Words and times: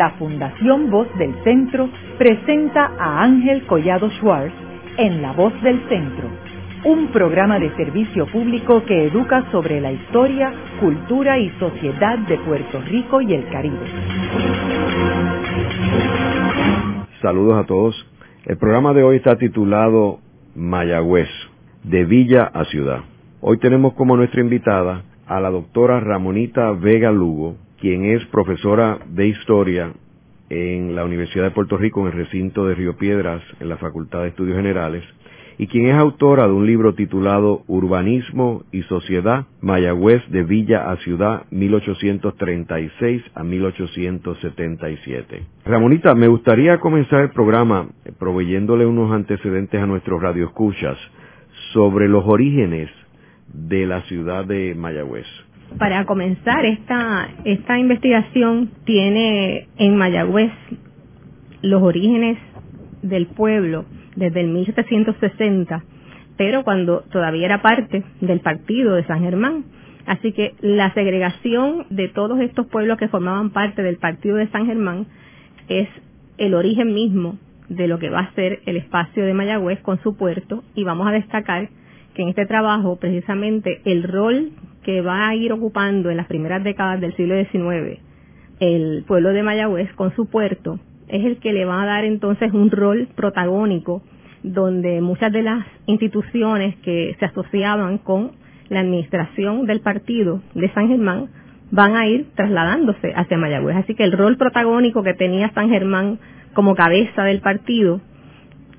la 0.00 0.12
Fundación 0.12 0.90
Voz 0.90 1.08
del 1.18 1.34
Centro 1.44 1.90
presenta 2.16 2.90
a 2.98 3.22
Ángel 3.22 3.66
Collado 3.66 4.08
Schwartz 4.12 4.54
en 4.96 5.20
La 5.20 5.32
Voz 5.32 5.52
del 5.60 5.78
Centro, 5.90 6.26
un 6.86 7.08
programa 7.08 7.58
de 7.58 7.68
servicio 7.76 8.24
público 8.28 8.82
que 8.86 9.08
educa 9.08 9.44
sobre 9.52 9.78
la 9.78 9.92
historia, 9.92 10.54
cultura 10.80 11.38
y 11.38 11.50
sociedad 11.58 12.18
de 12.20 12.38
Puerto 12.38 12.80
Rico 12.80 13.20
y 13.20 13.34
el 13.34 13.46
Caribe. 13.50 13.76
Saludos 17.20 17.62
a 17.62 17.66
todos. 17.66 18.06
El 18.46 18.56
programa 18.56 18.94
de 18.94 19.02
hoy 19.02 19.16
está 19.16 19.36
titulado 19.36 20.20
Mayagüez, 20.56 21.28
de 21.84 22.06
Villa 22.06 22.44
a 22.44 22.64
Ciudad. 22.64 23.00
Hoy 23.42 23.58
tenemos 23.58 23.92
como 23.92 24.16
nuestra 24.16 24.40
invitada 24.40 25.02
a 25.26 25.40
la 25.40 25.50
doctora 25.50 26.00
Ramonita 26.00 26.70
Vega 26.70 27.12
Lugo, 27.12 27.56
quien 27.80 28.04
es 28.04 28.24
profesora 28.26 28.98
de 29.08 29.28
historia 29.28 29.92
en 30.50 30.94
la 30.94 31.04
Universidad 31.04 31.44
de 31.44 31.50
Puerto 31.52 31.78
Rico 31.78 32.00
en 32.00 32.08
el 32.08 32.12
recinto 32.12 32.66
de 32.66 32.74
Río 32.74 32.96
Piedras, 32.96 33.42
en 33.58 33.68
la 33.68 33.78
Facultad 33.78 34.22
de 34.22 34.28
Estudios 34.28 34.56
Generales, 34.56 35.02
y 35.56 35.66
quien 35.66 35.86
es 35.86 35.94
autora 35.94 36.46
de 36.46 36.52
un 36.52 36.66
libro 36.66 36.94
titulado 36.94 37.62
Urbanismo 37.68 38.64
y 38.72 38.82
Sociedad, 38.82 39.46
Mayagüez 39.60 40.22
de 40.30 40.42
Villa 40.42 40.90
a 40.90 40.96
Ciudad, 40.98 41.44
1836 41.50 43.22
a 43.34 43.44
1877. 43.44 45.42
Ramonita, 45.64 46.14
me 46.14 46.28
gustaría 46.28 46.80
comenzar 46.80 47.22
el 47.22 47.30
programa 47.30 47.88
proveyéndole 48.18 48.86
unos 48.86 49.12
antecedentes 49.12 49.80
a 49.80 49.86
nuestros 49.86 50.20
radioescuchas 50.22 50.98
sobre 51.72 52.08
los 52.08 52.24
orígenes 52.26 52.90
de 53.52 53.86
la 53.86 54.02
ciudad 54.02 54.44
de 54.44 54.74
Mayagüez 54.74 55.26
para 55.78 56.04
comenzar 56.04 56.64
esta, 56.64 57.28
esta 57.44 57.78
investigación 57.78 58.70
tiene 58.84 59.68
en 59.78 59.96
Mayagüez 59.96 60.52
los 61.62 61.82
orígenes 61.82 62.38
del 63.02 63.26
pueblo 63.26 63.84
desde 64.16 64.40
el 64.40 64.48
1760, 64.48 65.84
pero 66.36 66.64
cuando 66.64 67.02
todavía 67.12 67.46
era 67.46 67.62
parte 67.62 68.02
del 68.20 68.40
partido 68.40 68.94
de 68.94 69.04
San 69.04 69.20
Germán. 69.20 69.64
Así 70.06 70.32
que 70.32 70.54
la 70.60 70.92
segregación 70.94 71.86
de 71.90 72.08
todos 72.08 72.40
estos 72.40 72.66
pueblos 72.66 72.98
que 72.98 73.08
formaban 73.08 73.50
parte 73.50 73.82
del 73.82 73.96
partido 73.96 74.36
de 74.36 74.48
San 74.48 74.66
Germán 74.66 75.06
es 75.68 75.88
el 76.38 76.54
origen 76.54 76.94
mismo 76.94 77.38
de 77.68 77.86
lo 77.86 77.98
que 77.98 78.10
va 78.10 78.20
a 78.20 78.34
ser 78.34 78.60
el 78.66 78.76
espacio 78.76 79.24
de 79.24 79.34
Mayagüez 79.34 79.80
con 79.80 80.02
su 80.02 80.16
puerto 80.16 80.64
y 80.74 80.84
vamos 80.84 81.06
a 81.06 81.12
destacar 81.12 81.68
que 82.14 82.22
en 82.22 82.28
este 82.28 82.46
trabajo 82.46 82.96
precisamente 82.96 83.80
el 83.84 84.02
rol 84.02 84.50
que 84.82 85.00
va 85.00 85.28
a 85.28 85.34
ir 85.34 85.52
ocupando 85.52 86.10
en 86.10 86.16
las 86.16 86.26
primeras 86.26 86.64
décadas 86.64 87.00
del 87.00 87.14
siglo 87.16 87.34
XIX 87.44 88.00
el 88.60 89.04
pueblo 89.06 89.30
de 89.30 89.42
Mayagüez 89.42 89.92
con 89.94 90.14
su 90.14 90.26
puerto 90.26 90.78
es 91.08 91.24
el 91.24 91.38
que 91.38 91.52
le 91.52 91.64
va 91.64 91.82
a 91.82 91.86
dar 91.86 92.04
entonces 92.04 92.52
un 92.52 92.70
rol 92.70 93.08
protagónico 93.16 94.02
donde 94.42 95.00
muchas 95.00 95.32
de 95.32 95.42
las 95.42 95.66
instituciones 95.86 96.76
que 96.76 97.16
se 97.18 97.24
asociaban 97.24 97.98
con 97.98 98.32
la 98.68 98.80
administración 98.80 99.66
del 99.66 99.80
partido 99.80 100.42
de 100.54 100.72
San 100.72 100.88
Germán 100.88 101.28
van 101.70 101.96
a 101.96 102.06
ir 102.06 102.28
trasladándose 102.34 103.12
hacia 103.14 103.36
Mayagüez. 103.36 103.76
Así 103.76 103.94
que 103.94 104.04
el 104.04 104.12
rol 104.12 104.36
protagónico 104.36 105.02
que 105.02 105.14
tenía 105.14 105.50
San 105.52 105.68
Germán 105.68 106.18
como 106.54 106.74
cabeza 106.74 107.24
del 107.24 107.40
partido 107.40 108.00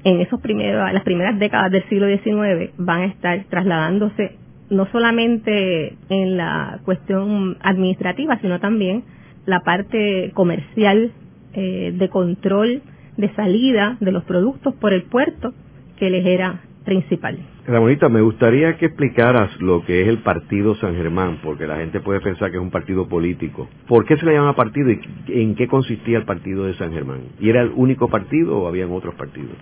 en 0.03 0.21
esos 0.21 0.39
primeros, 0.41 0.91
las 0.93 1.03
primeras 1.03 1.37
décadas 1.39 1.71
del 1.71 1.87
siglo 1.89 2.07
XIX 2.07 2.71
van 2.77 3.01
a 3.01 3.05
estar 3.05 3.43
trasladándose 3.49 4.37
no 4.69 4.87
solamente 4.91 5.97
en 6.09 6.37
la 6.37 6.79
cuestión 6.85 7.57
administrativa, 7.61 8.39
sino 8.39 8.59
también 8.59 9.03
la 9.45 9.61
parte 9.61 10.31
comercial 10.33 11.11
eh, 11.53 11.93
de 11.95 12.09
control 12.09 12.81
de 13.17 13.33
salida 13.35 13.97
de 13.99 14.11
los 14.11 14.23
productos 14.23 14.73
por 14.75 14.93
el 14.93 15.03
puerto 15.03 15.53
que 15.97 16.09
les 16.09 16.25
era 16.25 16.61
principal. 16.85 17.37
Ramonita, 17.67 18.09
me 18.09 18.21
gustaría 18.21 18.77
que 18.77 18.87
explicaras 18.87 19.51
lo 19.61 19.85
que 19.85 20.01
es 20.01 20.07
el 20.07 20.19
Partido 20.19 20.73
San 20.75 20.95
Germán, 20.95 21.39
porque 21.43 21.67
la 21.67 21.77
gente 21.77 21.99
puede 21.99 22.21
pensar 22.21 22.49
que 22.49 22.57
es 22.57 22.63
un 22.63 22.71
partido 22.71 23.07
político. 23.07 23.69
¿Por 23.87 24.05
qué 24.05 24.17
se 24.17 24.25
le 24.25 24.33
llama 24.33 24.55
partido 24.55 24.89
y 24.89 24.99
en 25.27 25.55
qué 25.55 25.67
consistía 25.67 26.17
el 26.17 26.25
Partido 26.25 26.65
de 26.65 26.73
San 26.75 26.91
Germán? 26.91 27.19
¿Y 27.39 27.49
era 27.49 27.61
el 27.61 27.71
único 27.75 28.07
partido 28.07 28.57
o 28.57 28.67
habían 28.67 28.91
otros 28.91 29.13
partidos? 29.15 29.55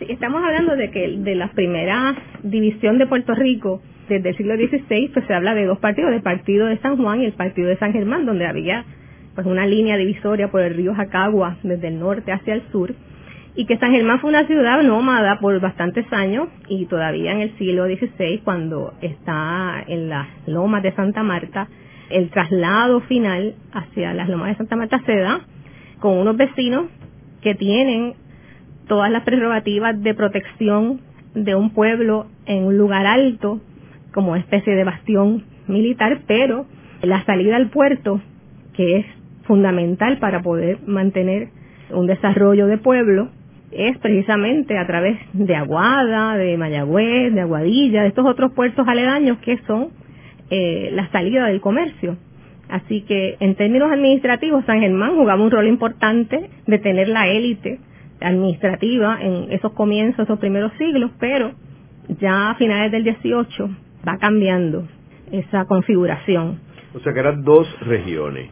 Estamos 0.00 0.44
hablando 0.44 0.76
de 0.76 0.90
que 0.90 1.16
de 1.18 1.34
la 1.34 1.48
primera 1.52 2.14
división 2.42 2.98
de 2.98 3.06
Puerto 3.06 3.34
Rico, 3.34 3.80
desde 4.08 4.30
el 4.30 4.36
siglo 4.36 4.54
XVI, 4.56 5.08
pues 5.08 5.26
se 5.26 5.34
habla 5.34 5.54
de 5.54 5.64
dos 5.64 5.78
partidos, 5.78 6.12
el 6.12 6.22
Partido 6.22 6.66
de 6.66 6.78
San 6.78 6.96
Juan 6.96 7.22
y 7.22 7.24
el 7.24 7.32
Partido 7.32 7.68
de 7.68 7.78
San 7.78 7.92
Germán, 7.92 8.26
donde 8.26 8.46
había 8.46 8.84
pues 9.34 9.46
una 9.46 9.66
línea 9.66 9.96
divisoria 9.96 10.48
por 10.48 10.62
el 10.62 10.74
río 10.74 10.94
Jacagua 10.94 11.56
desde 11.62 11.88
el 11.88 11.98
norte 11.98 12.32
hacia 12.32 12.54
el 12.54 12.62
sur 12.72 12.94
y 13.54 13.64
que 13.64 13.78
San 13.78 13.90
Germán 13.92 14.20
fue 14.20 14.30
una 14.30 14.46
ciudad 14.46 14.82
nómada 14.82 15.38
por 15.40 15.58
bastantes 15.60 16.10
años 16.12 16.48
y 16.68 16.84
todavía 16.86 17.32
en 17.32 17.40
el 17.40 17.56
siglo 17.56 17.86
XVI 17.86 18.40
cuando 18.44 18.92
está 19.00 19.82
en 19.86 20.10
las 20.10 20.28
lomas 20.46 20.82
de 20.82 20.92
Santa 20.92 21.22
Marta 21.22 21.68
el 22.10 22.30
traslado 22.30 23.00
final 23.00 23.54
hacia 23.72 24.12
las 24.14 24.28
lomas 24.28 24.48
de 24.48 24.56
Santa 24.56 24.76
Marta 24.76 25.02
se 25.04 25.16
da 25.16 25.40
con 26.00 26.18
unos 26.18 26.36
vecinos 26.36 26.86
que 27.40 27.54
tienen 27.54 28.14
todas 28.86 29.10
las 29.10 29.22
prerrogativas 29.24 30.00
de 30.02 30.14
protección 30.14 31.00
de 31.34 31.54
un 31.54 31.70
pueblo 31.70 32.26
en 32.46 32.64
un 32.64 32.78
lugar 32.78 33.06
alto 33.06 33.60
como 34.12 34.36
especie 34.36 34.74
de 34.74 34.84
bastión 34.84 35.44
militar, 35.68 36.20
pero 36.26 36.66
la 37.02 37.24
salida 37.24 37.56
al 37.56 37.68
puerto, 37.68 38.20
que 38.74 38.98
es 38.98 39.06
fundamental 39.44 40.18
para 40.18 40.42
poder 40.42 40.78
mantener 40.86 41.48
un 41.90 42.06
desarrollo 42.06 42.66
de 42.66 42.78
pueblo, 42.78 43.28
es 43.70 43.98
precisamente 43.98 44.78
a 44.78 44.86
través 44.86 45.18
de 45.32 45.54
Aguada, 45.54 46.36
de 46.36 46.56
Mayagüez, 46.56 47.34
de 47.34 47.40
Aguadilla, 47.42 48.02
de 48.02 48.08
estos 48.08 48.26
otros 48.26 48.52
puertos 48.52 48.86
aledaños 48.88 49.38
que 49.38 49.58
son 49.66 49.88
eh, 50.50 50.90
la 50.92 51.10
salida 51.10 51.46
del 51.46 51.60
comercio. 51.60 52.16
Así 52.68 53.02
que 53.02 53.36
en 53.40 53.54
términos 53.54 53.92
administrativos, 53.92 54.64
San 54.64 54.80
Germán 54.80 55.16
jugaba 55.16 55.42
un 55.42 55.50
rol 55.50 55.66
importante 55.66 56.50
de 56.66 56.78
tener 56.78 57.08
la 57.08 57.28
élite 57.28 57.78
administrativa 58.20 59.18
en 59.20 59.52
esos 59.52 59.72
comienzos, 59.72 60.24
esos 60.24 60.38
primeros 60.38 60.72
siglos, 60.78 61.10
pero 61.18 61.52
ya 62.20 62.50
a 62.50 62.54
finales 62.56 62.92
del 62.92 63.04
18 63.04 63.70
va 64.06 64.18
cambiando 64.18 64.86
esa 65.32 65.64
configuración. 65.66 66.60
O 66.94 67.00
sea 67.00 67.12
que 67.12 67.20
eran 67.20 67.42
dos 67.42 67.68
regiones, 67.80 68.50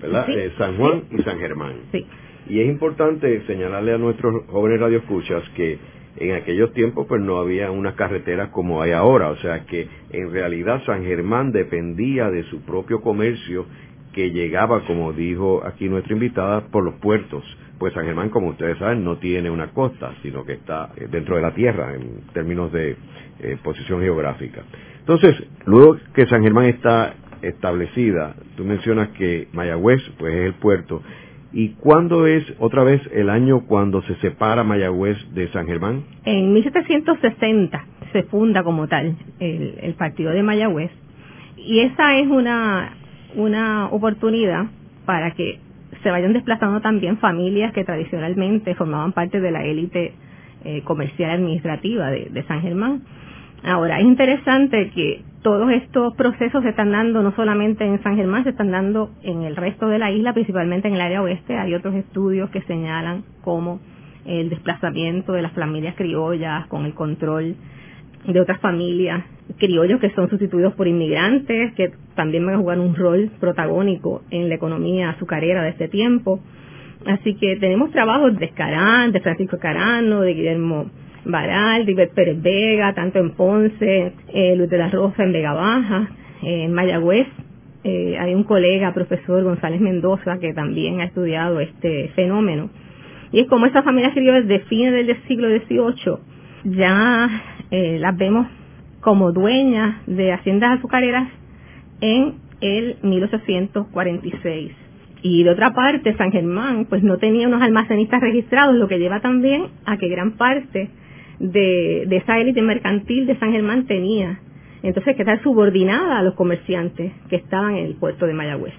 ¿verdad? 0.00 0.28
Eh, 0.30 0.52
San 0.58 0.76
Juan 0.76 1.04
y 1.10 1.22
San 1.22 1.38
Germán. 1.38 1.74
Sí. 1.92 2.06
Y 2.48 2.60
es 2.60 2.68
importante 2.68 3.42
señalarle 3.46 3.94
a 3.94 3.98
nuestros 3.98 4.44
jóvenes 4.48 4.80
radioescuchas 4.80 5.48
que 5.50 5.78
en 6.16 6.34
aquellos 6.34 6.72
tiempos 6.72 7.06
pues 7.08 7.20
no 7.20 7.38
había 7.38 7.70
unas 7.70 7.94
carreteras 7.94 8.50
como 8.50 8.82
hay 8.82 8.92
ahora, 8.92 9.30
o 9.30 9.36
sea 9.36 9.64
que 9.64 9.88
en 10.10 10.30
realidad 10.30 10.82
San 10.84 11.04
Germán 11.04 11.52
dependía 11.52 12.30
de 12.30 12.44
su 12.44 12.60
propio 12.60 13.00
comercio 13.00 13.66
que 14.12 14.30
llegaba, 14.30 14.84
como 14.86 15.12
dijo 15.12 15.62
aquí 15.66 15.88
nuestra 15.88 16.14
invitada, 16.14 16.68
por 16.68 16.84
los 16.84 16.94
puertos. 16.94 17.44
Pues 17.78 17.92
San 17.94 18.04
Germán, 18.04 18.30
como 18.30 18.48
ustedes 18.48 18.78
saben, 18.78 19.04
no 19.04 19.16
tiene 19.16 19.50
una 19.50 19.68
costa, 19.68 20.12
sino 20.22 20.44
que 20.44 20.54
está 20.54 20.90
eh, 20.96 21.08
dentro 21.10 21.36
de 21.36 21.42
la 21.42 21.54
tierra 21.54 21.94
en 21.94 22.22
términos 22.32 22.72
de 22.72 22.96
eh, 23.40 23.56
posición 23.62 24.00
geográfica. 24.00 24.62
Entonces, 25.00 25.34
luego 25.66 25.98
que 26.14 26.26
San 26.26 26.42
Germán 26.42 26.66
está 26.66 27.14
establecida, 27.42 28.34
tú 28.56 28.64
mencionas 28.64 29.08
que 29.10 29.48
Mayagüez, 29.52 30.00
pues 30.18 30.34
es 30.34 30.46
el 30.46 30.54
puerto, 30.54 31.02
¿Y 31.56 31.68
cuándo 31.74 32.26
es 32.26 32.42
otra 32.58 32.82
vez 32.82 33.00
el 33.12 33.30
año 33.30 33.60
cuando 33.68 34.02
se 34.02 34.16
separa 34.16 34.64
Mayagüez 34.64 35.16
de 35.34 35.46
San 35.52 35.68
Germán? 35.68 36.02
En 36.24 36.52
1760 36.52 37.86
se 38.12 38.24
funda 38.24 38.64
como 38.64 38.88
tal 38.88 39.14
el, 39.38 39.76
el 39.80 39.94
partido 39.94 40.32
de 40.32 40.42
Mayagüez 40.42 40.90
y 41.56 41.78
esa 41.78 42.18
es 42.18 42.26
una 42.26 42.96
una 43.36 43.88
oportunidad 43.90 44.66
para 45.06 45.32
que 45.32 45.60
se 46.04 46.10
vayan 46.10 46.34
desplazando 46.34 46.80
también 46.80 47.18
familias 47.18 47.72
que 47.72 47.82
tradicionalmente 47.82 48.76
formaban 48.76 49.12
parte 49.12 49.40
de 49.40 49.50
la 49.50 49.64
élite 49.64 50.12
eh, 50.64 50.82
comercial 50.82 51.30
administrativa 51.30 52.10
de, 52.10 52.28
de 52.30 52.42
San 52.44 52.60
Germán. 52.60 53.02
Ahora, 53.64 53.98
es 53.98 54.04
interesante 54.04 54.90
que 54.94 55.22
todos 55.42 55.70
estos 55.72 56.14
procesos 56.14 56.62
se 56.62 56.68
están 56.68 56.92
dando 56.92 57.22
no 57.22 57.34
solamente 57.34 57.84
en 57.84 58.02
San 58.02 58.16
Germán, 58.16 58.44
se 58.44 58.50
están 58.50 58.70
dando 58.70 59.10
en 59.22 59.42
el 59.42 59.56
resto 59.56 59.88
de 59.88 59.98
la 59.98 60.10
isla, 60.10 60.34
principalmente 60.34 60.88
en 60.88 60.94
el 60.94 61.00
área 61.00 61.22
oeste. 61.22 61.56
Hay 61.56 61.74
otros 61.74 61.94
estudios 61.94 62.50
que 62.50 62.60
señalan 62.62 63.24
cómo 63.42 63.80
el 64.26 64.50
desplazamiento 64.50 65.32
de 65.32 65.42
las 65.42 65.52
familias 65.52 65.94
criollas 65.96 66.66
con 66.66 66.84
el 66.84 66.94
control 66.94 67.56
de 68.26 68.40
otras 68.40 68.60
familias 68.60 69.24
criollos 69.58 70.00
que 70.00 70.10
son 70.10 70.28
sustituidos 70.28 70.74
por 70.74 70.88
inmigrantes, 70.88 71.74
que 71.74 71.92
también 72.14 72.46
van 72.46 72.56
a 72.56 72.58
jugar 72.58 72.78
un 72.78 72.94
rol 72.94 73.30
protagónico 73.40 74.22
en 74.30 74.48
la 74.48 74.54
economía 74.54 75.10
azucarera 75.10 75.62
de 75.62 75.70
este 75.70 75.88
tiempo. 75.88 76.40
Así 77.06 77.34
que 77.34 77.56
tenemos 77.56 77.90
trabajos 77.90 78.38
de 78.38 78.46
Escarán, 78.46 79.12
de 79.12 79.20
Francisco 79.20 79.58
Carano, 79.58 80.22
de 80.22 80.34
Guillermo 80.34 80.90
Baral, 81.24 81.84
de 81.84 82.06
Pérez 82.08 82.40
Vega, 82.40 82.94
tanto 82.94 83.18
en 83.18 83.32
Ponce, 83.32 84.12
eh, 84.32 84.56
Luis 84.56 84.70
de 84.70 84.78
la 84.78 84.88
Rosa 84.88 85.22
en 85.22 85.32
Vega 85.32 85.52
Baja, 85.52 86.08
en 86.42 86.72
Mayagüez. 86.72 87.26
eh, 87.86 88.16
hay 88.18 88.34
un 88.34 88.44
colega, 88.44 88.94
profesor 88.94 89.44
González 89.44 89.80
Mendoza, 89.80 90.38
que 90.38 90.54
también 90.54 91.00
ha 91.00 91.04
estudiado 91.04 91.60
este 91.60 92.08
fenómeno. 92.14 92.70
Y 93.30 93.40
es 93.40 93.46
como 93.46 93.66
esas 93.66 93.84
familias 93.84 94.14
criollas 94.14 94.48
de 94.48 94.60
fines 94.60 94.92
del 94.92 95.16
siglo 95.28 95.48
XVIII 95.48 96.34
ya 96.64 97.28
eh, 97.70 97.98
las 98.00 98.16
vemos 98.16 98.46
como 99.04 99.32
dueñas 99.32 99.98
de 100.06 100.32
haciendas 100.32 100.78
azucareras 100.78 101.28
en 102.00 102.36
el 102.62 102.96
1846. 103.02 104.72
Y 105.20 105.44
de 105.44 105.50
otra 105.50 105.74
parte, 105.74 106.16
San 106.16 106.32
Germán, 106.32 106.86
pues 106.86 107.02
no 107.02 107.18
tenía 107.18 107.46
unos 107.46 107.60
almacenistas 107.60 108.22
registrados, 108.22 108.74
lo 108.76 108.88
que 108.88 108.98
lleva 108.98 109.20
también 109.20 109.66
a 109.84 109.98
que 109.98 110.08
gran 110.08 110.32
parte 110.32 110.88
de, 111.38 112.04
de 112.06 112.16
esa 112.16 112.38
élite 112.38 112.62
mercantil 112.62 113.26
de 113.26 113.38
San 113.38 113.52
Germán 113.52 113.86
tenía 113.86 114.40
entonces 114.82 115.16
que 115.16 115.22
estar 115.22 115.42
subordinada 115.42 116.18
a 116.18 116.22
los 116.22 116.34
comerciantes 116.34 117.12
que 117.28 117.36
estaban 117.36 117.76
en 117.76 117.84
el 117.84 117.96
puerto 117.96 118.26
de 118.26 118.32
Mayagüez. 118.32 118.74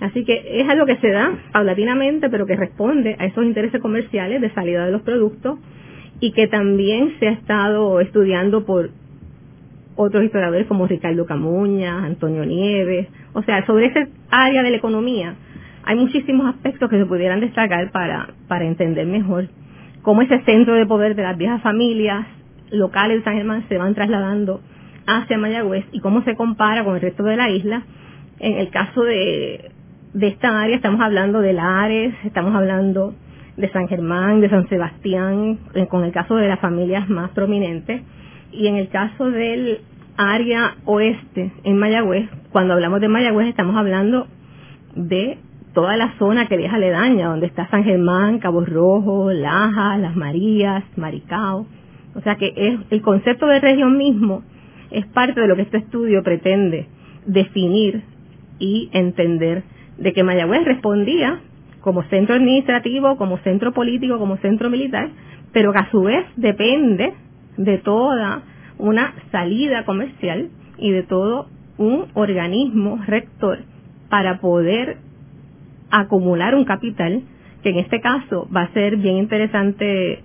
Así 0.00 0.24
que 0.24 0.60
es 0.60 0.68
algo 0.68 0.86
que 0.86 0.96
se 0.96 1.10
da 1.10 1.38
paulatinamente, 1.52 2.30
pero 2.30 2.46
que 2.46 2.56
responde 2.56 3.16
a 3.18 3.26
esos 3.26 3.44
intereses 3.44 3.80
comerciales 3.82 4.40
de 4.40 4.50
salida 4.52 4.86
de 4.86 4.92
los 4.92 5.02
productos 5.02 5.58
y 6.20 6.32
que 6.32 6.48
también 6.48 7.14
se 7.18 7.28
ha 7.28 7.32
estado 7.32 8.00
estudiando 8.00 8.64
por 8.64 8.90
otros 9.96 10.24
historiadores 10.24 10.66
como 10.66 10.86
Ricardo 10.86 11.26
Camuña, 11.26 12.04
Antonio 12.04 12.44
Nieves. 12.44 13.08
O 13.32 13.42
sea, 13.42 13.64
sobre 13.66 13.86
esa 13.86 14.06
área 14.30 14.62
de 14.62 14.70
la 14.70 14.76
economía 14.76 15.34
hay 15.84 15.96
muchísimos 15.96 16.46
aspectos 16.46 16.88
que 16.88 16.98
se 16.98 17.06
pudieran 17.06 17.40
destacar 17.40 17.90
para, 17.90 18.28
para 18.48 18.64
entender 18.64 19.06
mejor 19.06 19.48
cómo 20.02 20.22
ese 20.22 20.40
centro 20.42 20.74
de 20.74 20.86
poder 20.86 21.14
de 21.14 21.22
las 21.22 21.36
viejas 21.36 21.62
familias 21.62 22.26
locales 22.70 23.18
de 23.18 23.24
San 23.24 23.34
Germán 23.34 23.64
se 23.68 23.78
van 23.78 23.94
trasladando 23.94 24.60
hacia 25.06 25.38
Mayagüez 25.38 25.84
y 25.92 26.00
cómo 26.00 26.22
se 26.22 26.36
compara 26.36 26.84
con 26.84 26.94
el 26.94 27.00
resto 27.00 27.24
de 27.24 27.36
la 27.36 27.50
isla. 27.50 27.82
En 28.38 28.58
el 28.58 28.70
caso 28.70 29.02
de, 29.02 29.70
de 30.14 30.28
esta 30.28 30.60
área 30.60 30.76
estamos 30.76 31.00
hablando 31.00 31.40
de 31.40 31.52
Lares, 31.52 32.14
estamos 32.24 32.54
hablando 32.54 33.14
de 33.56 33.70
San 33.70 33.88
Germán, 33.88 34.40
de 34.40 34.48
San 34.48 34.68
Sebastián, 34.68 35.58
con 35.88 36.04
el 36.04 36.12
caso 36.12 36.36
de 36.36 36.48
las 36.48 36.60
familias 36.60 37.08
más 37.08 37.30
prominentes. 37.30 38.02
Y 38.52 38.66
en 38.66 38.76
el 38.76 38.88
caso 38.88 39.30
del 39.30 39.80
área 40.16 40.76
oeste, 40.84 41.52
en 41.64 41.78
Mayagüez, 41.78 42.28
cuando 42.50 42.74
hablamos 42.74 43.00
de 43.00 43.08
Mayagüez 43.08 43.48
estamos 43.48 43.76
hablando 43.76 44.26
de 44.94 45.38
toda 45.72 45.96
la 45.96 46.14
zona 46.18 46.46
que 46.46 46.58
deja 46.58 46.76
aledaña, 46.76 47.28
donde 47.28 47.46
está 47.46 47.68
San 47.70 47.82
Germán, 47.82 48.38
Cabo 48.38 48.62
Rojo, 48.64 49.32
Laja, 49.32 49.96
Las 49.96 50.14
Marías, 50.14 50.84
Maricao. 50.96 51.66
O 52.14 52.20
sea 52.20 52.36
que 52.36 52.52
es 52.54 52.78
el 52.90 53.00
concepto 53.00 53.46
de 53.46 53.58
región 53.60 53.96
mismo 53.96 54.42
es 54.92 55.06
parte 55.06 55.40
de 55.40 55.48
lo 55.48 55.56
que 55.56 55.62
este 55.62 55.78
estudio 55.78 56.22
pretende 56.22 56.86
definir 57.26 58.02
y 58.58 58.90
entender 58.92 59.62
de 59.98 60.12
que 60.12 60.22
Mayagüez 60.22 60.64
respondía 60.64 61.40
como 61.80 62.02
centro 62.04 62.34
administrativo, 62.34 63.16
como 63.16 63.38
centro 63.38 63.72
político, 63.72 64.18
como 64.18 64.36
centro 64.36 64.70
militar, 64.70 65.08
pero 65.52 65.72
que 65.72 65.78
a 65.78 65.90
su 65.90 66.02
vez 66.02 66.24
depende 66.36 67.14
de 67.56 67.78
toda 67.78 68.42
una 68.78 69.14
salida 69.30 69.84
comercial 69.84 70.50
y 70.78 70.90
de 70.90 71.02
todo 71.02 71.48
un 71.78 72.06
organismo 72.14 73.00
rector 73.06 73.60
para 74.08 74.40
poder 74.40 74.98
acumular 75.90 76.54
un 76.54 76.64
capital, 76.64 77.22
que 77.62 77.70
en 77.70 77.78
este 77.78 78.00
caso 78.00 78.48
va 78.54 78.62
a 78.62 78.72
ser 78.72 78.96
bien 78.96 79.18
interesante 79.18 80.20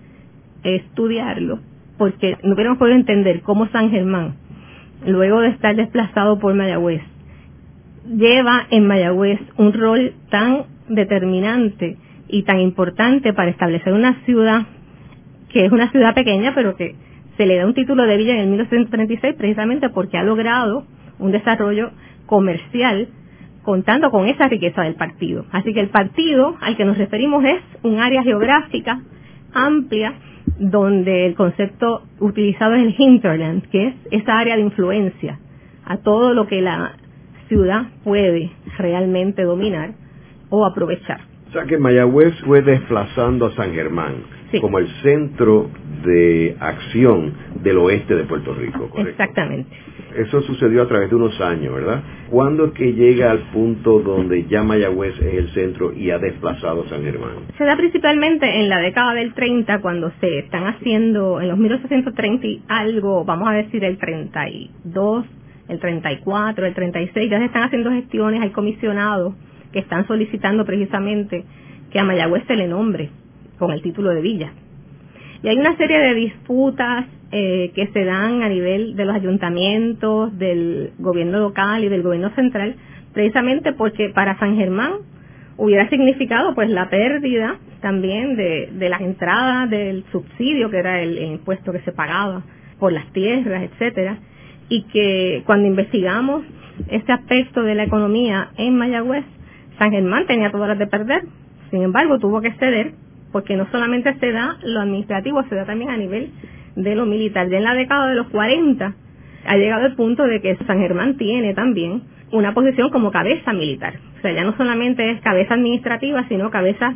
estudiarlo, 0.64 1.60
porque 1.98 2.38
no 2.44 2.54
hubiéramos 2.54 2.80
podido 2.80 2.98
entender 2.98 3.42
cómo 3.42 3.68
San 3.68 3.92
Germán 3.92 4.36
luego 5.06 5.42
de 5.42 5.50
estar 5.50 5.76
desplazado 5.76 6.40
por 6.40 6.54
Mayagüez, 6.56 7.02
lleva 8.08 8.66
en 8.72 8.88
Mayagüez 8.88 9.40
un 9.58 9.74
rol 9.74 10.14
tan 10.30 10.64
determinante 10.90 11.98
y 12.28 12.44
tan 12.44 12.60
importante 12.60 13.34
para 13.34 13.52
establecer 13.52 13.94
una 13.94 14.22
ciudad 14.26 14.66
que 15.50 15.66
es 15.66 15.72
una 15.72 15.90
ciudad 15.92 16.14
pequeña, 16.14 16.54
pero 16.54 16.76
que 16.76 16.96
se 17.38 17.46
le 17.46 17.58
da 17.58 17.66
un 17.66 17.74
título 17.74 18.06
de 18.06 18.18
villa 18.18 18.34
en 18.34 18.40
el 18.40 18.48
1936 18.48 19.36
precisamente 19.38 19.90
porque 19.90 20.18
ha 20.18 20.24
logrado 20.24 20.86
un 21.20 21.32
desarrollo 21.32 21.92
comercial 22.26 23.08
contando 23.64 24.12
con 24.12 24.28
esa 24.28 24.48
riqueza 24.48 24.84
del 24.84 24.96
partido. 24.96 25.46
Así 25.52 25.74
que 25.74 25.80
el 25.80 25.90
partido 25.90 26.58
al 26.62 26.76
que 26.76 26.86
nos 26.86 26.98
referimos 26.98 27.44
es 27.46 27.62
un 27.84 28.00
área 28.00 28.24
geográfica 28.24 29.02
amplia 29.54 30.14
donde 30.58 31.26
el 31.26 31.36
concepto 31.36 32.04
utilizado 32.20 32.76
es 32.76 32.84
el 32.84 32.96
hinterland, 32.98 33.70
que 33.70 33.88
es 33.88 33.96
esa 34.12 34.40
área 34.40 34.56
de 34.56 34.62
influencia 34.62 35.40
a 35.86 35.98
todo 35.98 36.34
lo 36.34 36.48
que 36.48 36.62
la 36.62 36.94
ciudad 37.48 37.88
puede 38.04 38.52
realmente 38.78 39.44
dominar 39.44 39.92
o 40.50 40.66
aprovechar. 40.66 41.22
O 41.50 41.52
sea 41.52 41.66
que 41.66 41.78
Mayagüez 41.78 42.34
fue 42.46 42.62
desplazando 42.62 43.48
a 43.48 43.56
San 43.56 43.74
Germán 43.74 44.37
como 44.62 44.80
el 44.80 44.88
centro 45.02 45.70
de 46.06 46.56
acción 46.60 47.34
del 47.64 47.78
oeste 47.78 48.16
de 48.16 48.24
Puerto 48.24 48.54
Rico. 48.54 48.90
Exactamente. 48.98 49.70
Eso 50.16 50.42
sucedió 50.42 50.84
a 50.84 50.88
través 50.88 51.10
de 51.10 51.16
unos 51.16 51.40
años, 51.42 51.74
¿verdad? 51.76 52.02
¿Cuándo 52.30 52.66
es 52.66 52.72
que 52.72 52.94
llega 52.94 53.30
al 53.30 53.40
punto 53.52 54.00
donde 54.00 54.46
ya 54.46 54.64
Mayagüez 54.64 55.20
es 55.20 55.34
el 55.34 55.50
centro 55.50 55.94
y 55.94 56.10
ha 56.12 56.18
desplazado 56.18 56.88
San 56.88 57.04
Germán? 57.04 57.34
Se 57.58 57.64
da 57.66 57.76
principalmente 57.76 58.60
en 58.60 58.70
la 58.70 58.80
década 58.80 59.14
del 59.14 59.34
30, 59.34 59.80
cuando 59.82 60.12
se 60.20 60.40
están 60.40 60.66
haciendo, 60.66 61.42
en 61.42 61.50
los 61.50 61.58
1830 61.58 62.48
y 62.48 62.62
algo, 62.68 63.26
vamos 63.26 63.50
a 63.50 63.54
decir 63.54 63.84
el 63.84 63.98
32, 63.98 65.26
el 65.68 65.80
34, 65.80 66.66
el 66.66 66.74
36, 66.74 67.30
ya 67.30 67.40
se 67.40 67.46
están 67.46 67.64
haciendo 67.64 67.92
gestiones, 67.92 68.42
hay 68.42 68.50
comisionados 68.52 69.36
que 69.72 69.80
están 69.80 70.08
solicitando 70.08 70.66
precisamente 70.66 71.44
que 71.92 72.00
a 72.00 72.04
Mayagüez 72.04 72.44
se 72.48 72.56
le 72.56 72.68
nombre 72.68 73.10
con 73.58 73.72
el 73.72 73.82
título 73.82 74.12
de 74.12 74.22
villa. 74.22 74.52
Y 75.44 75.48
hay 75.50 75.58
una 75.58 75.76
serie 75.78 76.00
de 76.00 76.14
disputas 76.16 77.06
eh, 77.32 77.72
que 77.76 77.88
se 77.88 78.06
dan 78.06 78.42
a 78.42 78.50
nivel 78.50 78.96
de 78.96 79.06
los 79.06 79.16
ayuntamientos, 79.16 80.38
del 80.38 80.92
gobierno 80.98 81.40
local 81.40 81.84
y 81.84 81.90
del 81.90 82.02
gobierno 82.02 82.30
central, 82.36 82.76
precisamente 83.14 83.74
porque 83.74 84.10
para 84.10 84.40
San 84.40 84.56
Germán 84.56 84.94
hubiera 85.58 85.90
significado 85.90 86.56
pues 86.56 86.70
la 86.70 86.90
pérdida 86.90 87.58
también 87.82 88.36
de, 88.36 88.70
las 88.90 89.02
entradas 89.02 89.70
del 89.70 90.06
subsidio 90.12 90.70
que 90.70 90.78
era 90.78 91.02
el, 91.02 91.18
impuesto 91.18 91.72
que 91.72 91.82
se 91.82 91.92
pagaba 91.92 92.44
por 92.80 92.94
las 92.94 93.12
tierras, 93.12 93.64
etcétera, 93.64 94.20
y 94.70 94.84
que 94.84 95.44
cuando 95.46 95.68
investigamos 95.68 96.44
este 96.90 97.12
aspecto 97.12 97.64
de 97.64 97.76
la 97.76 97.84
economía 97.84 98.52
en 98.58 98.78
Mayagüez, 98.78 99.26
San 99.80 99.92
Germán 99.92 100.28
tenía 100.28 100.52
todas 100.52 100.70
las 100.70 100.80
de 100.80 100.88
perder, 100.88 101.24
sin 101.72 101.84
embargo 101.84 102.20
tuvo 102.20 102.40
que 102.42 102.54
ceder 102.54 102.94
porque 103.38 103.56
no 103.56 103.68
solamente 103.70 104.16
se 104.20 104.32
da 104.32 104.58
lo 104.64 104.82
administrativo, 104.82 105.44
se 105.48 105.54
da 105.54 105.64
también 105.64 105.92
a 105.92 105.98
nivel 105.98 106.32
de 106.76 106.96
lo 106.96 107.06
militar. 107.06 107.48
Ya 107.50 107.58
en 107.58 107.66
la 107.66 107.76
década 107.76 108.10
de 108.10 108.16
los 108.16 108.26
40 108.30 108.96
ha 109.46 109.58
llegado 109.58 109.86
el 109.86 109.94
punto 109.94 110.24
de 110.24 110.42
que 110.42 110.56
San 110.66 110.80
Germán 110.80 111.18
tiene 111.18 111.54
también 111.54 112.02
una 112.32 112.56
posición 112.56 112.90
como 112.90 113.12
cabeza 113.12 113.54
militar. 113.54 113.94
O 114.18 114.22
sea, 114.24 114.32
ya 114.32 114.44
no 114.44 114.58
solamente 114.58 115.12
es 115.12 115.22
cabeza 115.22 115.54
administrativa, 115.54 116.28
sino 116.28 116.50
cabeza 116.50 116.96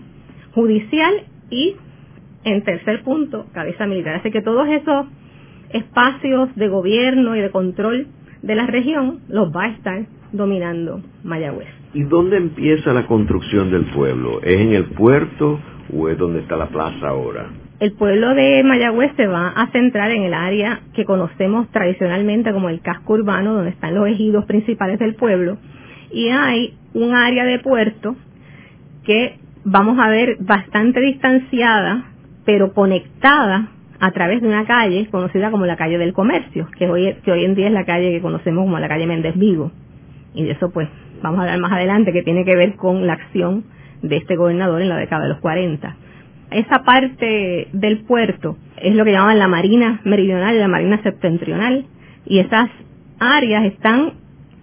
judicial 0.55 1.13
y, 1.51 1.75
en 2.43 2.63
tercer 2.63 3.03
punto, 3.03 3.45
cabeza 3.53 3.85
militar. 3.85 4.15
Así 4.15 4.31
que 4.31 4.41
todos 4.41 4.67
esos 4.67 5.05
espacios 5.69 6.55
de 6.55 6.69
gobierno 6.69 7.35
y 7.35 7.41
de 7.41 7.51
control 7.51 8.07
de 8.41 8.55
la 8.55 8.65
región 8.65 9.19
los 9.29 9.55
va 9.55 9.65
a 9.65 9.67
estar 9.67 10.07
dominando 10.31 11.03
Mayagüez. 11.23 11.69
¿Y 11.93 12.01
dónde 12.01 12.37
empieza 12.37 12.93
la 12.93 13.05
construcción 13.05 13.69
del 13.69 13.85
pueblo? 13.91 14.41
¿Es 14.41 14.59
en 14.59 14.73
el 14.73 14.85
puerto 14.85 15.59
o 15.93 16.09
es 16.09 16.17
donde 16.17 16.39
está 16.41 16.55
la 16.55 16.67
plaza 16.67 17.07
ahora? 17.07 17.49
El 17.79 17.93
pueblo 17.93 18.35
de 18.35 18.63
Mayagüez 18.63 19.11
se 19.15 19.27
va 19.27 19.49
a 19.49 19.71
centrar 19.71 20.11
en 20.11 20.23
el 20.23 20.33
área 20.33 20.81
que 20.93 21.03
conocemos 21.05 21.67
tradicionalmente 21.71 22.53
como 22.53 22.69
el 22.69 22.81
casco 22.81 23.13
urbano, 23.13 23.53
donde 23.53 23.71
están 23.71 23.95
los 23.95 24.07
ejidos 24.07 24.45
principales 24.45 24.99
del 24.99 25.15
pueblo, 25.15 25.57
y 26.11 26.27
hay 26.27 26.75
un 26.93 27.15
área 27.15 27.45
de 27.45 27.59
puerto 27.59 28.15
que 29.03 29.39
vamos 29.63 29.97
a 29.99 30.09
ver 30.09 30.37
bastante 30.39 30.99
distanciada, 30.99 32.05
pero 32.45 32.73
conectada 32.73 33.69
a 33.99 34.11
través 34.11 34.41
de 34.41 34.47
una 34.47 34.65
calle 34.65 35.07
conocida 35.09 35.51
como 35.51 35.65
la 35.65 35.75
calle 35.75 35.97
del 35.97 36.13
comercio, 36.13 36.67
que 36.77 36.89
hoy, 36.89 37.15
que 37.23 37.31
hoy 37.31 37.45
en 37.45 37.55
día 37.55 37.67
es 37.67 37.73
la 37.73 37.85
calle 37.85 38.11
que 38.11 38.21
conocemos 38.21 38.65
como 38.65 38.79
la 38.79 38.87
calle 38.87 39.07
Méndez 39.07 39.35
Vigo. 39.37 39.71
Y 40.33 40.43
de 40.43 40.51
eso 40.51 40.71
pues 40.71 40.87
vamos 41.21 41.39
a 41.39 41.43
hablar 41.43 41.59
más 41.59 41.71
adelante, 41.71 42.11
que 42.11 42.23
tiene 42.23 42.45
que 42.45 42.55
ver 42.55 42.75
con 42.75 43.05
la 43.05 43.13
acción 43.13 43.63
de 44.01 44.17
este 44.17 44.35
gobernador 44.35 44.81
en 44.81 44.89
la 44.89 44.97
década 44.97 45.23
de 45.23 45.29
los 45.29 45.39
40. 45.39 45.95
Esa 46.51 46.83
parte 46.83 47.69
del 47.71 47.99
puerto 47.99 48.57
es 48.77 48.95
lo 48.95 49.05
que 49.05 49.11
llaman 49.11 49.39
la 49.39 49.47
Marina 49.47 50.01
Meridional 50.03 50.55
y 50.55 50.59
la 50.59 50.67
Marina 50.67 51.01
Septentrional 51.01 51.85
y 52.25 52.39
esas 52.39 52.69
áreas 53.19 53.65
están 53.65 54.13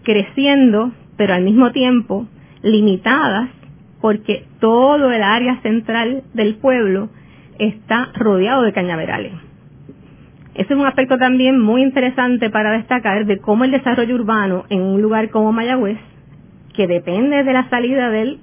creciendo, 0.03 0.93
pero 1.17 1.35
al 1.35 1.43
mismo 1.43 1.73
tiempo 1.73 2.27
limitadas 2.63 3.49
porque 4.01 4.45
todo 4.61 5.11
el 5.11 5.23
área 5.23 5.61
central 5.63 6.23
del 6.35 6.57
pueblo 6.57 7.09
está 7.59 8.11
rodeado 8.15 8.63
de 8.63 8.73
cañaverales. 8.73 9.33
Ese 10.55 10.75
es 10.75 10.79
un 10.79 10.87
aspecto 10.87 11.19
también 11.19 11.61
muy 11.61 11.83
interesante 11.83 12.51
para 12.51 12.73
destacar 12.73 13.27
de 13.27 13.39
cómo 13.39 13.65
el 13.65 13.71
desarrollo 13.71 14.15
urbano 14.15 14.65
en 14.71 14.83
un 14.83 15.01
lugar 15.01 15.31
como 15.31 15.53
Mayagüez 15.53 15.99
que 16.75 16.87
depende 16.87 17.45
de 17.45 17.53
la 17.53 17.69
salida 17.71 18.11
de 18.11 18.39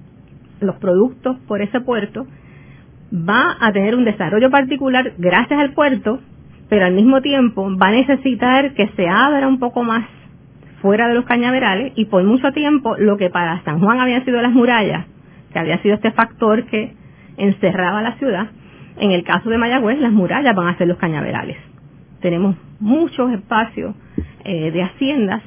los 0.65 0.77
productos 0.77 1.38
por 1.48 1.62
ese 1.62 1.81
puerto, 1.81 2.25
va 3.13 3.55
a 3.60 3.72
tener 3.72 3.95
un 3.95 4.05
desarrollo 4.05 4.50
particular 4.50 5.13
gracias 5.17 5.60
al 5.60 5.74
puerto, 5.74 6.19
pero 6.69 6.86
al 6.86 6.93
mismo 6.93 7.22
tiempo 7.22 7.69
va 7.77 7.88
a 7.88 7.91
necesitar 7.91 8.74
que 8.74 8.89
se 8.95 9.07
abra 9.07 9.48
un 9.48 9.60
poco 9.60 9.84
más 9.84 10.05
fuera 10.81 11.07
de 11.07 11.15
los 11.15 11.25
cañaverales 11.25 11.93
y 11.95 12.05
por 12.05 12.24
mucho 12.24 12.51
tiempo 12.51 12.95
lo 12.98 13.17
que 13.17 13.29
para 13.29 13.63
San 13.63 13.79
Juan 13.79 14.00
había 14.00 14.24
sido 14.24 14.41
las 14.41 14.51
murallas, 14.51 15.05
que 15.51 15.60
había 15.60 15.81
sido 15.81 15.95
este 15.95 16.12
factor 16.12 16.65
que 16.65 16.93
encerraba 17.38 18.01
la 18.01 18.15
ciudad, 18.17 18.48
en 18.98 19.12
el 19.12 19.24
caso 19.24 19.50
de 19.50 19.57
Mayagüez 19.57 20.00
las 20.00 20.12
murallas 20.12 20.55
van 20.55 20.67
a 20.67 20.77
ser 20.77 20.88
los 20.88 20.98
cañaverales. 20.98 21.57
Tenemos 22.22 22.55
muchos 22.79 23.31
espacios 23.34 23.95
eh, 24.43 24.72
de 24.72 24.84
haciendas, 24.84 25.41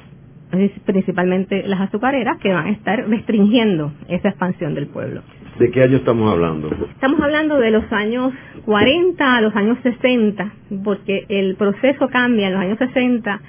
principalmente 0.85 1.63
las 1.67 1.81
azucareras, 1.81 2.37
que 2.39 2.51
van 2.51 2.67
a 2.67 2.71
estar 2.71 3.07
restringiendo 3.07 3.91
esa 4.07 4.29
expansión 4.29 4.73
del 4.73 4.87
pueblo. 4.87 5.21
¿De 5.59 5.69
qué 5.71 5.83
año 5.83 5.97
estamos 5.97 6.31
hablando? 6.31 6.69
Estamos 6.91 7.19
hablando 7.21 7.59
de 7.59 7.71
los 7.71 7.91
años 7.91 8.33
40 8.65 9.35
a 9.35 9.41
los 9.41 9.55
años 9.55 9.77
60, 9.83 10.53
porque 10.83 11.25
el 11.29 11.55
proceso 11.55 12.07
cambia 12.09 12.47
en 12.47 12.53
los 12.53 12.61
años 12.61 12.77
60 12.79 13.41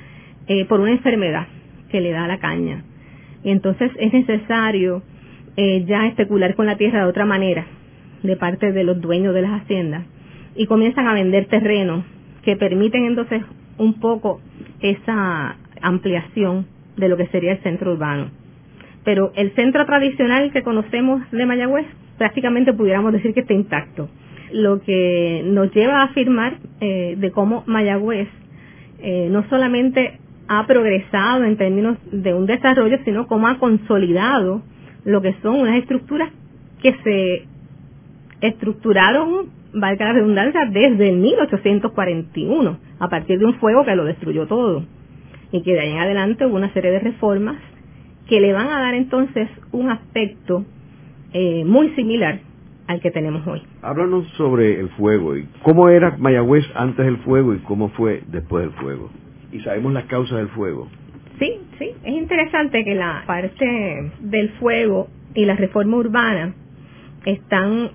eh, 0.49 0.65
por 0.67 0.81
una 0.81 0.91
enfermedad 0.91 1.47
que 1.91 2.01
le 2.01 2.11
da 2.11 2.27
la 2.27 2.39
caña. 2.39 2.85
Y 3.43 3.51
entonces 3.51 3.91
es 3.99 4.13
necesario 4.13 5.03
eh, 5.57 5.85
ya 5.87 6.07
especular 6.07 6.55
con 6.55 6.67
la 6.67 6.77
tierra 6.77 7.01
de 7.01 7.07
otra 7.07 7.25
manera 7.25 7.67
de 8.23 8.37
parte 8.37 8.73
de 8.73 8.85
los 8.85 9.01
dueños 9.01 9.35
de 9.35 9.43
las 9.43 9.63
haciendas 9.63 10.05
y 10.55 10.67
comienzan 10.67 11.07
a 11.07 11.15
vender 11.15 11.47
terrenos 11.47 12.05
que 12.43 12.57
permiten 12.57 13.05
entonces 13.05 13.43
un 13.79 13.99
poco 14.01 14.41
esa 14.81 15.57
ampliación 15.81 16.67
de 16.97 17.09
lo 17.09 17.17
que 17.17 17.27
sería 17.29 17.53
el 17.53 17.63
centro 17.63 17.93
urbano. 17.93 18.31
Pero 19.05 19.33
el 19.35 19.53
centro 19.55 19.87
tradicional 19.87 20.53
que 20.53 20.63
conocemos 20.63 21.23
de 21.31 21.47
Mayagüez 21.47 21.87
prácticamente 22.19 22.73
pudiéramos 22.73 23.13
decir 23.13 23.33
que 23.33 23.41
está 23.41 23.55
intacto. 23.55 24.09
Lo 24.53 24.81
que 24.83 25.43
nos 25.45 25.73
lleva 25.73 26.01
a 26.01 26.05
afirmar 26.05 26.59
eh, 26.81 27.17
de 27.19 27.31
cómo 27.31 27.63
Mayagüez 27.67 28.29
eh, 28.99 29.29
no 29.31 29.49
solamente 29.49 30.19
ha 30.49 30.67
progresado 30.67 31.45
en 31.45 31.57
términos 31.57 31.97
de 32.11 32.35
un 32.35 32.45
desarrollo, 32.47 32.99
sino 33.05 33.27
cómo 33.27 33.47
ha 33.49 33.59
consolidado 33.59 34.63
lo 35.05 35.23
que 35.23 35.35
son 35.43 35.61
unas 35.61 35.77
estructuras 35.77 36.31
que 36.83 36.95
se 37.05 37.47
estructuraron, 38.41 39.51
valga 39.73 40.07
la 40.07 40.13
redundancia, 40.15 40.67
desde 40.67 41.11
el 41.11 41.19
1841, 41.19 42.79
a 42.99 43.09
partir 43.09 43.39
de 43.39 43.47
un 43.47 43.55
fuego 43.55 43.85
que 43.85 43.95
lo 43.95 44.05
destruyó 44.05 44.47
todo. 44.47 44.85
Y 45.53 45.63
que 45.63 45.73
de 45.73 45.81
ahí 45.81 45.91
en 45.91 45.99
adelante 45.99 46.47
hubo 46.47 46.57
una 46.57 46.73
serie 46.73 46.91
de 46.91 47.01
reformas 47.01 47.57
que 48.29 48.41
le 48.41 48.53
van 48.53 48.69
a 48.69 48.81
dar 48.81 48.95
entonces 48.95 49.49
un 49.73 49.91
aspecto 49.91 50.65
eh, 51.33 51.65
muy 51.65 51.91
similar 51.91 52.41
al 52.87 53.01
que 53.01 53.11
tenemos 53.11 53.47
hoy. 53.47 53.63
Háblanos 53.83 54.27
sobre 54.37 54.81
el 54.81 54.89
fuego 54.91 55.37
y 55.37 55.47
cómo 55.63 55.89
era 55.89 56.17
Mayagüez 56.17 56.65
antes 56.75 57.05
del 57.05 57.19
fuego 57.19 57.55
y 57.55 57.59
cómo 57.59 57.89
fue 57.91 58.23
después 58.29 58.65
del 58.65 58.73
fuego. 58.75 59.11
Y 59.53 59.61
sabemos 59.61 59.93
las 59.93 60.05
causas 60.05 60.39
del 60.39 60.49
fuego. 60.49 60.89
Sí, 61.39 61.61
sí, 61.79 61.91
es 62.05 62.13
interesante 62.13 62.85
que 62.85 62.95
la 62.95 63.23
parte 63.27 64.11
del 64.21 64.51
fuego 64.61 65.09
y 65.35 65.45
la 65.45 65.57
reforma 65.57 65.97
urbana 65.97 66.55
están 67.25 67.91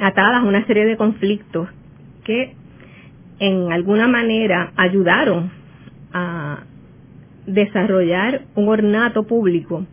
atadas 0.00 0.42
a 0.42 0.44
una 0.44 0.66
serie 0.66 0.84
de 0.84 0.96
conflictos 0.96 1.68
que 2.24 2.54
en 3.40 3.72
alguna 3.72 4.08
manera 4.08 4.72
ayudaron 4.76 5.50
a 6.12 6.60
desarrollar 7.46 8.42
un 8.54 8.68
ornato 8.68 9.26
público 9.26 9.86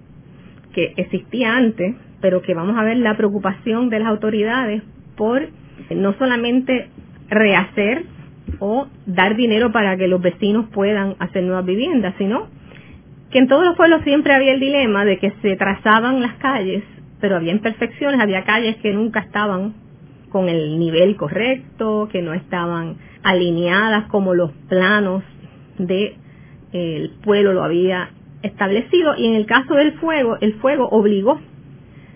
que 0.73 0.93
existía 0.97 1.55
antes, 1.55 1.95
pero 2.21 2.41
que 2.41 2.53
vamos 2.53 2.77
a 2.77 2.83
ver 2.83 2.97
la 2.97 3.15
preocupación 3.15 3.89
de 3.89 3.99
las 3.99 4.09
autoridades 4.09 4.83
por 5.15 5.47
no 5.89 6.13
solamente 6.17 6.89
rehacer 7.29 8.03
o 8.59 8.87
dar 9.05 9.35
dinero 9.35 9.71
para 9.71 9.97
que 9.97 10.07
los 10.07 10.21
vecinos 10.21 10.67
puedan 10.71 11.15
hacer 11.19 11.43
nuevas 11.43 11.65
viviendas, 11.65 12.13
sino 12.17 12.47
que 13.31 13.39
en 13.39 13.47
todos 13.47 13.65
los 13.65 13.75
pueblos 13.75 14.01
siempre 14.03 14.33
había 14.33 14.53
el 14.53 14.59
dilema 14.59 15.05
de 15.05 15.17
que 15.17 15.31
se 15.41 15.55
trazaban 15.55 16.21
las 16.21 16.35
calles, 16.35 16.83
pero 17.19 17.37
había 17.37 17.51
imperfecciones, 17.51 18.19
había 18.19 18.43
calles 18.43 18.75
que 18.77 18.93
nunca 18.93 19.21
estaban 19.21 19.73
con 20.29 20.49
el 20.49 20.77
nivel 20.77 21.15
correcto, 21.15 22.09
que 22.11 22.21
no 22.21 22.33
estaban 22.33 22.97
alineadas 23.23 24.07
como 24.07 24.33
los 24.33 24.51
planos 24.69 25.23
de 25.77 26.15
el 26.73 27.11
pueblo 27.23 27.53
lo 27.53 27.63
había 27.63 28.09
establecido 28.41 29.15
y 29.17 29.27
en 29.27 29.35
el 29.35 29.45
caso 29.45 29.75
del 29.75 29.93
fuego, 29.93 30.37
el 30.41 30.55
fuego 30.55 30.87
obligó 30.89 31.39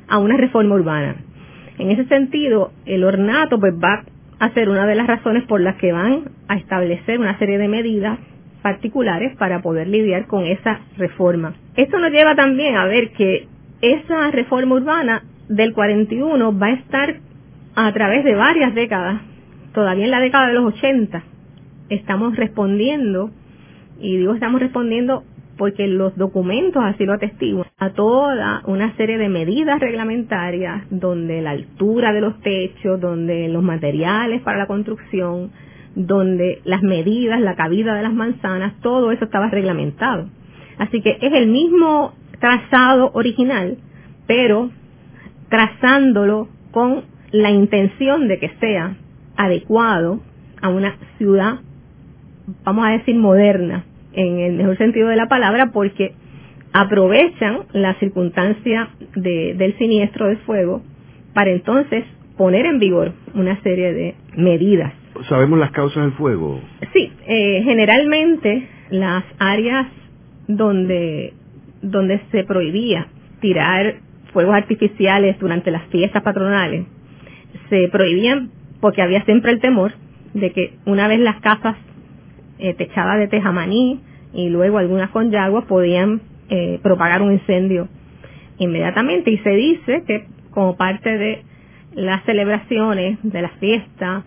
a 0.08 0.18
una 0.18 0.38
reforma 0.38 0.76
urbana. 0.76 1.16
En 1.78 1.92
ese 1.92 2.06
sentido, 2.06 2.72
el 2.86 3.04
ornato 3.04 3.60
pues 3.60 3.74
va 3.74 4.04
a 4.40 4.54
ser 4.54 4.70
una 4.70 4.86
de 4.86 4.96
las 4.96 5.08
razones 5.08 5.46
por 5.46 5.62
las 5.62 5.76
que 5.76 5.92
van 5.92 6.26
a 6.48 6.58
establecer 6.58 7.20
una 7.20 7.38
serie 7.40 7.58
de 7.58 7.68
medidas 7.68 8.20
particulares 8.62 9.36
para 9.38 9.62
poder 9.62 9.88
lidiar 9.88 10.28
con 10.28 10.46
esa 10.46 10.82
reforma. 10.98 11.54
Esto 11.76 12.00
nos 12.00 12.12
lleva 12.12 12.36
también 12.36 12.76
a 12.76 12.86
ver 12.86 13.12
que 13.14 13.48
esa 13.82 14.32
reforma 14.32 14.76
urbana 14.76 15.24
del 15.48 15.74
41 15.74 16.58
va 16.58 16.68
a 16.68 16.74
estar 16.74 17.16
a 17.76 17.94
través 17.94 18.24
de 18.26 18.36
varias 18.36 18.76
décadas, 18.76 19.22
todavía 19.74 20.06
en 20.06 20.12
la 20.12 20.20
década 20.20 20.48
de 20.48 20.54
los 20.54 20.74
80, 20.74 21.24
estamos 21.90 22.36
respondiendo, 22.36 23.32
y 24.00 24.18
digo 24.18 24.34
estamos 24.34 24.60
respondiendo 24.60 25.24
porque 25.58 25.88
los 25.88 26.16
documentos 26.16 26.82
así 26.84 27.06
lo 27.06 27.14
atestiguan, 27.14 27.68
a 27.78 27.90
toda 27.90 28.64
una 28.66 28.96
serie 28.96 29.18
de 29.18 29.28
medidas 29.28 29.80
reglamentarias 29.82 30.84
donde 30.90 31.42
la 31.42 31.52
altura 31.52 32.14
de 32.14 32.22
los 32.22 32.40
techos, 32.40 33.00
donde 33.02 33.50
los 33.50 33.62
materiales 33.62 34.42
para 34.42 34.58
la 34.58 34.68
construcción, 34.68 35.52
donde 35.96 36.62
las 36.64 36.82
medidas, 36.82 37.42
la 37.42 37.56
cabida 37.56 37.94
de 37.94 38.04
las 38.04 38.14
manzanas, 38.14 38.80
todo 38.82 39.12
eso 39.12 39.26
estaba 39.26 39.50
reglamentado. 39.50 40.30
Así 40.78 41.02
que 41.02 41.18
es 41.20 41.34
el 41.34 41.48
mismo 41.48 42.14
trazado 42.40 43.12
original, 43.14 43.78
pero 44.28 44.70
trazándolo 45.50 46.48
con 46.72 47.04
la 47.32 47.52
intención 47.52 48.30
de 48.30 48.40
que 48.40 48.50
sea 48.62 48.96
adecuado 49.36 50.22
a 50.62 50.70
una 50.70 50.96
ciudad, 51.18 51.60
vamos 52.64 52.88
a 52.88 52.92
decir, 52.92 53.16
moderna, 53.16 53.84
en 54.14 54.40
el 54.40 54.54
mejor 54.54 54.78
sentido 54.78 55.08
de 55.08 55.16
la 55.16 55.28
palabra, 55.28 55.72
porque 55.72 56.14
aprovechan 56.74 57.62
la 57.74 57.96
circunstancia 57.96 58.90
del 59.16 59.78
siniestro 59.78 60.28
del 60.28 60.38
fuego 60.40 60.82
para 61.34 61.52
entonces 61.52 62.06
poner 62.38 62.66
en 62.66 62.80
vigor 62.80 63.14
una 63.34 63.62
serie 63.62 63.94
de 63.94 64.16
medidas. 64.36 64.94
¿Sabemos 65.28 65.60
las 65.60 65.72
causas 65.72 66.04
del 66.04 66.14
fuego? 66.14 66.62
Sí, 66.94 67.12
eh, 67.28 67.62
generalmente 67.64 68.68
las 68.90 69.24
áreas 69.40 69.88
donde, 70.48 71.34
donde 71.82 72.22
se 72.32 72.44
prohibía 72.44 73.08
tirar 73.42 73.96
fuegos 74.32 74.56
artificiales 74.56 75.38
durante 75.40 75.72
las 75.72 75.84
fiestas 75.88 76.22
patronales 76.24 76.86
se 77.70 77.88
prohibían 77.90 78.52
porque 78.82 79.02
había 79.02 79.24
siempre 79.26 79.52
el 79.52 79.60
temor 79.60 79.94
de 80.34 80.52
que 80.52 80.74
una 80.86 81.08
vez 81.08 81.20
las 81.20 81.40
casas 81.42 81.76
eh, 82.60 82.74
techadas 82.74 83.18
de 83.18 83.28
tejamaní 83.28 84.02
y 84.34 84.50
luego 84.50 84.78
algunas 84.78 85.10
con 85.10 85.32
yagua 85.32 85.66
podían 85.66 86.22
eh, 86.50 86.80
propagar 86.84 87.22
un 87.22 87.34
incendio 87.34 87.88
inmediatamente. 88.58 89.32
Y 89.32 89.38
se 89.40 89.50
dice 89.50 90.04
que 90.06 90.28
como 90.52 90.76
parte 90.76 91.18
de 91.18 91.44
las 91.94 92.24
celebraciones 92.26 93.18
de 93.24 93.42
las 93.42 93.54
fiestas 93.54 94.24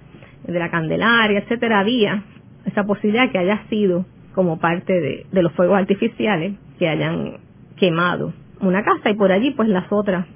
de 0.46 0.58
la 0.58 0.70
Candelaria 0.70 1.38
etcétera 1.38 1.80
había 1.80 2.24
esa 2.64 2.84
posibilidad 2.84 3.30
que 3.30 3.38
haya 3.38 3.62
sido 3.68 4.04
como 4.34 4.58
parte 4.58 4.92
de, 4.92 5.26
de 5.30 5.42
los 5.42 5.52
fuegos 5.52 5.78
artificiales 5.78 6.54
que 6.78 6.88
hayan 6.88 7.38
quemado 7.76 8.32
una 8.60 8.82
casa. 8.82 9.10
Y 9.10 9.14
por 9.14 9.30
allí 9.30 9.50
pues 9.52 9.68
las 9.68 9.90
otras 9.92 10.26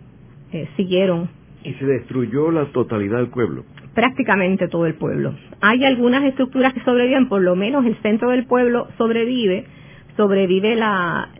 eh, 0.52 0.68
siguieron. 0.76 1.28
¿Y 1.64 1.72
se 1.74 1.86
destruyó 1.86 2.50
la 2.50 2.66
totalidad 2.66 3.18
del 3.18 3.28
pueblo? 3.28 3.64
Prácticamente 3.96 4.68
todo 4.68 4.84
el 4.84 4.94
pueblo. 4.94 5.34
Hay 5.62 5.82
algunas 5.82 6.22
estructuras 6.24 6.74
que 6.74 6.82
sobreviven, 6.82 7.30
por 7.30 7.40
lo 7.40 7.56
menos 7.56 7.86
el 7.86 7.96
centro 8.02 8.28
del 8.28 8.46
pueblo 8.46 8.88
sobrevive, 8.98 9.64
sobrevive 10.18 10.76
la, 10.76 11.30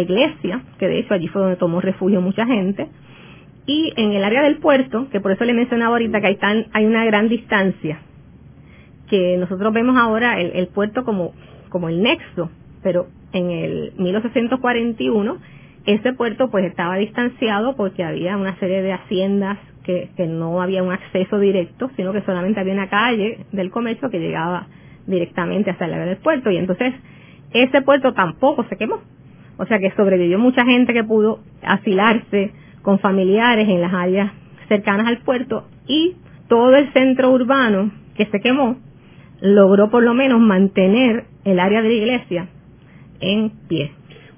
iglesia, 0.00 0.62
que 0.78 0.88
de 0.88 1.00
hecho 1.00 1.12
allí 1.12 1.28
fue 1.28 1.42
donde 1.42 1.56
tomó 1.56 1.82
refugio 1.82 2.22
mucha 2.22 2.46
gente, 2.46 2.88
y 3.66 3.92
en 3.98 4.12
el 4.12 4.24
área 4.24 4.42
del 4.42 4.56
puerto, 4.56 5.10
que 5.10 5.20
por 5.20 5.30
eso 5.30 5.44
le 5.44 5.52
mencionaba 5.52 5.96
ahorita 5.96 6.22
que 6.22 6.38
hay, 6.72 6.86
una 6.86 7.04
gran 7.04 7.28
distancia, 7.28 7.98
que 9.10 9.36
nosotros 9.36 9.74
vemos 9.74 9.98
ahora 9.98 10.40
el, 10.40 10.52
el 10.54 10.68
puerto 10.68 11.04
como, 11.04 11.34
como 11.68 11.90
el 11.90 12.02
nexo, 12.02 12.50
pero 12.82 13.08
en 13.34 13.50
el 13.50 13.92
1841 13.98 15.36
ese 15.84 16.14
puerto 16.14 16.50
pues 16.50 16.64
estaba 16.64 16.96
distanciado 16.96 17.76
porque 17.76 18.02
había 18.02 18.38
una 18.38 18.58
serie 18.58 18.80
de 18.80 18.94
haciendas 18.94 19.58
que, 19.86 20.26
no 20.26 20.60
había 20.60 20.82
un 20.82 20.92
acceso 20.92 21.38
directo, 21.38 21.90
sino 21.96 22.12
que 22.12 22.20
solamente 22.22 22.58
había 22.58 22.72
una 22.72 22.88
calle 22.88 23.46
del 23.52 23.70
comercio 23.70 24.10
que 24.10 24.18
llegaba 24.18 24.66
directamente 25.06 25.70
hasta 25.70 25.86
el 25.86 25.94
área 25.94 26.06
del 26.06 26.16
puerto. 26.16 26.50
Y 26.50 26.56
entonces 26.56 26.92
ese 27.52 27.82
puerto 27.82 28.12
tampoco 28.12 28.64
se 28.64 28.76
quemó, 28.76 29.00
O 29.58 29.64
sea 29.66 29.78
que 29.78 29.92
sobrevivió 29.92 30.38
mucha 30.38 30.64
gente 30.64 30.92
que 30.92 31.04
pudo 31.04 31.38
asilarse 31.62 32.52
con 32.82 32.98
familiares 32.98 33.68
en 33.68 33.80
las 33.80 33.94
áreas 33.94 34.32
cercanas 34.68 35.06
al 35.06 35.18
puerto 35.18 35.68
y 35.86 36.16
todo 36.48 36.74
el 36.74 36.92
centro 36.92 37.30
urbano 37.30 37.92
que 38.16 38.26
se 38.26 38.40
quemó 38.40 38.76
logró 39.40 39.88
por 39.90 40.02
lo 40.02 40.14
menos 40.14 40.40
mantener 40.40 41.24
el 41.44 41.60
área 41.60 41.82
de 41.82 41.88
la 41.88 41.94
iglesia 41.94 42.48
en 43.20 43.50
pie. 43.68 43.92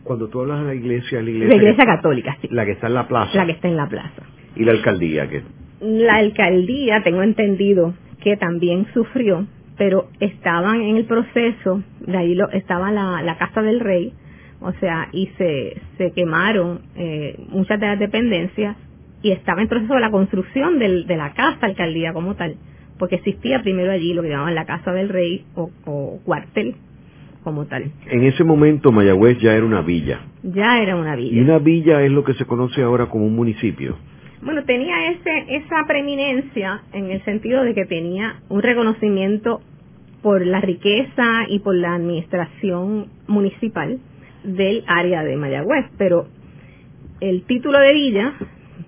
Cuando 0.05 0.29
tú 0.29 0.41
hablas 0.41 0.61
de 0.61 0.67
la 0.67 0.75
iglesia, 0.75 1.23
la 1.23 1.31
iglesia, 1.31 1.49
la 1.49 1.63
iglesia 1.63 1.85
católica, 1.85 2.37
sí. 2.43 2.49
La 2.51 2.65
que 2.67 2.73
está 2.73 2.89
en 2.89 2.95
la 2.95 3.09
plaza. 3.09 3.35
La 3.35 3.47
que 3.47 3.53
está 3.53 3.69
en 3.69 3.77
la 3.77 3.89
plaza. 3.89 4.23
¿Y 4.59 4.65
la 4.65 4.73
alcaldía 4.73 5.29
qué? 5.29 5.43
La 5.81 6.17
alcaldía, 6.17 7.03
tengo 7.03 7.23
entendido 7.23 7.95
que 8.21 8.37
también 8.37 8.87
sufrió, 8.93 9.47
pero 9.77 10.09
estaban 10.19 10.83
en 10.83 10.97
el 10.97 11.05
proceso, 11.05 11.83
de 12.01 12.17
ahí 12.17 12.35
lo, 12.35 12.51
estaba 12.51 12.91
la, 12.91 13.23
la 13.23 13.39
Casa 13.39 13.63
del 13.63 13.79
Rey, 13.79 14.13
o 14.61 14.73
sea, 14.73 15.09
y 15.13 15.29
se, 15.39 15.81
se 15.97 16.11
quemaron 16.13 16.81
eh, 16.97 17.39
muchas 17.51 17.79
de 17.79 17.87
las 17.87 17.99
dependencias 17.99 18.77
y 19.23 19.31
estaba 19.31 19.63
en 19.63 19.69
proceso 19.69 19.95
de 19.95 20.01
la 20.01 20.11
construcción 20.11 20.79
del, 20.79 21.07
de 21.07 21.17
la 21.17 21.33
casa 21.33 21.67
alcaldía 21.67 22.13
como 22.13 22.35
tal, 22.35 22.57
porque 22.99 23.17
existía 23.17 23.63
primero 23.63 23.93
allí 23.93 24.15
lo 24.15 24.23
que 24.23 24.31
llamaban 24.31 24.57
la 24.57 24.67
Casa 24.67 24.93
del 24.93 25.09
Rey 25.09 25.45
o, 25.55 25.71
o 25.85 26.19
cuartel 26.25 26.75
como 27.45 27.67
tal. 27.67 27.91
En 28.11 28.25
ese 28.25 28.43
momento 28.43 28.91
Mayagüez 28.91 29.39
ya 29.39 29.55
era 29.55 29.65
una 29.65 29.83
villa. 29.83 30.21
Ya 30.43 30.83
era 30.83 30.97
una 30.97 31.15
villa. 31.15 31.37
Y 31.37 31.41
una 31.41 31.59
villa 31.59 32.03
es 32.03 32.11
lo 32.11 32.25
que 32.25 32.35
se 32.35 32.45
conoce 32.45 32.83
ahora 32.83 33.07
como 33.07 33.27
un 33.27 33.37
municipio. 33.37 33.97
Bueno, 34.41 34.65
tenía 34.65 35.11
ese, 35.11 35.57
esa 35.57 35.85
preeminencia 35.87 36.83
en 36.93 37.11
el 37.11 37.25
sentido 37.25 37.65
de 37.65 37.75
que 37.75 37.87
tenía 37.87 38.37
un 38.49 38.63
reconocimiento 38.63 39.61
por 40.23 40.47
la 40.47 40.61
riqueza 40.61 41.47
y 41.49 41.59
por 41.59 41.75
la 41.75 41.95
administración 41.95 43.07
municipal 43.27 43.99
del 44.45 44.85
área 44.87 45.25
de 45.25 45.37
Mayagüez, 45.37 45.87
pero 45.97 46.29
el 47.21 47.43
título 47.45 47.81
de 47.81 47.93
villa 47.93 48.35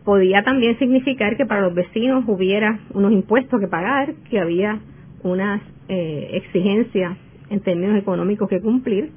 podía 0.05 0.43
también 0.45 0.79
significar 0.79 1.37
que 1.37 1.47
para 1.47 1.63
los 1.63 1.75
vecinos 1.75 2.25
hubiera 2.29 2.79
unos 2.95 3.13
impuestos 3.13 3.61
que 3.61 3.67
pagar, 3.67 4.15
que 4.31 4.39
había 4.39 4.79
unas 5.25 5.63
eh, 5.89 6.31
exigencias 6.35 7.17
en 7.51 7.61
términos 7.61 7.99
económicos 7.99 8.49
que 8.49 8.61
cumplir. 8.61 9.11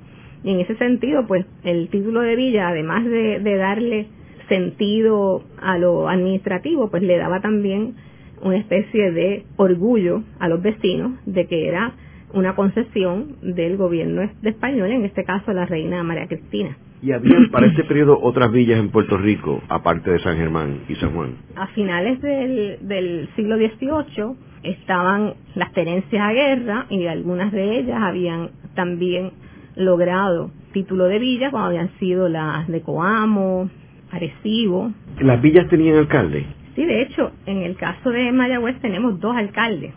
Y 0.43 0.51
en 0.51 0.59
ese 0.59 0.75
sentido, 0.77 1.25
pues 1.27 1.45
el 1.63 1.89
título 1.89 2.21
de 2.21 2.35
villa, 2.35 2.69
además 2.69 3.05
de, 3.05 3.39
de 3.39 3.55
darle 3.55 4.07
sentido 4.47 5.43
a 5.61 5.77
lo 5.77 6.07
administrativo, 6.09 6.89
pues 6.89 7.03
le 7.03 7.17
daba 7.17 7.41
también 7.41 7.95
una 8.41 8.57
especie 8.57 9.11
de 9.11 9.45
orgullo 9.55 10.23
a 10.39 10.47
los 10.47 10.61
vecinos 10.61 11.13
de 11.25 11.47
que 11.47 11.67
era 11.67 11.93
una 12.33 12.55
concesión 12.55 13.37
del 13.41 13.77
gobierno 13.77 14.29
de 14.41 14.49
español, 14.49 14.91
en 14.91 15.05
este 15.05 15.23
caso 15.23 15.53
la 15.53 15.65
reina 15.65 16.03
María 16.03 16.27
Cristina. 16.27 16.75
¿Y 17.01 17.11
había 17.11 17.35
para 17.51 17.67
ese 17.67 17.83
periodo 17.83 18.19
otras 18.21 18.51
villas 18.51 18.79
en 18.79 18.89
Puerto 18.89 19.17
Rico, 19.17 19.61
aparte 19.69 20.11
de 20.11 20.19
San 20.19 20.37
Germán 20.37 20.81
y 20.89 20.95
San 20.95 21.13
Juan? 21.13 21.35
A 21.55 21.67
finales 21.67 22.21
del, 22.21 22.79
del 22.81 23.29
siglo 23.35 23.57
XVIII 23.57 24.35
estaban 24.63 25.33
las 25.55 25.71
tenencias 25.73 26.21
a 26.21 26.33
guerra 26.33 26.85
y 26.89 27.05
algunas 27.05 27.51
de 27.51 27.79
ellas 27.79 28.01
habían 28.01 28.49
también 28.73 29.31
logrado 29.75 30.51
título 30.73 31.05
de 31.05 31.19
villa, 31.19 31.51
como 31.51 31.65
habían 31.65 31.91
sido 31.99 32.29
las 32.29 32.67
de 32.67 32.81
Coamo, 32.81 33.69
Arecibo. 34.13 34.93
¿Las 35.19 35.41
villas 35.41 35.67
tenían 35.69 35.97
alcalde? 35.97 36.45
Sí, 36.75 36.85
de 36.85 37.01
hecho, 37.01 37.31
en 37.45 37.63
el 37.63 37.75
caso 37.75 38.09
de 38.09 38.31
Mayagüez 38.31 38.79
tenemos 38.79 39.19
dos 39.19 39.35
alcaldes 39.35 39.93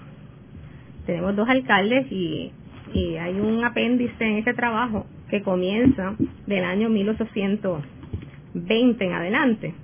tenemos 1.06 1.34
dos 1.36 1.48
alcaldes 1.48 2.10
y, 2.10 2.50
y 2.92 3.14
hay 3.16 3.40
un 3.40 3.64
apéndice 3.64 4.24
en 4.24 4.38
ese 4.38 4.52
trabajo 4.54 5.06
que 5.30 5.42
comienza 5.42 6.16
del 6.46 6.64
año 6.64 6.88
1820 6.90 9.04
en 9.04 9.12
adelante. 9.12 9.74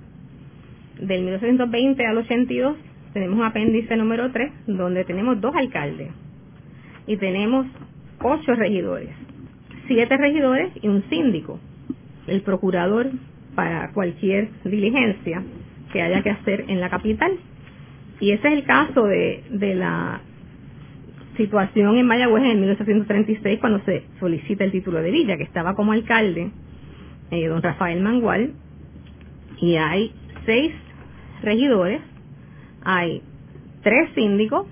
Del 0.99 1.21
1820 1.23 2.05
al 2.05 2.17
82 2.17 2.75
tenemos 3.13 3.39
un 3.39 3.45
apéndice 3.45 3.95
número 3.95 4.29
3 4.31 4.51
donde 4.67 5.05
tenemos 5.05 5.39
dos 5.41 5.55
alcaldes 5.55 6.09
y 7.07 7.17
tenemos 7.17 7.65
ocho 8.21 8.53
regidores, 8.53 9.09
siete 9.87 10.15
regidores 10.17 10.71
y 10.81 10.87
un 10.87 11.03
síndico, 11.09 11.59
el 12.27 12.41
procurador 12.41 13.09
para 13.55 13.91
cualquier 13.91 14.49
diligencia 14.63 15.43
que 15.91 16.01
haya 16.01 16.21
que 16.21 16.31
hacer 16.31 16.65
en 16.67 16.79
la 16.79 16.89
capital. 16.89 17.31
Y 18.19 18.31
ese 18.31 18.47
es 18.47 18.53
el 18.53 18.63
caso 18.63 19.05
de, 19.05 19.43
de 19.49 19.75
la 19.75 20.21
situación 21.37 21.97
en 21.97 22.05
Mayagüez 22.05 22.43
en 22.43 22.59
1836 22.59 23.59
cuando 23.59 23.79
se 23.85 24.03
solicita 24.19 24.63
el 24.63 24.71
título 24.71 25.01
de 25.01 25.11
villa, 25.11 25.37
que 25.37 25.43
estaba 25.43 25.75
como 25.75 25.91
alcalde 25.91 26.51
eh, 27.31 27.47
don 27.47 27.61
Rafael 27.61 28.01
Mangual, 28.01 28.51
y 29.59 29.75
hay 29.75 30.11
seis 30.45 30.71
regidores, 31.41 32.01
hay 32.83 33.21
tres 33.81 34.09
síndicos 34.13 34.67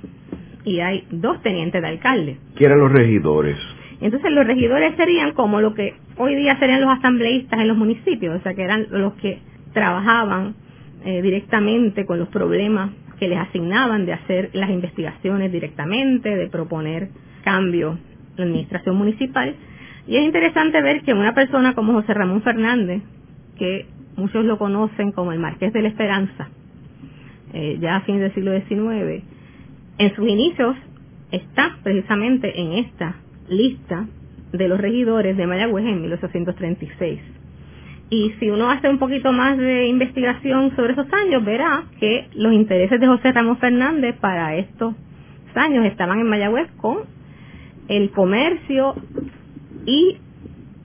y 0.63 0.79
hay 0.79 1.07
dos 1.11 1.41
tenientes 1.41 1.81
de 1.81 1.87
alcalde. 1.87 2.37
¿Qué 2.55 2.65
eran 2.65 2.79
los 2.79 2.91
regidores? 2.91 3.57
Entonces 3.99 4.31
los 4.31 4.45
regidores 4.45 4.95
serían 4.95 5.33
como 5.33 5.61
lo 5.61 5.73
que 5.73 5.93
hoy 6.17 6.35
día 6.35 6.57
serían 6.59 6.81
los 6.81 6.89
asambleístas 6.89 7.59
en 7.59 7.67
los 7.67 7.77
municipios, 7.77 8.39
o 8.39 8.43
sea 8.43 8.53
que 8.53 8.63
eran 8.63 8.87
los 8.89 9.13
que 9.13 9.39
trabajaban 9.73 10.55
eh, 11.03 11.21
directamente 11.21 12.05
con 12.05 12.19
los 12.19 12.27
problemas 12.29 12.91
que 13.19 13.27
les 13.27 13.39
asignaban 13.39 14.05
de 14.05 14.13
hacer 14.13 14.49
las 14.53 14.69
investigaciones 14.69 15.51
directamente, 15.51 16.35
de 16.35 16.47
proponer 16.47 17.09
cambios 17.43 17.97
en 17.97 18.37
la 18.37 18.43
administración 18.45 18.97
municipal. 18.97 19.55
Y 20.07 20.17
es 20.17 20.23
interesante 20.23 20.81
ver 20.81 21.03
que 21.03 21.13
una 21.13 21.33
persona 21.33 21.75
como 21.75 21.93
José 21.93 22.13
Ramón 22.13 22.41
Fernández, 22.41 23.01
que 23.57 23.85
muchos 24.15 24.43
lo 24.45 24.57
conocen 24.57 25.11
como 25.11 25.31
el 25.31 25.39
Marqués 25.39 25.71
de 25.71 25.81
la 25.83 25.89
Esperanza, 25.89 26.49
eh, 27.53 27.77
ya 27.79 27.97
a 27.97 28.01
fines 28.01 28.21
del 28.21 28.33
siglo 28.33 28.51
XIX, 28.59 29.23
en 29.97 30.15
sus 30.15 30.27
inicios 30.27 30.75
está 31.31 31.77
precisamente 31.83 32.59
en 32.59 32.73
esta 32.73 33.15
lista 33.49 34.07
de 34.51 34.67
los 34.67 34.79
regidores 34.79 35.37
de 35.37 35.47
Mayagüez 35.47 35.85
en 35.85 36.01
1836. 36.01 37.19
Y 38.09 38.33
si 38.39 38.49
uno 38.49 38.69
hace 38.69 38.89
un 38.89 38.99
poquito 38.99 39.31
más 39.31 39.57
de 39.57 39.87
investigación 39.87 40.75
sobre 40.75 40.93
esos 40.93 41.07
años, 41.13 41.45
verá 41.45 41.85
que 41.99 42.27
los 42.33 42.51
intereses 42.51 42.99
de 42.99 43.07
José 43.07 43.31
Ramón 43.31 43.57
Fernández 43.57 44.17
para 44.19 44.55
estos 44.57 44.95
años 45.55 45.85
estaban 45.85 46.19
en 46.19 46.27
Mayagüez 46.27 46.69
con 46.77 46.99
el 47.87 48.11
comercio 48.11 48.95
y 49.85 50.17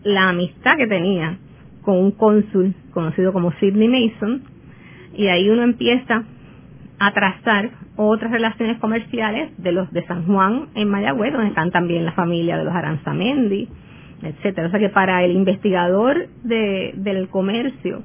la 0.04 0.28
amistad 0.28 0.76
que 0.76 0.86
tenía 0.86 1.38
con 1.82 1.98
un 1.98 2.12
cónsul 2.12 2.74
conocido 2.92 3.32
como 3.32 3.52
Sidney 3.54 3.88
Mason. 3.88 4.42
Y 5.16 5.28
ahí 5.28 5.48
uno 5.50 5.62
empieza 5.62 6.24
a 6.98 7.12
trazar 7.12 7.70
otras 7.96 8.30
relaciones 8.30 8.78
comerciales 8.78 9.50
de 9.58 9.72
los 9.72 9.90
de 9.92 10.04
San 10.06 10.26
Juan 10.26 10.68
en 10.74 10.88
Mayagüez, 10.88 11.32
donde 11.32 11.48
están 11.48 11.70
también 11.70 12.04
la 12.04 12.12
familia 12.12 12.56
de 12.56 12.64
los 12.64 12.74
Aranzamendi, 12.74 13.68
etcétera. 14.22 14.68
O 14.68 14.70
sea 14.70 14.80
que 14.80 14.88
para 14.88 15.22
el 15.24 15.32
investigador 15.32 16.28
de, 16.42 16.94
del 16.96 17.28
comercio 17.28 18.02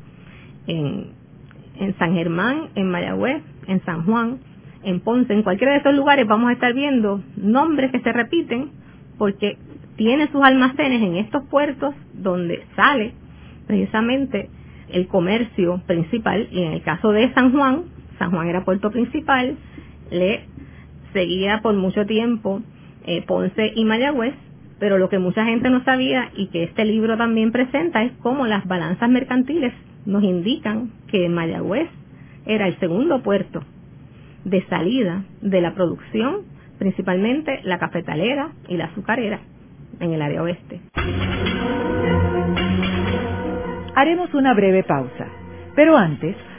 en, 0.68 1.12
en 1.80 1.98
San 1.98 2.14
Germán, 2.14 2.70
en 2.76 2.90
Mayagüez, 2.90 3.42
en 3.68 3.84
San 3.86 4.06
Juan, 4.06 4.40
en 4.84 5.00
Ponce, 5.00 5.34
en 5.34 5.44
cualquiera 5.44 5.74
de 5.74 5.78
estos 5.80 5.94
lugares 5.94 6.28
vamos 6.28 6.50
a 6.50 6.54
estar 6.54 6.74
viendo 6.74 7.22
nombres 7.38 7.92
que 7.92 8.00
se 8.00 8.12
repiten 8.12 8.72
porque 9.18 9.58
tiene 9.96 10.28
sus 10.32 10.42
almacenes 10.44 11.02
en 11.02 11.18
estos 11.18 11.44
puertos 11.46 11.94
donde 12.14 12.64
sale 12.76 13.14
precisamente 13.68 14.50
el 14.90 15.08
comercio 15.08 15.82
principal 15.86 16.48
y 16.52 16.64
en 16.64 16.74
el 16.74 16.82
caso 16.82 17.12
de 17.12 17.34
San 17.34 17.52
Juan, 17.52 17.84
San 18.22 18.30
Juan 18.30 18.48
era 18.48 18.64
puerto 18.64 18.92
principal, 18.92 19.58
le 20.12 20.46
seguía 21.12 21.62
por 21.64 21.74
mucho 21.74 22.06
tiempo 22.06 22.62
eh, 23.08 23.24
Ponce 23.26 23.74
y 23.76 23.84
Mayagüez 23.84 24.36
pero 24.78 24.98
lo 24.98 25.10
que 25.10 25.20
mucha 25.20 25.46
gente 25.46 25.70
no 25.70 25.84
sabía 25.84 26.32
y 26.36 26.48
que 26.48 26.64
este 26.64 26.86
libro 26.86 27.16
también 27.16 27.52
presenta 27.52 28.02
es 28.02 28.12
cómo 28.24 28.48
las 28.48 28.66
balanzas 28.66 29.08
mercantiles 29.10 29.74
nos 30.08 30.24
indican 30.24 30.92
que 31.08 31.30
Mayagüez 31.30 31.88
era 32.48 32.68
el 32.68 32.80
segundo 32.80 33.22
puerto 33.22 33.62
de 34.44 34.66
salida 34.66 35.24
de 35.42 35.62
la 35.62 35.76
producción, 35.76 36.42
principalmente 36.80 37.60
la 37.64 37.78
cafetalera 37.78 38.54
y 38.68 38.78
la 38.78 38.86
azucarera 38.86 39.40
en 40.00 40.14
el 40.14 40.22
área 40.24 40.42
oeste. 40.42 40.82
Haremos 43.94 44.34
una 44.34 44.56
breve 44.56 44.84
pausa, 44.84 45.28
pero 45.76 45.96
antes 45.96 46.36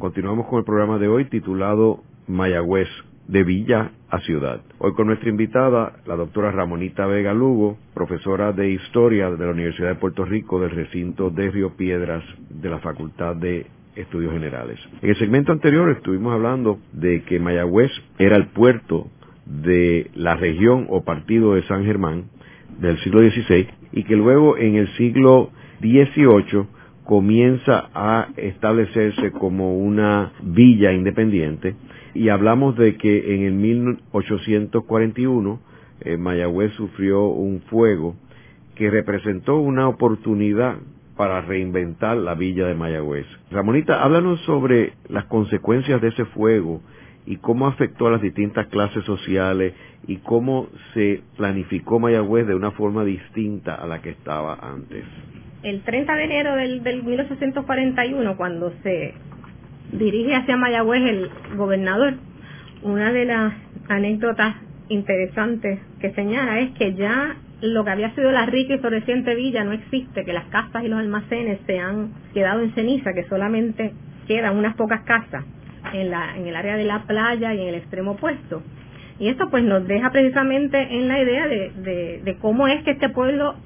Continuamos 0.00 0.46
con 0.46 0.60
el 0.60 0.64
programa 0.64 0.98
de 0.98 1.08
hoy 1.08 1.26
titulado 1.26 2.00
Mayagüez, 2.26 2.88
de 3.28 3.44
Villa 3.44 3.90
a 4.08 4.18
Ciudad. 4.20 4.62
Hoy 4.78 4.94
con 4.94 5.08
nuestra 5.08 5.28
invitada, 5.28 5.92
la 6.06 6.16
doctora 6.16 6.50
Ramonita 6.50 7.04
Vega 7.04 7.34
Lugo, 7.34 7.76
profesora 7.92 8.54
de 8.54 8.70
Historia 8.70 9.30
de 9.30 9.44
la 9.44 9.52
Universidad 9.52 9.88
de 9.88 9.96
Puerto 9.96 10.24
Rico 10.24 10.58
del 10.58 10.70
recinto 10.70 11.28
de 11.28 11.50
Río 11.50 11.76
Piedras 11.76 12.24
de 12.48 12.70
la 12.70 12.78
Facultad 12.78 13.36
de 13.36 13.66
Estudios 13.94 14.32
Generales. 14.32 14.80
En 15.02 15.10
el 15.10 15.18
segmento 15.18 15.52
anterior 15.52 15.90
estuvimos 15.90 16.32
hablando 16.32 16.78
de 16.94 17.22
que 17.24 17.38
Mayagüez 17.38 17.90
era 18.18 18.36
el 18.36 18.46
puerto 18.46 19.08
de 19.44 20.10
la 20.14 20.34
región 20.34 20.86
o 20.88 21.04
partido 21.04 21.56
de 21.56 21.62
San 21.64 21.84
Germán 21.84 22.30
del 22.78 22.98
siglo 23.00 23.20
XVI 23.20 23.68
y 23.92 24.04
que 24.04 24.16
luego 24.16 24.56
en 24.56 24.76
el 24.76 24.88
siglo 24.96 25.50
XVIII 25.82 26.79
comienza 27.10 27.90
a 27.92 28.28
establecerse 28.36 29.32
como 29.32 29.76
una 29.76 30.30
villa 30.44 30.92
independiente 30.92 31.74
y 32.14 32.28
hablamos 32.28 32.76
de 32.76 32.96
que 32.98 33.34
en 33.34 33.42
el 33.42 33.54
1841 33.54 35.60
eh, 36.02 36.16
Mayagüez 36.16 36.72
sufrió 36.74 37.26
un 37.26 37.62
fuego 37.62 38.14
que 38.76 38.92
representó 38.92 39.56
una 39.56 39.88
oportunidad 39.88 40.76
para 41.16 41.40
reinventar 41.40 42.16
la 42.16 42.36
villa 42.36 42.68
de 42.68 42.76
Mayagüez. 42.76 43.26
Ramonita, 43.50 44.04
háblanos 44.04 44.40
sobre 44.42 44.92
las 45.08 45.24
consecuencias 45.24 46.00
de 46.00 46.10
ese 46.10 46.26
fuego 46.26 46.80
y 47.26 47.38
cómo 47.38 47.66
afectó 47.66 48.06
a 48.06 48.12
las 48.12 48.22
distintas 48.22 48.68
clases 48.68 49.04
sociales 49.04 49.74
y 50.06 50.18
cómo 50.18 50.68
se 50.94 51.22
planificó 51.36 51.98
Mayagüez 51.98 52.46
de 52.46 52.54
una 52.54 52.70
forma 52.70 53.04
distinta 53.04 53.74
a 53.74 53.88
la 53.88 54.00
que 54.00 54.10
estaba 54.10 54.60
antes. 54.62 55.04
El 55.62 55.82
30 55.82 56.14
de 56.14 56.24
enero 56.24 56.56
del, 56.56 56.82
del 56.82 57.02
1841, 57.02 58.36
cuando 58.36 58.72
se 58.82 59.14
dirige 59.92 60.34
hacia 60.34 60.56
Mayagüez 60.56 61.02
el 61.02 61.30
gobernador, 61.56 62.14
una 62.82 63.12
de 63.12 63.26
las 63.26 63.52
anécdotas 63.88 64.56
interesantes 64.88 65.80
que 66.00 66.12
señala 66.12 66.60
es 66.60 66.70
que 66.72 66.94
ya 66.94 67.36
lo 67.60 67.84
que 67.84 67.90
había 67.90 68.14
sido 68.14 68.30
la 68.32 68.46
rica 68.46 68.74
y 68.74 68.78
floreciente 68.78 69.34
villa 69.34 69.64
no 69.64 69.72
existe, 69.72 70.24
que 70.24 70.32
las 70.32 70.46
casas 70.46 70.82
y 70.82 70.88
los 70.88 70.98
almacenes 70.98 71.58
se 71.66 71.78
han 71.78 72.12
quedado 72.32 72.62
en 72.62 72.72
ceniza, 72.74 73.12
que 73.12 73.24
solamente 73.24 73.92
quedan 74.26 74.56
unas 74.56 74.74
pocas 74.76 75.02
casas 75.02 75.44
en, 75.92 76.46
el 76.46 76.56
área 76.56 76.76
de 76.76 76.84
la 76.84 77.02
playa 77.02 77.54
y 77.54 77.60
en 77.60 77.68
el 77.68 77.74
extremo 77.74 78.12
opuesto. 78.12 78.62
Y 79.18 79.28
esto 79.28 79.50
pues 79.50 79.62
nos 79.64 79.86
deja 79.86 80.10
precisamente 80.10 80.80
en 80.80 81.08
la 81.08 81.20
idea 81.20 81.46
de, 81.46 82.22
de, 82.24 82.36
cómo 82.40 82.66
es 82.66 82.82
que 82.84 82.92
este 82.92 83.10
pueblo 83.10 83.56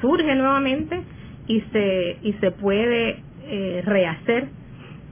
surge 0.00 0.34
nuevamente 0.34 1.00
y 1.46 1.60
se, 1.72 2.18
y 2.22 2.32
se 2.34 2.50
puede 2.50 3.22
eh, 3.48 3.82
rehacer 3.84 4.48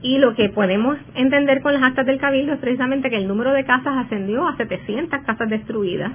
y 0.01 0.19
lo 0.19 0.35
que 0.35 0.49
podemos 0.49 0.97
entender 1.15 1.61
con 1.61 1.73
las 1.73 1.81
actas 1.81 2.05
del 2.05 2.19
Cabildo 2.19 2.53
es 2.53 2.59
precisamente 2.59 3.09
que 3.09 3.17
el 3.17 3.27
número 3.27 3.53
de 3.53 3.65
casas 3.65 4.05
ascendió 4.05 4.47
a 4.47 4.55
700 4.55 5.21
casas 5.23 5.49
destruidas 5.49 6.11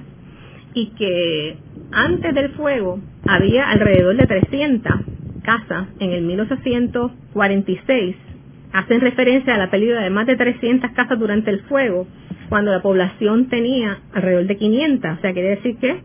y 0.73 0.91
que 0.91 1.57
antes 1.91 2.33
del 2.33 2.51
fuego 2.51 3.01
había 3.27 3.69
alrededor 3.69 4.15
de 4.15 4.27
300 4.27 4.93
casas 5.43 5.87
en 5.99 6.11
el 6.11 6.21
1846. 6.23 8.15
Hacen 8.71 9.01
referencia 9.01 9.55
a 9.55 9.57
la 9.57 9.69
pérdida 9.69 9.99
de 10.01 10.09
más 10.09 10.25
de 10.25 10.37
300 10.37 10.91
casas 10.91 11.19
durante 11.19 11.51
el 11.51 11.59
fuego, 11.63 12.07
cuando 12.47 12.71
la 12.71 12.81
población 12.81 13.49
tenía 13.49 13.99
alrededor 14.13 14.45
de 14.45 14.55
500. 14.55 15.17
O 15.17 15.21
sea, 15.21 15.33
quiere 15.33 15.49
decir 15.49 15.75
que 15.77 15.99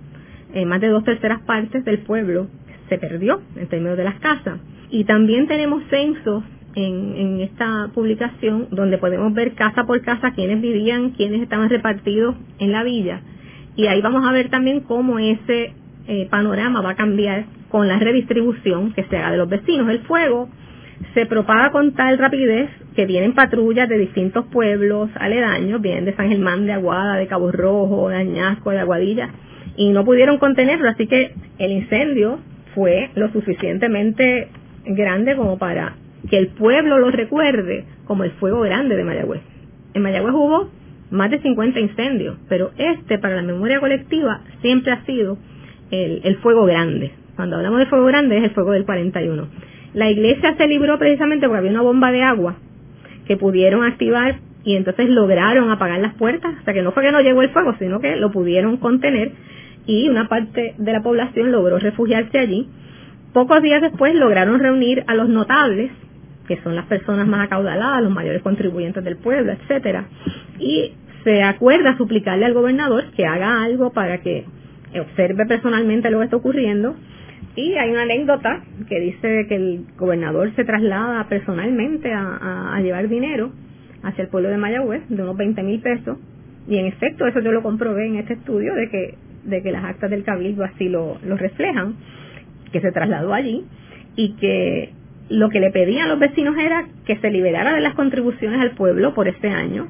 eh, 0.54 0.66
más 0.66 0.80
de 0.80 0.88
dos 0.88 1.04
terceras 1.04 1.40
partes 1.42 1.84
del 1.84 1.98
pueblo 1.98 2.48
se 2.88 2.98
perdió 2.98 3.40
en 3.56 3.66
términos 3.68 3.96
de 3.96 4.04
las 4.04 4.18
casas. 4.20 4.58
Y 4.90 5.04
también 5.04 5.46
tenemos 5.46 5.82
censos 5.90 6.44
en, 6.74 7.40
esta 7.40 7.90
publicación 7.94 8.68
donde 8.70 8.98
podemos 8.98 9.32
ver 9.32 9.54
casa 9.54 9.84
por 9.84 10.00
casa 10.02 10.32
quiénes 10.32 10.60
vivían, 10.60 11.10
quiénes 11.10 11.42
estaban 11.42 11.70
repartidos 11.70 12.36
en 12.58 12.72
la 12.72 12.82
villa. 12.84 13.20
Y 13.76 13.86
ahí 13.86 14.00
vamos 14.00 14.26
a 14.26 14.32
ver 14.32 14.50
también 14.50 14.80
cómo 14.80 15.18
ese 15.18 15.72
eh, 16.06 16.28
panorama 16.30 16.82
va 16.82 16.90
a 16.90 16.96
cambiar 16.96 17.46
con 17.68 17.88
la 17.88 17.98
redistribución 17.98 18.92
que 18.92 19.04
se 19.04 19.16
haga 19.16 19.32
de 19.32 19.38
los 19.38 19.48
vecinos. 19.48 19.88
El 19.88 20.00
fuego 20.00 20.48
se 21.14 21.26
propaga 21.26 21.70
con 21.72 21.92
tal 21.92 22.18
rapidez 22.18 22.70
que 22.94 23.06
vienen 23.06 23.34
patrullas 23.34 23.88
de 23.88 23.98
distintos 23.98 24.46
pueblos 24.46 25.10
aledaños, 25.16 25.80
vienen 25.80 26.04
de 26.04 26.14
San 26.14 26.28
Germán, 26.28 26.66
de 26.66 26.72
Aguada, 26.72 27.16
de 27.16 27.26
Cabo 27.26 27.52
Rojo, 27.52 28.08
de 28.08 28.16
Añasco, 28.16 28.70
de 28.70 28.80
Aguadilla, 28.80 29.30
y 29.76 29.90
no 29.90 30.04
pudieron 30.04 30.38
contenerlo, 30.38 30.88
así 30.88 31.06
que 31.06 31.34
el 31.58 31.70
incendio 31.72 32.38
fue 32.76 33.08
lo 33.14 33.32
suficientemente 33.32 34.48
grande 34.84 35.34
como 35.34 35.58
para 35.58 35.94
que 36.28 36.36
el 36.36 36.48
pueblo 36.48 36.98
lo 36.98 37.10
recuerde 37.10 37.84
como 38.04 38.22
el 38.22 38.32
fuego 38.32 38.60
grande 38.60 38.94
de 38.96 39.02
Mayagüez. 39.02 39.40
En 39.94 40.02
Mayagüez 40.02 40.34
hubo 40.34 40.70
más 41.10 41.30
de 41.30 41.40
50 41.40 41.80
incendios, 41.80 42.36
pero 42.48 42.72
este 42.76 43.18
para 43.18 43.36
la 43.36 43.42
memoria 43.42 43.80
colectiva 43.80 44.42
siempre 44.60 44.92
ha 44.92 45.04
sido 45.06 45.38
el, 45.90 46.36
fuego 46.42 46.66
grande. 46.66 47.12
Cuando 47.34 47.56
hablamos 47.56 47.78
de 47.78 47.86
fuego 47.86 48.04
grande 48.04 48.36
es 48.38 48.44
el 48.44 48.50
fuego 48.50 48.72
del 48.72 48.84
41. 48.84 49.48
La 49.94 50.10
iglesia 50.10 50.54
se 50.58 50.66
libró 50.68 50.98
precisamente 50.98 51.46
porque 51.46 51.58
había 51.58 51.70
una 51.70 51.82
bomba 51.82 52.12
de 52.12 52.22
agua 52.22 52.56
que 53.26 53.38
pudieron 53.38 53.84
activar 53.84 54.40
y 54.64 54.76
entonces 54.76 55.08
lograron 55.08 55.70
apagar 55.70 56.00
las 56.00 56.12
puertas, 56.14 56.54
o 56.60 56.64
sea 56.64 56.74
que 56.74 56.82
no 56.82 56.92
fue 56.92 57.04
que 57.04 57.12
no 57.12 57.22
llegó 57.22 57.40
el 57.40 57.50
fuego, 57.50 57.74
sino 57.78 58.00
que 58.00 58.16
lo 58.16 58.30
pudieron 58.32 58.76
contener 58.76 59.32
y 59.86 60.08
una 60.08 60.28
parte 60.28 60.74
de 60.76 60.92
la 60.92 61.02
población 61.02 61.52
logró 61.52 61.78
refugiarse 61.78 62.38
allí. 62.38 62.68
Pocos 63.32 63.62
días 63.62 63.82
después 63.82 64.14
lograron 64.14 64.58
reunir 64.58 65.04
a 65.06 65.14
los 65.14 65.28
notables 65.28 65.90
que 66.46 66.60
son 66.62 66.76
las 66.76 66.86
personas 66.86 67.26
más 67.26 67.46
acaudaladas, 67.46 68.02
los 68.02 68.12
mayores 68.12 68.40
contribuyentes 68.42 69.02
del 69.02 69.16
pueblo, 69.16 69.52
etcétera, 69.52 70.06
y 70.60 70.92
se 71.24 71.42
acuerda 71.42 71.96
suplicarle 71.96 72.46
al 72.46 72.54
gobernador 72.54 73.10
que 73.16 73.26
haga 73.26 73.64
algo 73.64 73.92
para 73.92 74.22
que 74.22 74.44
observe 75.00 75.44
personalmente 75.46 76.08
lo 76.08 76.18
que 76.18 76.24
está 76.26 76.36
ocurriendo 76.36 76.94
y 77.56 77.72
hay 77.72 77.90
una 77.90 78.02
anécdota 78.02 78.62
que 78.88 79.00
dice 79.00 79.46
que 79.48 79.56
el 79.56 79.86
gobernador 79.98 80.54
se 80.54 80.64
traslada 80.64 81.26
personalmente 81.28 82.12
a, 82.12 82.78
llevar 82.82 83.08
dinero 83.08 83.50
hacia 84.02 84.22
el 84.22 84.28
pueblo 84.28 84.50
de 84.50 84.58
Mayagüez 84.58 85.02
de 85.08 85.22
unos 85.22 85.36
20 85.36 85.62
mil 85.62 85.80
pesos 85.80 86.18
y 86.68 86.78
en 86.78 86.86
efecto 86.86 87.26
eso 87.26 87.40
yo 87.40 87.52
lo 87.52 87.62
comprobé 87.62 88.06
en 88.06 88.16
este 88.16 88.34
estudio 88.34 88.74
de 88.74 88.88
que 88.90 89.14
de 89.46 89.62
que 89.62 89.72
las 89.72 89.84
actas 89.84 90.10
del 90.10 90.24
cabildo 90.24 90.64
así 90.64 90.88
lo, 90.88 91.18
lo 91.24 91.36
reflejan 91.36 91.94
que 92.72 92.80
se 92.80 92.92
trasladó 92.92 93.32
allí 93.32 93.64
y 94.16 94.30
que 94.36 94.92
lo 95.28 95.48
que 95.50 95.60
le 95.60 95.70
pedían 95.70 96.08
los 96.08 96.18
vecinos 96.18 96.56
era 96.56 96.86
que 97.04 97.16
se 97.16 97.30
liberara 97.30 97.74
de 97.74 97.80
las 97.80 97.94
contribuciones 97.94 98.60
al 98.60 98.72
pueblo 98.72 99.14
por 99.14 99.28
este 99.28 99.48
año, 99.48 99.88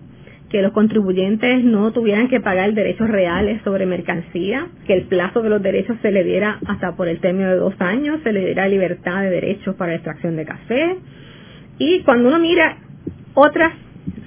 que 0.49 0.63
los 0.63 0.73
contribuyentes 0.73 1.65
no 1.65 1.93
tuvieran 1.93 2.29
que 2.29 2.41
pagar 2.41 2.73
derechos 2.73 3.09
reales 3.09 3.61
sobre 3.63 3.87
mercancía, 3.87 4.69
que 4.87 4.95
el 4.95 5.03
plazo 5.03 5.43
de 5.43 5.51
los 5.51 5.63
derechos 5.63 5.97
se 6.01 6.11
le 6.11 6.25
diera 6.25 6.59
hasta 6.67 6.97
por 6.97 7.09
el 7.09 7.21
término 7.21 7.51
de 7.51 7.57
dos 7.57 7.75
años, 7.81 8.21
se 8.23 8.33
le 8.33 8.45
diera 8.45 8.69
libertad 8.69 9.23
de 9.23 9.31
derechos 9.31 9.75
para 9.75 9.93
la 9.93 9.97
extracción 9.97 10.37
de 10.37 10.45
café. 10.45 10.97
Y 11.79 12.01
cuando 12.01 12.29
uno 12.29 12.39
mira 12.39 12.79
otras 13.35 13.73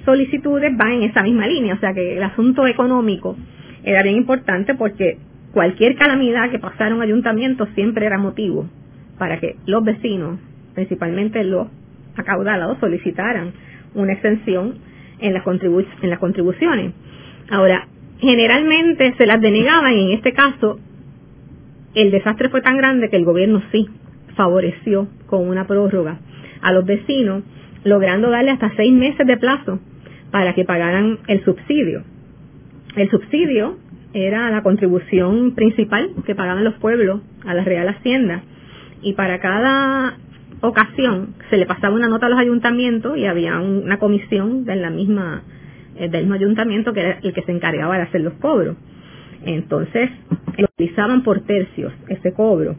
solicitudes 0.04 0.76
van 0.76 0.92
en 0.92 1.02
esa 1.04 1.22
misma 1.22 1.46
línea, 1.46 1.74
o 1.74 1.78
sea 1.78 1.92
que 1.94 2.16
el 2.16 2.22
asunto 2.22 2.66
económico 2.66 3.36
era 3.84 4.02
bien 4.02 4.16
importante 4.16 4.74
porque 4.74 5.18
cualquier 5.52 5.96
calamidad 5.96 6.50
que 6.50 6.58
pasara 6.58 6.94
un 6.94 7.02
ayuntamiento 7.02 7.66
siempre 7.74 8.06
era 8.06 8.18
motivo 8.18 8.66
para 9.18 9.38
que 9.40 9.56
los 9.66 9.84
vecinos 9.84 10.38
principalmente 10.74 11.44
los 11.44 11.68
acaudalados, 12.16 12.78
solicitaran 12.78 13.52
una 13.94 14.12
extensión 14.12 14.76
en 15.20 15.34
las, 15.34 15.44
en 15.46 16.10
las 16.10 16.18
contribuciones. 16.18 16.92
Ahora, 17.50 17.88
generalmente 18.18 19.14
se 19.16 19.26
las 19.26 19.40
denegaban 19.40 19.92
y 19.92 20.04
en 20.06 20.18
este 20.18 20.32
caso 20.32 20.78
el 21.94 22.10
desastre 22.10 22.48
fue 22.48 22.62
tan 22.62 22.76
grande 22.76 23.08
que 23.08 23.16
el 23.16 23.24
gobierno 23.24 23.62
sí 23.72 23.88
favoreció 24.36 25.08
con 25.26 25.48
una 25.48 25.66
prórroga 25.66 26.18
a 26.62 26.72
los 26.72 26.84
vecinos, 26.84 27.42
logrando 27.84 28.30
darle 28.30 28.52
hasta 28.52 28.72
seis 28.76 28.92
meses 28.92 29.26
de 29.26 29.36
plazo 29.36 29.80
para 30.30 30.54
que 30.54 30.64
pagaran 30.64 31.18
el 31.26 31.42
subsidio. 31.44 32.04
El 32.96 33.10
subsidio 33.10 33.78
era 34.12 34.50
la 34.50 34.62
contribución 34.62 35.54
principal 35.54 36.10
que 36.26 36.34
pagaban 36.34 36.64
los 36.64 36.74
pueblos 36.74 37.20
a 37.46 37.54
la 37.54 37.62
Real 37.62 37.88
Hacienda 37.88 38.42
y 39.02 39.12
para 39.12 39.40
cada 39.40 40.16
ocasión 40.60 41.34
se 41.48 41.56
le 41.56 41.66
pasaba 41.66 41.94
una 41.94 42.08
nota 42.08 42.26
a 42.26 42.28
los 42.28 42.38
ayuntamientos 42.38 43.16
y 43.16 43.26
había 43.26 43.58
una 43.60 43.98
comisión 43.98 44.64
la 44.66 44.90
misma 44.90 45.42
eh, 45.96 46.08
del 46.08 46.22
mismo 46.22 46.34
ayuntamiento 46.34 46.92
que 46.92 47.00
era 47.00 47.18
el 47.22 47.32
que 47.32 47.42
se 47.42 47.52
encargaba 47.52 47.96
de 47.96 48.02
hacer 48.02 48.20
los 48.20 48.34
cobros. 48.34 48.76
Entonces, 49.44 50.10
lo 50.58 50.66
utilizaban 50.66 51.22
por 51.22 51.40
tercios 51.40 51.92
ese 52.08 52.32
cobro 52.32 52.76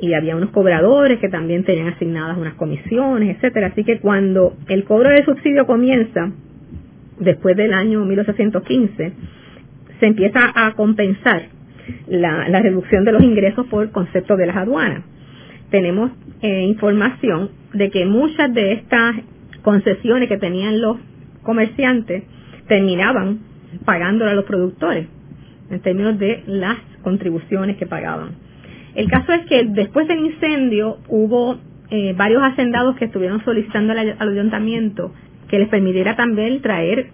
y 0.00 0.14
había 0.14 0.36
unos 0.36 0.50
cobradores 0.50 1.18
que 1.18 1.28
también 1.28 1.64
tenían 1.64 1.88
asignadas 1.88 2.38
unas 2.38 2.54
comisiones, 2.54 3.36
etcétera. 3.36 3.68
Así 3.68 3.84
que 3.84 3.98
cuando 3.98 4.54
el 4.68 4.84
cobro 4.84 5.10
de 5.10 5.24
subsidio 5.24 5.66
comienza 5.66 6.30
después 7.18 7.56
del 7.56 7.74
año 7.74 8.04
1815, 8.04 9.12
se 10.00 10.06
empieza 10.06 10.52
a 10.54 10.72
compensar 10.74 11.48
la, 12.06 12.44
reducción 12.60 13.04
de 13.04 13.12
los 13.12 13.22
ingresos 13.22 13.66
por 13.66 13.90
concepto 13.90 14.36
de 14.36 14.46
las 14.46 14.56
aduanas 14.56 15.02
tenemos 15.70 16.10
eh, 16.42 16.64
información 16.64 17.50
de 17.72 17.90
que 17.90 18.06
muchas 18.06 18.52
de 18.54 18.72
estas 18.72 19.16
concesiones 19.62 20.28
que 20.28 20.38
tenían 20.38 20.80
los 20.80 20.96
comerciantes 21.42 22.24
terminaban 22.66 23.40
pagándole 23.84 24.30
a 24.30 24.34
los 24.34 24.44
productores 24.44 25.06
en 25.70 25.80
términos 25.80 26.18
de 26.18 26.42
las 26.46 26.76
contribuciones 27.02 27.76
que 27.76 27.86
pagaban. 27.86 28.30
El 28.94 29.08
caso 29.10 29.32
es 29.32 29.46
que 29.46 29.64
después 29.64 30.08
del 30.08 30.20
incendio 30.20 30.98
hubo 31.08 31.58
eh, 31.90 32.14
varios 32.16 32.42
hacendados 32.42 32.96
que 32.96 33.06
estuvieron 33.06 33.44
solicitando 33.44 33.92
al 33.92 34.28
ayuntamiento 34.28 35.12
que 35.48 35.58
les 35.58 35.68
permitiera 35.68 36.16
también 36.16 36.60
traer 36.60 37.10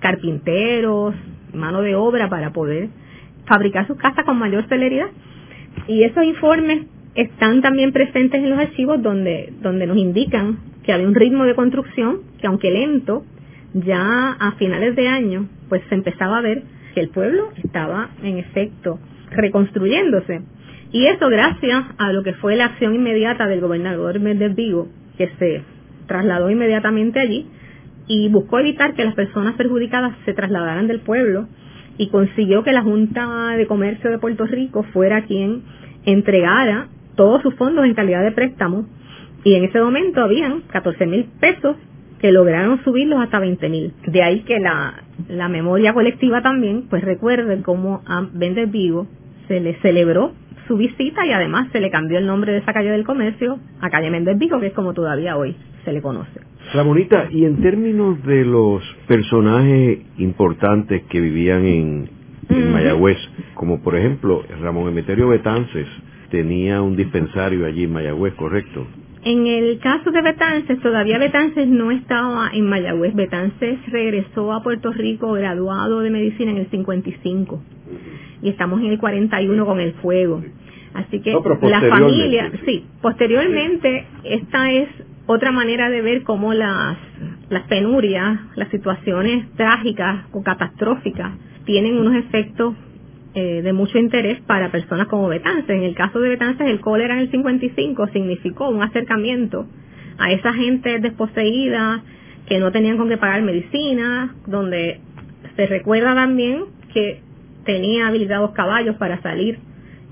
carpinteros, 0.00 1.14
mano 1.54 1.82
de 1.82 1.94
obra 1.94 2.28
para 2.28 2.52
poder 2.52 2.88
fabricar 3.46 3.86
sus 3.86 3.96
casas 3.96 4.24
con 4.24 4.38
mayor 4.38 4.66
celeridad. 4.68 5.08
Y 5.86 6.04
esos 6.04 6.24
informes 6.24 6.86
están 7.14 7.62
también 7.62 7.92
presentes 7.92 8.42
en 8.42 8.50
los 8.50 8.58
archivos 8.58 9.02
donde, 9.02 9.52
donde 9.60 9.86
nos 9.86 9.96
indican 9.96 10.58
que 10.84 10.92
había 10.92 11.08
un 11.08 11.14
ritmo 11.14 11.44
de 11.44 11.54
construcción 11.54 12.20
que 12.40 12.46
aunque 12.46 12.70
lento, 12.70 13.24
ya 13.74 14.32
a 14.32 14.52
finales 14.52 14.96
de 14.96 15.08
año, 15.08 15.48
pues 15.68 15.82
se 15.88 15.94
empezaba 15.94 16.38
a 16.38 16.42
ver 16.42 16.62
que 16.94 17.00
el 17.00 17.10
pueblo 17.10 17.50
estaba 17.62 18.10
en 18.22 18.38
efecto 18.38 18.98
reconstruyéndose. 19.30 20.42
Y 20.92 21.06
eso 21.06 21.28
gracias 21.28 21.84
a 21.98 22.12
lo 22.12 22.22
que 22.22 22.34
fue 22.34 22.56
la 22.56 22.66
acción 22.66 22.94
inmediata 22.94 23.46
del 23.46 23.60
gobernador 23.60 24.18
Méndez 24.18 24.56
Vigo, 24.56 24.88
que 25.16 25.28
se 25.38 25.62
trasladó 26.06 26.50
inmediatamente 26.50 27.20
allí 27.20 27.46
y 28.10 28.28
buscó 28.28 28.58
evitar 28.58 28.94
que 28.94 29.04
las 29.04 29.14
personas 29.14 29.54
perjudicadas 29.54 30.16
se 30.24 30.34
trasladaran 30.34 30.88
del 30.88 30.98
pueblo 30.98 31.46
y 31.96 32.08
consiguió 32.08 32.64
que 32.64 32.72
la 32.72 32.82
Junta 32.82 33.54
de 33.56 33.68
Comercio 33.68 34.10
de 34.10 34.18
Puerto 34.18 34.46
Rico 34.46 34.82
fuera 34.92 35.22
quien 35.26 35.62
entregara 36.04 36.88
todos 37.14 37.40
sus 37.40 37.54
fondos 37.54 37.84
en 37.84 37.94
calidad 37.94 38.24
de 38.24 38.32
préstamo 38.32 38.84
y 39.44 39.54
en 39.54 39.62
ese 39.62 39.80
momento 39.80 40.22
habían 40.22 40.62
14 40.62 41.06
mil 41.06 41.26
pesos 41.38 41.76
que 42.18 42.32
lograron 42.32 42.82
subirlos 42.82 43.20
hasta 43.20 43.38
20 43.38 43.68
mil. 43.68 43.92
De 44.08 44.24
ahí 44.24 44.40
que 44.40 44.58
la, 44.58 45.04
la 45.28 45.48
memoria 45.48 45.94
colectiva 45.94 46.42
también, 46.42 46.88
pues 46.90 47.04
recuerden 47.04 47.62
cómo 47.62 48.02
a 48.06 48.22
Méndez 48.22 48.72
Vigo 48.72 49.06
se 49.46 49.60
le 49.60 49.76
celebró 49.82 50.32
su 50.66 50.76
visita 50.76 51.24
y 51.24 51.30
además 51.30 51.68
se 51.70 51.80
le 51.80 51.92
cambió 51.92 52.18
el 52.18 52.26
nombre 52.26 52.50
de 52.50 52.58
esa 52.58 52.72
calle 52.72 52.90
del 52.90 53.04
comercio 53.04 53.60
a 53.80 53.88
calle 53.88 54.10
Méndez 54.10 54.36
Vigo, 54.36 54.58
que 54.58 54.66
es 54.66 54.72
como 54.72 54.94
todavía 54.94 55.36
hoy 55.36 55.54
se 55.84 55.92
le 55.92 56.02
conoce. 56.02 56.49
Ramonita, 56.72 57.28
y 57.30 57.44
en 57.44 57.60
términos 57.60 58.22
de 58.24 58.44
los 58.44 58.82
personajes 59.08 59.98
importantes 60.18 61.02
que 61.08 61.20
vivían 61.20 61.64
en, 61.64 62.10
en 62.48 62.72
Mayagüez, 62.72 63.18
como 63.54 63.82
por 63.82 63.96
ejemplo 63.96 64.44
Ramón 64.60 64.88
Emeterio 64.88 65.28
Betances, 65.28 65.88
tenía 66.30 66.80
un 66.80 66.96
dispensario 66.96 67.66
allí 67.66 67.84
en 67.84 67.92
Mayagüez, 67.92 68.34
¿correcto? 68.34 68.86
En 69.22 69.46
el 69.46 69.78
caso 69.80 70.10
de 70.12 70.22
Betances, 70.22 70.80
todavía 70.80 71.18
Betances 71.18 71.66
no 71.66 71.90
estaba 71.90 72.50
en 72.54 72.66
Mayagüez. 72.66 73.14
Betances 73.14 73.78
regresó 73.90 74.52
a 74.52 74.62
Puerto 74.62 74.92
Rico 74.92 75.32
graduado 75.32 76.00
de 76.00 76.10
medicina 76.10 76.52
en 76.52 76.58
el 76.58 76.70
55 76.70 77.62
y 78.42 78.48
estamos 78.48 78.80
en 78.80 78.86
el 78.86 78.98
41 78.98 79.66
con 79.66 79.80
el 79.80 79.92
fuego. 79.94 80.42
Así 80.94 81.20
que 81.20 81.32
la 81.32 81.80
familia, 81.82 82.50
sí, 82.64 82.84
posteriormente 83.02 84.06
esta 84.24 84.72
es 84.72 84.88
otra 85.32 85.52
manera 85.52 85.88
de 85.90 86.02
ver 86.02 86.24
cómo 86.24 86.54
las, 86.54 86.98
penurias, 87.68 88.40
las 88.56 88.68
situaciones 88.70 89.48
trágicas 89.54 90.24
o 90.32 90.42
catastróficas 90.42 91.32
tienen 91.64 91.98
unos 91.98 92.16
efectos 92.16 92.74
eh, 93.34 93.62
de 93.62 93.72
mucho 93.72 93.96
interés 93.98 94.40
para 94.40 94.72
personas 94.72 95.06
como 95.06 95.28
Betances. 95.28 95.70
En 95.70 95.84
el 95.84 95.94
caso 95.94 96.18
de 96.18 96.30
Betances, 96.30 96.66
el 96.66 96.80
cólera 96.80 97.14
en 97.14 97.20
el 97.20 97.30
55 97.30 98.08
significó 98.08 98.70
un 98.70 98.82
acercamiento 98.82 99.68
a 100.18 100.32
esa 100.32 100.52
gente 100.52 100.98
desposeída 100.98 102.02
que 102.48 102.58
no 102.58 102.72
tenían 102.72 102.96
con 102.96 103.08
qué 103.08 103.16
pagar 103.16 103.42
medicina, 103.42 104.34
donde 104.48 104.98
se 105.54 105.66
recuerda 105.66 106.12
también 106.12 106.64
que 106.92 107.20
tenía 107.64 108.08
habilitados 108.08 108.50
caballos 108.50 108.96
para 108.96 109.22
salir 109.22 109.60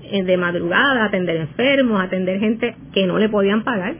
eh, 0.01 0.23
de 0.23 0.37
madrugada, 0.37 1.03
atender 1.03 1.35
enfermos, 1.35 2.01
atender 2.01 2.39
gente 2.39 2.77
que 2.93 3.05
no 3.05 3.19
le 3.19 3.27
podían 3.27 3.65
pagar 3.65 3.95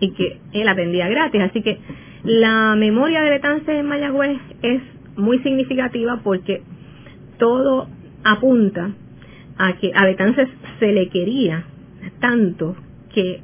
y 0.00 0.12
que 0.12 0.38
él 0.52 0.68
atendía 0.68 1.08
gratis. 1.08 1.40
Así 1.42 1.62
que 1.62 1.78
la 2.24 2.74
memoria 2.76 3.22
de 3.22 3.30
Betances 3.30 3.68
en 3.68 3.86
Mayagüez 3.86 4.38
es 4.62 4.82
muy 5.16 5.38
significativa 5.40 6.20
porque 6.22 6.62
todo 7.38 7.88
apunta 8.24 8.90
a 9.56 9.76
que 9.78 9.92
a 9.94 10.04
Betances 10.04 10.48
se 10.78 10.92
le 10.92 11.08
quería 11.08 11.64
tanto 12.20 12.76
que 13.12 13.40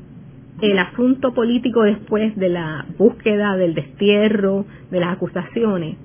el 0.61 0.79
asunto 0.79 1.35
político 1.35 1.83
después 1.83 2.37
de 2.37 2.49
la 2.49 2.87
búsqueda 2.97 3.57
del 3.57 3.75
destierro, 3.75 4.65
de 4.91 5.01
las 5.01 5.15
acusaciones, 5.15 5.97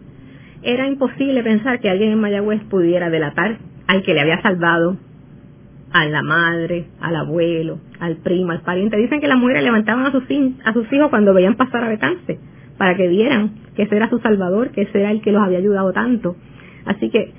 era 0.61 0.87
imposible 0.87 1.43
pensar 1.43 1.79
que 1.79 1.89
alguien 1.89 2.11
en 2.11 2.19
Mayagüez 2.19 2.61
pudiera 2.63 3.09
delatar 3.09 3.57
al 3.87 4.03
que 4.03 4.13
le 4.13 4.21
había 4.21 4.41
salvado, 4.41 4.97
a 5.91 6.05
la 6.05 6.21
madre, 6.21 6.85
al 7.01 7.15
abuelo, 7.15 7.79
al 7.99 8.17
primo, 8.17 8.51
al 8.51 8.61
pariente. 8.61 8.97
Dicen 8.97 9.21
que 9.21 9.27
las 9.27 9.37
mujeres 9.37 9.63
levantaban 9.63 10.05
a 10.05 10.11
sus, 10.11 10.23
a 10.63 10.73
sus 10.73 10.91
hijos 10.91 11.09
cuando 11.09 11.33
veían 11.33 11.55
pasar 11.55 11.83
a 11.83 11.89
Betances, 11.89 12.37
para 12.77 12.95
que 12.95 13.07
vieran 13.07 13.51
que 13.75 13.83
ese 13.83 13.95
era 13.95 14.09
su 14.09 14.19
salvador, 14.19 14.71
que 14.71 14.83
ese 14.83 14.99
era 14.99 15.11
el 15.11 15.21
que 15.21 15.31
los 15.31 15.41
había 15.41 15.57
ayudado 15.57 15.91
tanto. 15.93 16.35
Así 16.85 17.09
que 17.09 17.33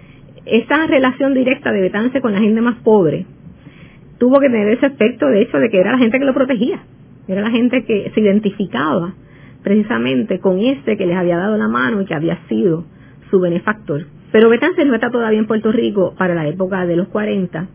esa 0.47 0.87
relación 0.87 1.35
directa 1.35 1.73
de 1.73 1.81
Betance 1.81 2.21
con 2.21 2.33
la 2.33 2.41
gente 2.41 2.61
más 2.61 2.77
pobre 2.77 3.27
tuvo 4.19 4.39
que 4.41 4.49
tener 4.49 4.69
ese 4.69 4.87
efecto, 4.87 5.27
de 5.27 5.43
hecho, 5.43 5.59
de 5.59 5.71
que 5.71 5.81
era 5.81 5.93
la 5.93 5.99
gente 5.99 6.19
que 6.19 6.25
lo 6.25 6.35
protegía, 6.35 6.81
era 7.29 7.43
la 7.43 7.51
gente 7.51 7.85
que 7.85 8.11
se 8.15 8.21
identificaba 8.21 9.15
precisamente 9.63 10.41
con 10.41 10.59
ese 10.59 10.97
que 10.97 11.07
les 11.07 11.17
había 11.17 11.37
dado 11.37 11.57
la 11.57 11.69
mano 11.69 12.01
y 12.01 12.07
que 12.07 12.15
había 12.15 12.39
sido 12.49 12.85
su 13.31 13.41
benefactor. 13.41 14.07
Pero 14.33 14.49
Betance 14.49 14.85
no 14.85 14.95
está 14.95 15.11
todavía 15.11 15.39
en 15.39 15.47
Puerto 15.47 15.73
Rico 15.73 16.15
para 16.17 16.35
la 16.35 16.47
época 16.47 16.87
de 16.87 16.97
los 16.97 17.09
40. 17.09 17.69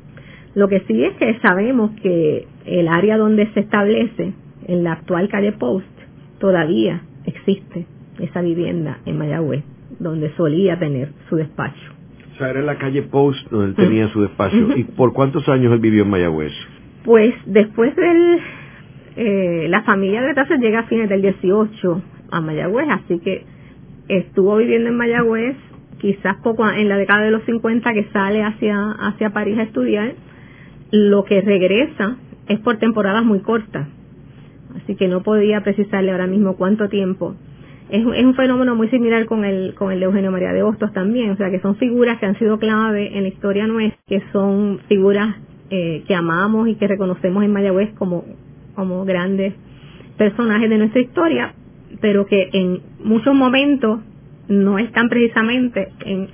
Lo 0.56 0.70
que 0.70 0.80
sí 0.88 1.04
es 1.04 1.14
que 1.18 1.38
sabemos 1.40 1.92
que 2.02 2.48
el 2.66 2.88
área 2.88 3.18
donde 3.18 3.48
se 3.54 3.60
establece, 3.60 4.34
en 4.68 4.84
la 4.84 4.94
actual 4.94 5.30
calle 5.30 5.52
Post, 5.52 5.88
todavía 6.40 7.02
existe 7.26 7.86
esa 8.20 8.42
vivienda 8.42 9.00
en 9.06 9.18
Mayagüez, 9.18 9.64
donde 10.00 10.32
solía 10.36 10.80
tener 10.80 11.10
su 11.30 11.36
despacho. 11.36 11.92
O 12.34 12.38
sea, 12.38 12.50
era 12.50 12.62
en 12.62 12.66
la 12.66 12.78
calle 12.78 13.04
Post 13.04 13.50
donde 13.52 13.68
él 13.68 13.76
tenía 13.76 14.08
su 14.10 14.22
despacho. 14.22 14.70
¿Y 14.76 14.84
por 14.84 15.14
cuántos 15.14 15.48
años 15.50 15.74
él 15.74 15.80
vivió 15.80 16.04
en 16.04 16.10
Mayagüez? 16.10 16.54
Pues 17.04 17.34
después 17.46 17.96
del... 17.96 18.40
Eh, 19.18 19.68
la 19.70 19.84
familia 19.84 20.22
de 20.22 20.28
Betances 20.28 20.60
llega 20.60 20.80
a 20.80 20.84
fines 20.84 21.08
del 21.08 21.22
18 21.22 22.02
a 22.32 22.42
Mayagüez, 22.42 22.88
así 22.90 23.20
que 23.20 23.46
estuvo 24.10 24.58
viviendo 24.58 24.90
en 24.90 24.98
Mayagüez 24.98 25.56
quizás 26.00 26.36
poco 26.44 26.70
en 26.70 26.90
la 26.90 26.98
década 26.98 27.24
de 27.24 27.32
los 27.32 27.44
50 27.44 27.94
que 27.94 28.04
sale 28.12 28.44
hacia, 28.44 28.92
hacia 28.92 29.30
París 29.30 29.58
a 29.58 29.64
estudiar. 29.64 30.14
Lo 30.92 31.24
que 31.24 31.42
regresa 31.42 32.18
es 32.48 32.60
por 32.60 32.78
temporadas 32.78 33.26
muy 33.26 33.40
cortas, 33.40 33.88
así 34.76 34.96
que 34.96 35.08
no 35.08 35.24
podía 35.24 35.62
precisarle 35.62 36.12
ahora 36.12 36.28
mismo 36.28 36.56
cuánto 36.56 36.90
tiempo. 36.90 37.36
Es, 37.90 38.02
es, 38.02 38.26
un 38.26 38.36
fenómeno 38.36 38.76
muy 38.76 38.90
similar 38.90 39.26
con 39.26 39.46
el, 39.46 39.74
con 39.76 39.92
el 39.92 40.00
de 40.00 40.06
Eugenio 40.06 40.32
María 40.32 40.54
de 40.54 40.64
Hostos 40.64 40.92
también, 40.94 41.32
o 41.32 41.38
sea 41.38 41.52
que 41.52 41.60
son 41.60 41.76
figuras 41.76 42.20
que 42.20 42.26
han 42.26 42.38
sido 42.38 42.58
clave 42.58 43.16
en 43.16 43.24
la 43.24 43.30
historia 43.30 43.68
nuestra, 43.68 44.00
que 44.08 44.24
son 44.32 44.80
figuras 44.88 45.36
eh, 45.70 46.04
que 46.08 46.16
amamos 46.16 46.68
y 46.68 46.76
que 46.76 46.88
reconocemos 46.88 47.44
en 47.44 47.52
Mayagüez 47.52 47.94
como, 47.94 48.26
como 48.76 49.06
grandes 49.06 49.54
personajes 50.18 50.70
de 50.70 50.78
nuestra 50.78 51.02
historia, 51.02 51.54
pero 52.02 52.26
que 52.26 52.50
en 52.54 52.82
muchos 53.04 53.36
momentos 53.36 54.02
no 54.48 54.78
están 54.78 55.10
precisamente 55.10 55.90
en 56.06 56.30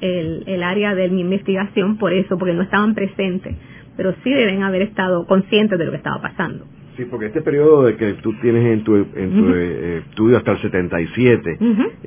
el, 0.00 0.44
el 0.46 0.62
área 0.62 0.94
de 0.94 1.08
mi 1.10 1.20
investigación 1.20 1.98
por 1.98 2.12
eso, 2.12 2.38
porque 2.38 2.54
no 2.54 2.62
estaban 2.62 2.94
presentes, 2.94 3.54
pero 4.00 4.14
sí 4.24 4.30
deben 4.30 4.62
haber 4.62 4.80
estado 4.80 5.26
conscientes 5.26 5.78
de 5.78 5.84
lo 5.84 5.90
que 5.90 5.98
estaba 5.98 6.22
pasando. 6.22 6.64
Sí, 6.96 7.04
porque 7.04 7.26
este 7.26 7.42
periodo 7.42 7.82
de 7.82 7.96
que 7.96 8.14
tú 8.14 8.32
tienes 8.40 8.64
en 8.64 8.82
tu, 8.82 8.96
en 8.96 9.30
tu 9.36 9.52
eh, 9.54 9.98
estudio 9.98 10.38
hasta 10.38 10.52
el 10.52 10.58
77, 10.62 11.58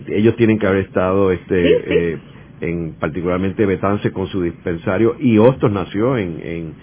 ellos 0.07 0.35
tienen 0.35 0.57
que 0.57 0.65
haber 0.65 0.85
estado 0.85 1.31
este 1.31 2.13
Eh, 2.13 2.17
en 2.61 2.93
particularmente 2.93 3.67
Betance 3.67 4.11
con 4.11 4.25
su 4.25 4.41
dispensario 4.41 5.17
y 5.19 5.37
Hostos 5.37 5.71
nació 5.71 6.17
en, 6.17 6.39
en, 6.41 6.73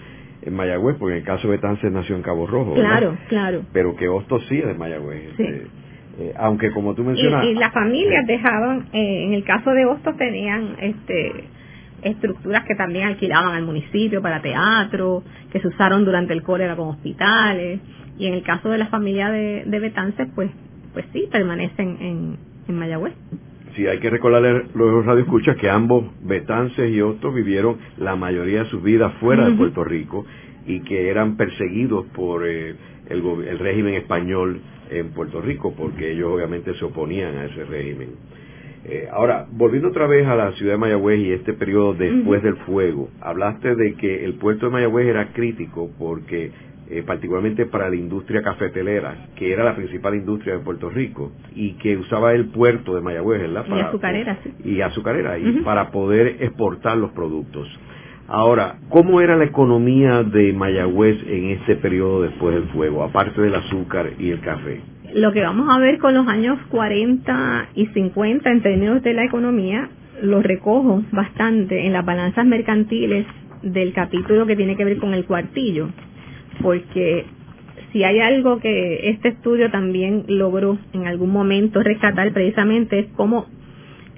en, 0.43 0.53
Mayagüez, 0.53 0.95
porque 0.97 1.15
en 1.15 1.19
el 1.19 1.25
caso 1.25 1.49
de 1.49 1.57
Betance 1.57 1.89
nació 1.89 2.15
en 2.15 2.21
Cabo 2.21 2.47
Rojo. 2.47 2.73
Claro, 2.75 3.17
claro. 3.27 3.63
Pero 3.73 3.97
que 3.97 4.07
Hostos 4.07 4.45
sí 4.47 4.59
es 4.59 4.65
de 4.65 4.75
Mayagüez. 4.75 5.23
Este, 5.31 5.67
eh, 6.19 6.33
aunque 6.37 6.71
como 6.71 6.95
tú 6.95 7.03
mencionas... 7.03 7.43
Y, 7.43 7.49
y 7.49 7.55
las 7.55 7.73
familias 7.73 8.25
dejaban, 8.25 8.85
eh, 8.93 9.25
en 9.25 9.33
el 9.33 9.43
caso 9.43 9.71
de 9.71 9.85
Hostos 9.85 10.15
tenían 10.15 10.77
este 10.79 11.49
estructuras 12.01 12.65
que 12.65 12.75
también 12.75 13.07
alquilaban 13.07 13.55
al 13.55 13.63
municipio 13.63 14.21
para 14.21 14.41
teatro, 14.41 15.23
que 15.51 15.59
se 15.59 15.67
usaron 15.67 16.05
durante 16.05 16.33
el 16.33 16.43
cólera 16.43 16.75
como 16.75 16.91
hospitales, 16.91 17.79
y 18.17 18.27
en 18.27 18.33
el 18.33 18.43
caso 18.43 18.69
de 18.69 18.77
la 18.77 18.87
familia 18.87 19.29
de, 19.29 19.63
de 19.65 19.79
Betances, 19.79 20.27
pues, 20.35 20.51
pues 20.93 21.05
sí, 21.13 21.27
permanecen 21.31 21.97
en, 21.99 22.37
en 22.67 22.75
Mayagüez. 22.75 23.13
Sí, 23.75 23.87
hay 23.87 23.99
que 23.99 24.09
recordarle 24.09 24.65
los 24.75 25.05
radioescuchas 25.05 25.55
que 25.55 25.69
ambos, 25.69 26.05
Betances 26.23 26.91
y 26.91 27.01
otros, 27.01 27.33
vivieron 27.33 27.77
la 27.97 28.15
mayoría 28.15 28.63
de 28.63 28.69
sus 28.69 28.83
vidas 28.83 29.13
fuera 29.19 29.49
de 29.49 29.55
Puerto 29.55 29.83
Rico 29.83 30.25
y 30.67 30.81
que 30.81 31.09
eran 31.09 31.37
perseguidos 31.37 32.05
por 32.07 32.45
eh, 32.45 32.75
el, 33.09 33.23
el 33.47 33.59
régimen 33.59 33.93
español 33.95 34.61
en 34.89 35.11
Puerto 35.11 35.41
Rico, 35.41 35.73
porque 35.75 36.11
ellos 36.11 36.31
obviamente 36.33 36.73
se 36.75 36.83
oponían 36.83 37.37
a 37.37 37.45
ese 37.45 37.63
régimen. 37.63 38.09
Eh, 38.93 39.07
ahora, 39.09 39.45
volviendo 39.49 39.87
otra 39.87 40.05
vez 40.05 40.27
a 40.27 40.35
la 40.35 40.51
ciudad 40.51 40.73
de 40.73 40.77
Mayagüez 40.77 41.17
y 41.21 41.31
este 41.31 41.53
periodo 41.53 41.93
después 41.93 42.43
del 42.43 42.57
fuego, 42.57 43.07
hablaste 43.21 43.73
de 43.73 43.93
que 43.93 44.25
el 44.25 44.33
puerto 44.33 44.65
de 44.65 44.73
Mayagüez 44.73 45.07
era 45.07 45.31
crítico 45.31 45.89
porque 45.97 46.51
eh, 46.89 47.01
particularmente 47.01 47.67
para 47.67 47.89
la 47.89 47.95
industria 47.95 48.41
cafetelera, 48.41 49.29
que 49.37 49.53
era 49.53 49.63
la 49.63 49.77
principal 49.77 50.15
industria 50.15 50.57
de 50.57 50.59
Puerto 50.59 50.89
Rico 50.89 51.31
y 51.55 51.75
que 51.75 51.95
usaba 51.95 52.33
el 52.33 52.47
puerto 52.47 52.93
de 52.93 52.99
Mayagüez, 52.99 53.39
¿verdad? 53.39 53.65
y 53.65 53.79
azucarera, 53.79 54.37
sí. 54.43 54.51
Y 54.65 54.81
azucarera, 54.81 55.39
y 55.39 55.61
para 55.61 55.89
poder 55.91 56.35
exportar 56.41 56.97
los 56.97 57.11
productos. 57.11 57.69
Ahora, 58.27 58.75
¿cómo 58.89 59.21
era 59.21 59.37
la 59.37 59.45
economía 59.45 60.23
de 60.23 60.51
Mayagüez 60.51 61.17
en 61.27 61.51
este 61.51 61.77
periodo 61.77 62.23
después 62.23 62.55
del 62.55 62.67
fuego, 62.73 63.05
aparte 63.05 63.41
del 63.41 63.55
azúcar 63.55 64.09
y 64.19 64.31
el 64.31 64.41
café? 64.41 64.81
Lo 65.13 65.31
que 65.33 65.41
vamos 65.41 65.67
a 65.69 65.79
ver 65.79 65.97
con 65.97 66.13
los 66.13 66.27
años 66.27 66.57
40 66.69 67.69
y 67.75 67.87
50 67.87 68.49
en 68.49 68.61
términos 68.61 69.03
de 69.03 69.13
la 69.13 69.25
economía, 69.25 69.89
lo 70.21 70.41
recojo 70.41 71.03
bastante 71.11 71.85
en 71.85 71.93
las 71.93 72.05
balanzas 72.05 72.45
mercantiles 72.45 73.25
del 73.61 73.93
capítulo 73.93 74.45
que 74.45 74.55
tiene 74.55 74.75
que 74.75 74.85
ver 74.85 74.97
con 74.97 75.13
el 75.13 75.25
cuartillo 75.25 75.89
porque 76.61 77.25
si 77.91 78.03
hay 78.03 78.19
algo 78.19 78.59
que 78.59 79.09
este 79.09 79.29
estudio 79.29 79.69
también 79.71 80.25
logró 80.27 80.77
en 80.93 81.07
algún 81.07 81.31
momento 81.31 81.83
rescatar 81.83 82.31
precisamente 82.33 82.99
es 82.99 83.07
cómo 83.15 83.47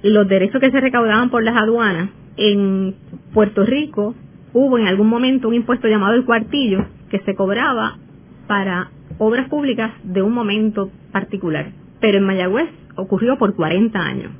los 0.02 0.28
derechos 0.28 0.60
que 0.60 0.70
se 0.70 0.80
recaudaban 0.80 1.30
por 1.30 1.42
las 1.42 1.56
aduanas 1.56 2.10
en 2.36 2.94
Puerto 3.32 3.64
Rico 3.64 4.14
hubo 4.52 4.78
en 4.78 4.86
algún 4.86 5.08
momento 5.08 5.48
un 5.48 5.54
impuesto 5.54 5.88
llamado 5.88 6.14
el 6.14 6.24
cuartillo 6.24 6.86
que 7.10 7.20
se 7.20 7.34
cobraba 7.34 7.98
para 8.46 8.90
obras 9.18 9.48
públicas 9.48 9.92
de 10.02 10.22
un 10.22 10.32
momento 10.32 10.90
particular. 11.12 11.70
Pero 12.00 12.18
en 12.18 12.24
Mayagüez 12.24 12.68
ocurrió 12.96 13.38
por 13.38 13.54
40 13.54 13.98
años. 13.98 14.32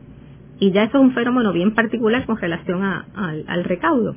Y 0.61 0.73
ya 0.73 0.85
eso 0.85 0.99
es 0.99 1.05
un 1.05 1.13
fenómeno 1.13 1.53
bien 1.53 1.75
particular 1.75 2.25
con 2.27 2.37
relación 2.37 2.83
al 2.83 3.65
recaudo. 3.65 4.17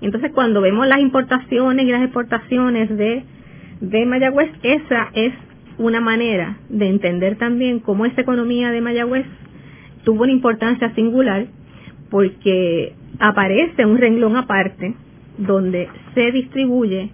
Entonces, 0.00 0.32
cuando 0.32 0.60
vemos 0.60 0.86
las 0.86 1.00
importaciones 1.00 1.86
y 1.86 1.90
las 1.90 2.02
exportaciones 2.02 2.88
de, 2.96 3.24
de 3.80 4.06
Mayagüez, 4.06 4.50
esa 4.62 5.08
es 5.14 5.32
una 5.78 6.00
manera 6.00 6.58
de 6.68 6.88
entender 6.88 7.36
también 7.36 7.80
cómo 7.80 8.06
esa 8.06 8.20
economía 8.20 8.70
de 8.70 8.80
Mayagüez 8.80 9.26
tuvo 10.04 10.22
una 10.22 10.32
importancia 10.32 10.94
singular 10.94 11.46
porque 12.10 12.94
aparece 13.18 13.86
un 13.86 13.98
renglón 13.98 14.36
aparte 14.36 14.94
donde 15.38 15.88
se 16.14 16.30
distribuye 16.30 17.10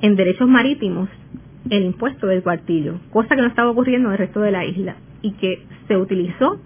en 0.00 0.16
derechos 0.16 0.48
marítimos 0.48 1.08
el 1.70 1.84
impuesto 1.84 2.26
del 2.26 2.42
cuartillo, 2.42 2.98
cosa 3.10 3.34
que 3.34 3.42
no 3.42 3.48
estaba 3.48 3.70
ocurriendo 3.70 4.08
en 4.08 4.12
el 4.12 4.18
resto 4.18 4.40
de 4.40 4.50
la 4.50 4.64
isla 4.64 4.96
y 5.22 5.32
que 5.32 5.62
se 5.88 5.96
utilizó 5.96 6.60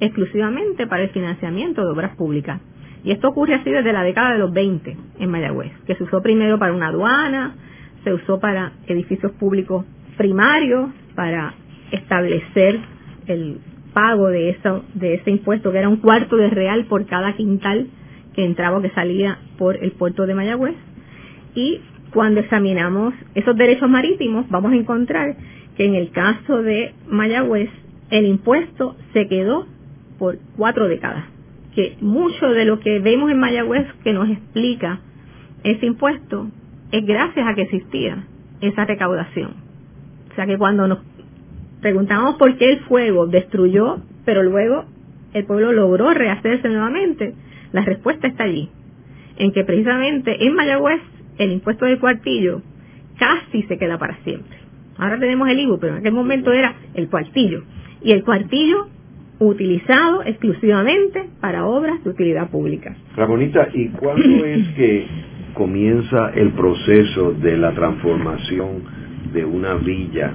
exclusivamente 0.00 0.86
para 0.86 1.02
el 1.02 1.10
financiamiento 1.10 1.82
de 1.82 1.90
obras 1.90 2.14
públicas. 2.16 2.60
Y 3.02 3.10
esto 3.10 3.28
ocurre 3.28 3.54
así 3.54 3.70
desde 3.70 3.92
la 3.92 4.02
década 4.02 4.32
de 4.32 4.38
los 4.38 4.52
20 4.52 4.96
en 5.18 5.30
Mayagüez, 5.30 5.72
que 5.86 5.94
se 5.94 6.04
usó 6.04 6.22
primero 6.22 6.58
para 6.58 6.72
una 6.72 6.88
aduana, 6.88 7.54
se 8.02 8.12
usó 8.12 8.38
para 8.38 8.72
edificios 8.86 9.32
públicos 9.32 9.84
primarios, 10.16 10.90
para 11.14 11.54
establecer 11.90 12.78
el 13.26 13.58
pago 13.92 14.28
de 14.28 14.50
eso, 14.50 14.84
de 14.94 15.14
ese 15.14 15.30
impuesto 15.30 15.72
que 15.72 15.78
era 15.78 15.88
un 15.88 15.96
cuarto 15.96 16.36
de 16.36 16.50
real 16.50 16.84
por 16.86 17.06
cada 17.06 17.34
quintal 17.34 17.88
que 18.34 18.44
entraba 18.44 18.78
o 18.78 18.82
que 18.82 18.90
salía 18.90 19.38
por 19.58 19.76
el 19.76 19.92
puerto 19.92 20.26
de 20.26 20.34
Mayagüez. 20.34 20.74
Y 21.54 21.80
cuando 22.14 22.40
examinamos 22.40 23.12
esos 23.34 23.56
derechos 23.56 23.90
marítimos, 23.90 24.48
vamos 24.48 24.72
a 24.72 24.76
encontrar 24.76 25.36
que 25.76 25.84
en 25.84 25.94
el 25.94 26.10
caso 26.10 26.62
de 26.62 26.94
Mayagüez, 27.08 27.70
el 28.10 28.26
impuesto 28.26 28.96
se 29.12 29.28
quedó 29.28 29.66
por 30.18 30.38
cuatro 30.56 30.88
décadas 30.88 31.24
que 31.74 31.96
mucho 32.00 32.50
de 32.50 32.64
lo 32.64 32.80
que 32.80 33.00
vemos 33.00 33.30
en 33.30 33.38
Mayagüez 33.38 33.86
que 34.04 34.12
nos 34.12 34.30
explica 34.30 35.00
ese 35.64 35.86
impuesto 35.86 36.48
es 36.92 37.04
gracias 37.04 37.46
a 37.46 37.54
que 37.54 37.62
existía 37.62 38.24
esa 38.60 38.84
recaudación. 38.84 39.54
O 40.30 40.34
sea 40.34 40.46
que 40.46 40.56
cuando 40.56 40.86
nos 40.86 40.98
preguntamos 41.80 42.36
por 42.36 42.56
qué 42.56 42.72
el 42.72 42.80
fuego 42.80 43.26
destruyó, 43.26 43.98
pero 44.24 44.42
luego 44.42 44.84
el 45.32 45.44
pueblo 45.44 45.72
logró 45.72 46.14
rehacerse 46.14 46.68
nuevamente, 46.68 47.34
la 47.72 47.82
respuesta 47.82 48.28
está 48.28 48.44
allí, 48.44 48.70
en 49.36 49.52
que 49.52 49.64
precisamente 49.64 50.46
en 50.46 50.54
Mayagüez 50.54 51.00
el 51.38 51.52
impuesto 51.52 51.84
del 51.86 51.98
cuartillo 51.98 52.62
casi 53.18 53.62
se 53.64 53.78
queda 53.78 53.98
para 53.98 54.16
siempre. 54.24 54.58
Ahora 54.96 55.18
tenemos 55.18 55.48
el 55.48 55.58
IBU, 55.60 55.78
pero 55.78 55.94
en 55.94 55.98
aquel 56.00 56.12
momento 56.12 56.52
era 56.52 56.74
el 56.94 57.08
cuartillo. 57.08 57.62
Y 58.02 58.12
el 58.12 58.22
cuartillo 58.22 58.88
utilizado 59.38 60.22
exclusivamente 60.24 61.24
para 61.40 61.66
obras 61.66 62.02
de 62.04 62.10
utilidad 62.10 62.50
pública. 62.50 62.94
Ramonita, 63.16 63.68
¿y 63.72 63.88
cuándo 63.88 64.22
es 64.44 64.68
que 64.76 65.06
comienza 65.54 66.30
el 66.34 66.50
proceso 66.52 67.32
de 67.32 67.56
la 67.56 67.72
transformación 67.72 68.82
de 69.32 69.44
una 69.44 69.74
villa 69.74 70.32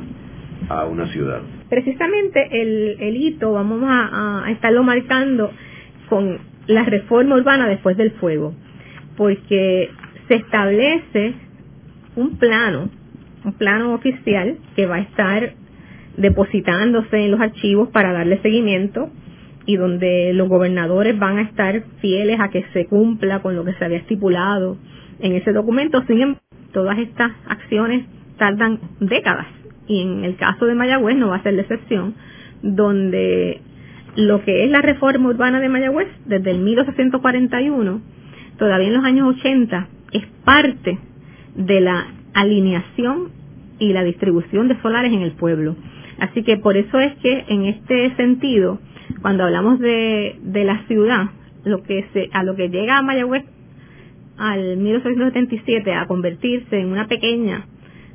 a 0.67 0.85
una 0.85 1.07
ciudad? 1.07 1.41
Precisamente 1.69 2.47
el, 2.51 3.15
hito 3.15 3.53
vamos 3.53 3.81
a, 3.83 4.45
a 4.45 4.51
estarlo 4.51 4.83
marcando 4.83 5.51
con 6.09 6.39
la 6.67 6.83
reforma 6.83 7.35
urbana 7.35 7.67
después 7.67 7.95
del 7.97 8.11
fuego, 8.11 8.53
porque 9.15 9.89
se 10.29 10.35
establece 10.35 11.33
un 12.15 12.37
plano, 12.37 12.89
un 13.43 13.53
plano 13.53 13.93
oficial 13.93 14.57
que 14.75 14.85
va 14.85 14.97
a 14.97 15.01
estar 15.01 15.53
depositándose 16.17 17.25
en 17.25 17.31
los 17.31 17.41
archivos 17.41 17.89
para 17.89 18.13
darle 18.13 18.41
seguimiento 18.41 19.09
y 19.65 19.75
donde 19.75 20.31
los 20.33 20.47
gobernadores 20.47 21.17
van 21.17 21.39
a 21.39 21.41
estar 21.41 21.83
fieles 21.99 22.39
a 22.39 22.49
que 22.49 22.63
se 22.73 22.85
cumpla 22.85 23.41
con 23.41 23.55
lo 23.55 23.65
que 23.65 23.73
se 23.73 23.85
había 23.85 23.97
estipulado 23.97 24.77
en 25.19 25.33
ese 25.33 25.51
documento. 25.51 26.03
Sin 26.05 26.21
embargo, 26.21 26.41
todas 26.73 26.99
estas 26.99 27.31
acciones 27.47 28.05
tardan 28.37 28.79
décadas 28.99 29.47
y 29.87 30.01
en 30.01 30.23
el 30.23 30.35
caso 30.35 30.65
de 30.65 30.75
Mayagüez 30.75 31.17
no 31.17 31.29
va 31.29 31.37
a 31.37 31.43
ser 31.43 31.53
la 31.53 31.63
excepción, 31.63 32.13
donde 32.61 33.61
lo 34.15 34.43
que 34.43 34.65
es 34.65 34.69
la 34.69 34.81
reforma 34.81 35.29
urbana 35.29 35.59
de 35.59 35.69
Mayagüez 35.69 36.07
desde 36.25 36.51
el 36.51 36.59
1841, 36.59 38.01
todavía 38.57 38.87
en 38.87 38.93
los 38.93 39.03
años 39.03 39.35
80, 39.37 39.87
es 40.11 40.25
parte 40.43 40.97
de 41.55 41.81
la 41.81 42.07
alineación 42.33 43.29
y 43.79 43.93
la 43.93 44.03
distribución 44.03 44.67
de 44.67 44.79
solares 44.81 45.11
en 45.13 45.21
el 45.21 45.31
pueblo. 45.31 45.75
Así 46.19 46.43
que 46.43 46.57
por 46.57 46.77
eso 46.77 46.99
es 46.99 47.15
que 47.17 47.45
en 47.47 47.65
este 47.65 48.15
sentido, 48.15 48.79
cuando 49.21 49.43
hablamos 49.43 49.79
de, 49.79 50.37
de 50.41 50.65
la 50.65 50.85
ciudad, 50.87 51.29
lo 51.63 51.83
que 51.83 52.05
se, 52.13 52.29
a 52.33 52.43
lo 52.43 52.55
que 52.55 52.69
llega 52.69 52.97
a 52.97 53.01
Mayagüez 53.01 53.45
al 54.37 54.77
1877 54.77 55.93
a 55.93 56.07
convertirse 56.07 56.79
en 56.79 56.87
una 56.87 57.07
pequeña 57.07 57.65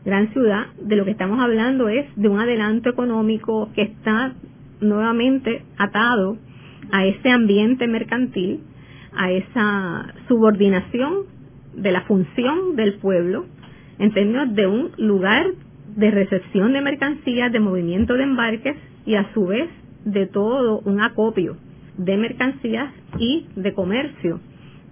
gran 0.04 0.32
ciudad, 0.32 0.66
de 0.80 0.96
lo 0.96 1.04
que 1.04 1.12
estamos 1.12 1.40
hablando 1.40 1.88
es 1.88 2.06
de 2.16 2.28
un 2.28 2.38
adelanto 2.38 2.90
económico 2.90 3.70
que 3.74 3.82
está 3.82 4.34
nuevamente 4.80 5.62
atado 5.78 6.36
a 6.92 7.06
ese 7.06 7.30
ambiente 7.30 7.86
mercantil, 7.86 8.60
a 9.16 9.30
esa 9.30 10.14
subordinación 10.28 11.33
de 11.76 11.92
la 11.92 12.02
función 12.02 12.76
del 12.76 12.94
pueblo 12.94 13.46
en 13.98 14.12
términos 14.12 14.54
de 14.54 14.66
un 14.66 14.90
lugar 14.98 15.46
de 15.96 16.10
recepción 16.10 16.72
de 16.72 16.80
mercancías, 16.80 17.52
de 17.52 17.60
movimiento 17.60 18.14
de 18.14 18.24
embarques 18.24 18.76
y 19.06 19.14
a 19.14 19.32
su 19.32 19.46
vez 19.46 19.68
de 20.04 20.26
todo 20.26 20.80
un 20.80 21.00
acopio 21.00 21.56
de 21.96 22.16
mercancías 22.16 22.92
y 23.18 23.46
de 23.54 23.72
comercio 23.72 24.40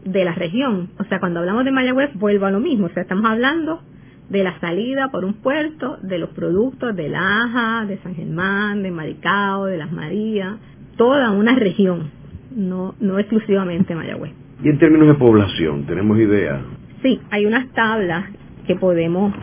de 0.04 0.24
la 0.24 0.32
región. 0.32 0.90
O 0.98 1.04
sea, 1.04 1.20
cuando 1.20 1.40
hablamos 1.40 1.64
de 1.64 1.72
Mayagüez, 1.72 2.10
vuelvo 2.14 2.46
a 2.46 2.50
lo 2.50 2.60
mismo. 2.60 2.86
O 2.86 2.90
sea, 2.90 3.02
estamos 3.02 3.24
hablando 3.24 3.80
de 4.28 4.44
la 4.44 4.58
salida 4.60 5.10
por 5.10 5.24
un 5.24 5.34
puerto, 5.34 5.98
de 6.02 6.18
los 6.18 6.30
productos 6.30 6.94
de 6.96 7.08
Laja, 7.08 7.84
de 7.86 7.98
San 7.98 8.14
Germán, 8.14 8.82
de 8.82 8.90
Maricao, 8.90 9.66
de 9.66 9.76
Las 9.76 9.92
Marías, 9.92 10.58
toda 10.96 11.30
una 11.32 11.54
región, 11.54 12.10
no, 12.54 12.94
no 13.00 13.18
exclusivamente 13.18 13.94
Mayagüez. 13.94 14.41
¿Y 14.62 14.68
en 14.68 14.78
términos 14.78 15.08
de 15.08 15.14
población, 15.14 15.86
tenemos 15.86 16.18
idea? 16.18 16.62
Sí, 17.02 17.20
hay 17.30 17.46
unas 17.46 17.68
tablas 17.72 18.26
que 18.66 18.76
podemos 18.76 19.34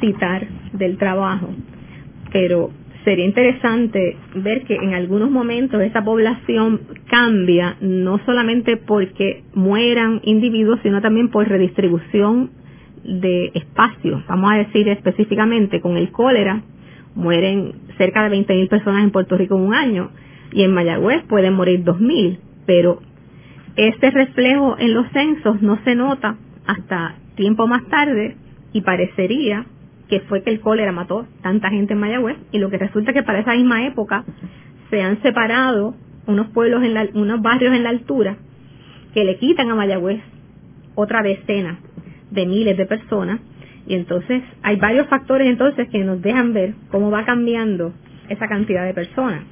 citar 0.00 0.48
del 0.72 0.98
trabajo, 0.98 1.50
pero 2.32 2.70
sería 3.04 3.24
interesante 3.24 4.16
ver 4.34 4.64
que 4.64 4.74
en 4.74 4.94
algunos 4.94 5.30
momentos 5.30 5.80
esa 5.80 6.02
población 6.02 6.80
cambia 7.08 7.76
no 7.80 8.18
solamente 8.26 8.76
porque 8.76 9.44
mueran 9.54 10.20
individuos, 10.24 10.80
sino 10.82 11.00
también 11.00 11.28
por 11.28 11.46
redistribución 11.48 12.50
de 13.04 13.52
espacios. 13.54 14.26
Vamos 14.26 14.52
a 14.52 14.56
decir 14.56 14.88
específicamente, 14.88 15.80
con 15.80 15.96
el 15.96 16.10
cólera 16.10 16.62
mueren 17.14 17.74
cerca 17.96 18.28
de 18.28 18.36
20.000 18.36 18.68
personas 18.68 19.04
en 19.04 19.10
Puerto 19.12 19.36
Rico 19.36 19.56
en 19.56 19.62
un 19.62 19.74
año 19.74 20.10
y 20.52 20.64
en 20.64 20.72
Mayagüez 20.72 21.22
pueden 21.28 21.54
morir 21.54 21.84
2.000, 21.84 22.38
pero 22.66 23.00
este 23.78 24.10
reflejo 24.10 24.76
en 24.76 24.92
los 24.92 25.08
censos 25.12 25.62
no 25.62 25.78
se 25.84 25.94
nota 25.94 26.36
hasta 26.66 27.14
tiempo 27.36 27.68
más 27.68 27.86
tarde 27.86 28.36
y 28.72 28.80
parecería 28.80 29.66
que 30.08 30.18
fue 30.22 30.42
que 30.42 30.50
el 30.50 30.58
cólera 30.58 30.90
mató 30.90 31.28
tanta 31.42 31.70
gente 31.70 31.92
en 31.92 32.00
Mayagüez 32.00 32.36
y 32.50 32.58
lo 32.58 32.70
que 32.70 32.78
resulta 32.78 33.12
que 33.12 33.22
para 33.22 33.38
esa 33.38 33.54
misma 33.54 33.86
época 33.86 34.24
se 34.90 35.00
han 35.00 35.22
separado 35.22 35.94
unos 36.26 36.48
pueblos, 36.48 36.82
en 36.82 37.16
unos 37.16 37.40
barrios 37.40 37.72
en 37.72 37.84
la 37.84 37.90
altura, 37.90 38.36
que 39.14 39.24
le 39.24 39.38
quitan 39.38 39.70
a 39.70 39.76
Mayagüez 39.76 40.20
otra 40.96 41.22
decena 41.22 41.78
de 42.32 42.46
miles 42.46 42.76
de 42.76 42.84
personas. 42.84 43.38
Y 43.86 43.94
entonces 43.94 44.42
hay 44.62 44.74
varios 44.74 45.06
factores 45.06 45.46
entonces 45.46 45.88
que 45.88 46.02
nos 46.02 46.20
dejan 46.20 46.52
ver 46.52 46.74
cómo 46.90 47.12
va 47.12 47.24
cambiando 47.24 47.92
esa 48.28 48.48
cantidad 48.48 48.84
de 48.84 48.92
personas. 48.92 49.44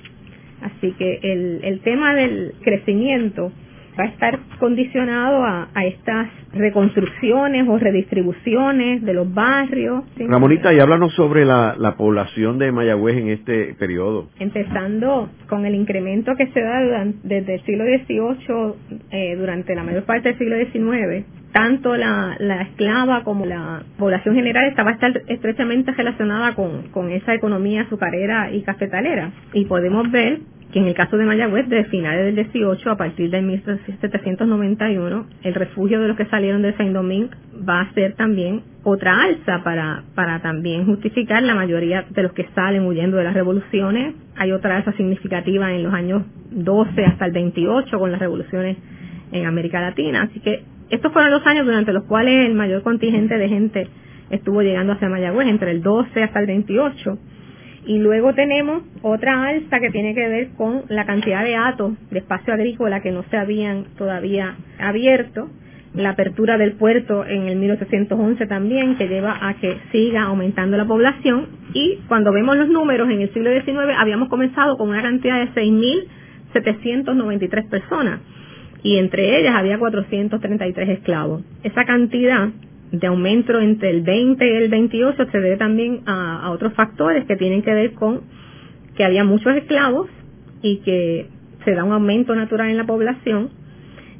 Así 0.63 0.93
que 0.93 1.21
el 1.63 1.81
tema 1.85 2.15
del 2.15 2.55
crecimiento 2.63 3.53
va 3.99 4.05
a 4.05 4.09
estar 4.09 4.39
condicionado 4.59 5.45
a, 5.45 5.69
estas 5.85 6.29
reconstrucciones 6.53 7.69
o 7.69 7.79
redistribuciones 7.79 9.03
de 9.03 9.13
los 9.13 9.33
barrios. 9.33 10.05
Ramonita, 10.19 10.73
y 10.73 10.81
háblanos 10.81 11.15
sobre 11.15 11.45
la, 11.45 11.95
población 11.97 12.59
de 12.59 12.73
Mayagüez 12.73 13.17
en 13.17 13.29
este 13.29 13.75
periodo. 13.75 14.29
Empezando 14.39 15.31
con 15.49 15.65
el 15.65 15.75
incremento 15.75 16.35
que 16.37 16.49
se 16.49 16.61
da 16.61 17.05
desde 17.23 17.55
el 17.55 17.65
siglo 17.65 17.85
XVIII, 17.85 18.99
eh, 19.11 19.37
durante 19.37 19.75
la 19.75 19.83
mayor 19.83 20.05
parte 20.05 20.31
del 20.31 20.39
siglo 20.39 20.57
XIX, 20.57 21.25
tanto 21.53 21.97
la, 21.97 22.37
esclava 22.69 23.25
como 23.25 23.47
la 23.47 23.83
población 23.99 24.35
general 24.35 24.69
estaba 24.69 24.91
estar 24.93 25.23
estrechamente 25.29 25.93
relacionada 25.93 26.55
con, 26.55 26.89
con 26.89 27.11
esa 27.11 27.35
economía 27.35 27.83
azucarera 27.83 28.51
y 28.53 28.63
cafetalera. 28.63 29.33
Y 29.55 29.65
podemos 29.65 30.11
ver 30.11 30.41
en 30.79 30.87
el 30.87 30.95
caso 30.95 31.17
de 31.17 31.25
Mayagüez, 31.25 31.69
de 31.71 31.85
finales 31.85 32.27
del 32.27 32.35
18 32.35 32.91
a 32.91 32.97
partir 32.99 33.31
del 33.31 33.47
1791, 33.47 35.27
el 35.43 35.55
refugio 35.55 36.01
de 36.01 36.09
los 36.09 36.19
que 36.19 36.27
salieron 36.27 36.61
de 36.61 36.75
Saint 36.75 36.93
Domingue 36.93 37.31
va 37.67 37.81
a 37.81 37.93
ser 37.95 38.13
también 38.15 38.61
otra 38.83 39.23
alza 39.23 39.65
para, 39.65 40.03
para 40.15 40.43
también 40.43 40.85
justificar 40.85 41.43
la 41.43 41.55
mayoría 41.55 42.05
de 42.11 42.23
los 42.23 42.33
que 42.35 42.47
salen 42.55 42.85
huyendo 42.85 43.17
de 43.17 43.25
las 43.25 43.33
revoluciones. 43.33 44.15
Hay 44.37 44.53
otra 44.53 44.77
alza 44.77 44.93
significativa 44.93 45.73
en 45.73 45.85
los 45.85 45.95
años 45.95 46.25
12 46.51 47.07
hasta 47.07 47.25
el 47.25 47.33
28 47.33 47.99
con 47.99 48.13
las 48.13 48.21
revoluciones 48.21 48.77
en 49.33 49.47
América 49.47 49.81
Latina. 49.81 50.25
Así 50.25 50.41
que 50.41 50.63
estos 50.91 51.11
fueron 51.11 51.31
los 51.31 51.47
años 51.47 51.65
durante 51.65 51.95
los 51.95 52.05
cuales 52.05 52.51
el 52.51 52.55
mayor 52.55 52.83
contingente 52.83 53.39
de 53.39 53.49
gente 53.49 53.89
estuvo 54.29 54.61
llegando 54.61 54.93
hacia 54.93 55.09
Mayagüez, 55.09 55.49
entre 55.49 55.71
el 55.71 55.83
12 55.83 56.23
hasta 56.23 56.41
el 56.41 56.47
28 56.47 57.19
y 57.87 57.99
luego 57.99 58.35
tenemos 58.35 58.83
otra 59.03 59.47
alza 59.47 59.81
que 59.81 59.91
tiene 59.91 60.15
que 60.15 60.29
ver 60.29 60.49
con 60.57 60.83
la 60.89 61.05
cantidad 61.07 61.45
de 61.45 61.57
atos 61.57 61.93
de 62.11 62.19
espacio 62.19 62.53
agrícola 62.53 63.01
que 63.01 63.13
no 63.13 63.25
se 63.31 63.37
habían 63.37 63.85
todavía 63.97 64.57
abierto, 64.79 65.49
la 65.95 66.11
apertura 66.11 66.59
del 66.59 66.73
puerto 66.73 67.25
en 67.25 67.49
el 67.49 67.57
1811 67.57 68.47
también, 68.47 68.97
que 68.97 69.09
lleva 69.09 69.39
a 69.41 69.55
que 69.55 69.79
siga 69.93 70.25
aumentando 70.25 70.77
la 70.77 70.85
población. 70.85 71.47
Y 71.73 72.01
cuando 72.09 72.33
vemos 72.33 72.57
los 72.57 72.69
números 72.69 73.09
en 73.09 73.23
el 73.23 73.33
siglo 73.33 73.51
XIX, 73.51 73.95
habíamos 73.97 74.29
comenzado 74.29 74.77
con 74.77 74.91
una 74.91 75.01
cantidad 75.01 75.39
de 75.39 75.49
6.793 75.53 77.71
personas 77.71 78.21
y 78.83 78.99
entre 78.99 79.41
ellas 79.41 79.55
había 79.57 79.79
433 79.79 80.89
esclavos. 80.91 81.43
Esa 81.63 81.85
cantidad 81.85 82.51
de 82.93 83.07
aumento 83.07 83.59
entre 83.61 83.91
el 83.91 84.03
20 84.03 84.47
y 84.47 84.57
el 84.57 84.69
28 84.69 85.27
se 85.31 85.41
debe 85.41 85.57
también 85.57 86.03
a, 86.07 86.51
otros 86.51 86.73
factores 86.75 87.25
que 87.25 87.37
tienen 87.37 87.63
que 87.63 87.75
ver 87.75 87.93
con 87.93 88.23
que 88.97 89.05
había 89.05 89.25
muchos 89.25 89.55
esclavos 89.57 90.09
y 90.63 90.79
que 90.79 91.27
se 91.65 91.75
da 91.75 91.85
un 91.85 91.93
aumento 91.93 92.35
natural 92.35 92.71
en 92.71 92.77
la 92.77 92.87
población. 92.87 93.51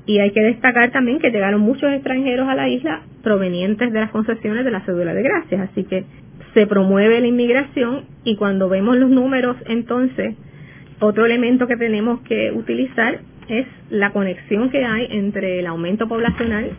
Y 0.05 0.19
hay 0.19 0.31
que 0.31 0.43
destacar 0.43 0.93
también 0.93 1.19
que 1.19 1.31
llegaron 1.31 1.61
muchos 1.61 1.91
extranjeros 1.91 2.49
a 2.49 2.55
la 2.55 2.69
isla 2.69 3.03
provenientes 3.23 3.93
de 3.93 4.01
las 4.01 4.11
concesiones 4.11 4.65
de 4.65 4.71
la 4.71 4.85
cédula 4.85 5.15
de 5.15 5.23
gracias, 5.23 5.71
así 5.71 5.85
que 5.85 6.05
se 6.55 6.67
promueve 6.67 7.21
la 7.21 7.27
inmigración 7.27 8.05
y 8.25 8.37
cuando 8.37 8.69
vemos 8.69 8.97
los 8.97 9.11
números 9.11 9.57
entonces 9.67 10.37
otro 11.01 11.27
elemento 11.27 11.67
que 11.67 11.77
tenemos 11.77 12.21
que 12.21 12.51
utilizar 12.53 13.21
es 13.49 13.67
la 13.91 14.13
conexión 14.13 14.71
que 14.71 14.85
hay 14.85 15.07
entre 15.11 15.59
el 15.59 15.67
aumento 15.67 16.09
poblacional 16.09 16.71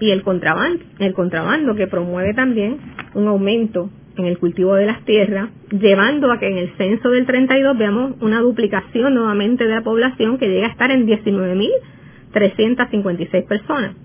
y 0.00 0.10
el 0.10 0.22
contrabando, 0.22 0.82
el 0.98 1.14
contrabando 1.14 1.74
que 1.74 1.86
promueve 1.86 2.34
también 2.34 2.78
un 3.14 3.28
aumento 3.28 3.90
en 4.16 4.26
el 4.26 4.38
cultivo 4.38 4.74
de 4.74 4.86
las 4.86 5.04
tierras, 5.04 5.50
llevando 5.70 6.30
a 6.30 6.38
que 6.38 6.46
en 6.48 6.58
el 6.58 6.70
censo 6.76 7.10
del 7.10 7.26
32 7.26 7.76
veamos 7.76 8.14
una 8.20 8.40
duplicación 8.40 9.14
nuevamente 9.14 9.64
de 9.64 9.74
la 9.74 9.82
población 9.82 10.38
que 10.38 10.48
llega 10.48 10.68
a 10.68 10.70
estar 10.70 10.90
en 10.90 11.06
19.356 11.06 13.46
personas. 13.46 13.96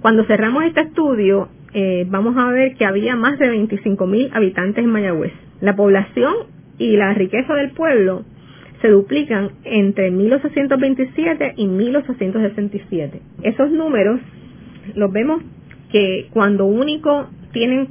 Cuando 0.00 0.24
cerramos 0.24 0.64
este 0.64 0.80
estudio, 0.80 1.48
eh, 1.74 2.06
vamos 2.08 2.36
a 2.36 2.48
ver 2.48 2.74
que 2.76 2.84
había 2.84 3.14
más 3.16 3.38
de 3.38 3.52
25.000 3.52 4.30
habitantes 4.32 4.84
en 4.84 4.90
Mayagüez. 4.90 5.32
La 5.60 5.76
población 5.76 6.34
y 6.78 6.96
la 6.96 7.14
riqueza 7.14 7.54
del 7.54 7.70
pueblo 7.70 8.24
se 8.80 8.88
duplican 8.88 9.50
entre 9.64 10.10
1827 10.10 11.54
y 11.56 11.66
1867. 11.66 13.20
Esos 13.42 13.70
números 13.70 14.18
los 14.94 15.12
vemos 15.12 15.42
que 15.90 16.28
cuando 16.32 16.66
único 16.66 17.28
tienen 17.52 17.88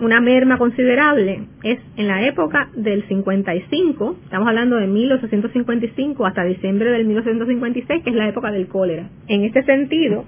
una 0.00 0.20
merma 0.20 0.58
considerable 0.58 1.44
es 1.62 1.78
en 1.96 2.08
la 2.08 2.26
época 2.26 2.70
del 2.74 3.06
55, 3.06 4.16
estamos 4.24 4.48
hablando 4.48 4.76
de 4.76 4.86
1855 4.88 6.26
hasta 6.26 6.44
diciembre 6.44 6.90
del 6.90 7.06
1856, 7.06 8.02
que 8.02 8.10
es 8.10 8.16
la 8.16 8.28
época 8.28 8.50
del 8.50 8.66
cólera. 8.66 9.08
En 9.28 9.44
este 9.44 9.62
sentido, 9.62 10.24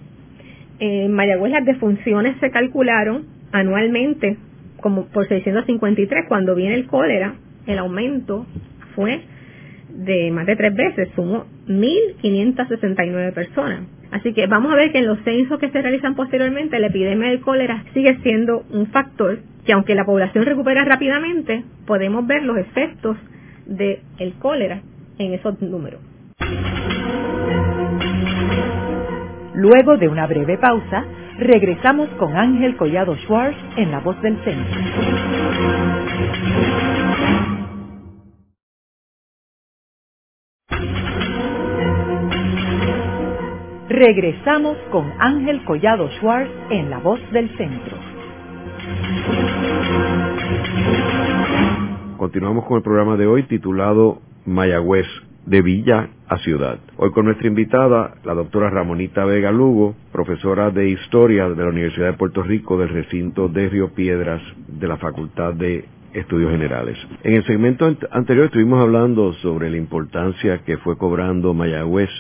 en 0.79 1.13
Mayagüez 1.13 1.53
las 1.53 1.65
defunciones 1.65 2.37
se 2.41 2.51
calcularon 2.51 3.25
anualmente 3.53 4.37
como 4.81 5.07
por 5.07 5.27
653. 5.27 6.27
Cuando 6.29 6.55
viene 6.55 6.75
el 6.75 6.87
cólera, 6.87 7.35
el 7.67 7.79
aumento 7.79 8.47
fue 8.95 9.23
de 9.89 10.31
más 10.31 10.47
de 10.47 10.57
tres 10.57 10.75
veces, 10.75 11.09
sumó 11.15 11.47
1.569 11.69 13.33
personas. 13.33 13.87
Así 14.15 14.33
que 14.33 14.47
vamos 14.47 14.73
a 14.73 14.77
ver 14.77 14.93
que 14.93 14.99
en 14.99 15.07
los 15.07 15.19
censos 15.25 15.59
que 15.59 15.71
se 15.71 15.83
realizan 15.83 16.15
posteriormente, 16.15 16.79
la 16.79 16.87
epidemia 16.87 17.31
del 17.31 17.41
cólera 17.41 17.83
sigue 17.95 18.17
siendo 18.23 18.63
un 18.71 18.87
factor 18.87 19.41
que 19.67 19.73
aunque 19.73 19.97
la 19.97 20.05
población 20.05 20.45
recupera 20.45 20.85
rápidamente, 20.85 21.65
podemos 21.85 22.25
ver 22.25 22.45
los 22.45 22.57
efectos 22.57 23.17
del 23.67 23.99
el 24.21 24.35
cólera 24.35 24.83
en 25.19 25.35
esos 25.35 25.61
números. 25.61 26.01
Luego 29.55 29.97
de 29.97 30.07
una 30.07 30.29
breve 30.29 30.59
pausa, 30.59 31.05
regresamos 31.39 32.09
con 32.11 32.37
Ángel 32.37 32.77
Collado 32.77 33.17
Schwartz 33.17 33.59
en 33.77 33.91
La 33.91 33.99
Voz 33.99 34.23
del 34.23 34.37
Centro. 34.45 34.81
Regresamos 43.97 44.77
con 44.91 45.13
Ángel 45.21 45.65
Collado 45.65 46.11
Schwartz 46.19 46.51
en 46.71 46.91
La 46.91 46.99
Voz 46.99 47.21
del 47.31 47.49
Centro. 47.57 47.97
Continuamos 52.17 52.65
con 52.65 52.79
el 52.79 52.83
programa 52.83 53.17
de 53.17 53.29
hoy 53.29 53.45
titulado 53.45 54.21
Mayagüez, 54.47 55.07
de 55.47 55.63
Villa 55.63 56.09
a 56.27 56.39
Ciudad. 56.39 56.81
Hoy 56.97 57.13
con 57.13 57.27
nuestra 57.27 57.47
invitada, 57.47 58.17
la 58.25 58.35
doctora 58.35 58.69
Ramonita 58.69 59.25
Vega 59.27 59.53
Lugo, 59.53 59.95
profesora 60.11 60.73
de 60.73 60.89
Historia 60.89 61.49
de 61.49 61.63
la 61.63 61.69
Universidad 61.69 62.07
de 62.07 62.19
Puerto 62.19 62.43
Rico 62.43 62.77
del 62.77 62.89
recinto 62.89 63.47
de 63.47 63.69
Río 63.69 63.95
Piedras 63.95 64.43
de 64.67 64.89
la 64.89 64.97
Facultad 64.97 65.55
de 65.55 65.85
Estudios 66.15 66.51
Generales. 66.51 66.99
En 67.23 67.35
el 67.35 67.45
segmento 67.45 67.87
anterior 68.11 68.47
estuvimos 68.47 68.81
hablando 68.81 69.35
sobre 69.35 69.71
la 69.71 69.77
importancia 69.77 70.65
que 70.65 70.79
fue 70.79 70.99
cobrando 70.99 71.55
Mayagüez 71.55 72.11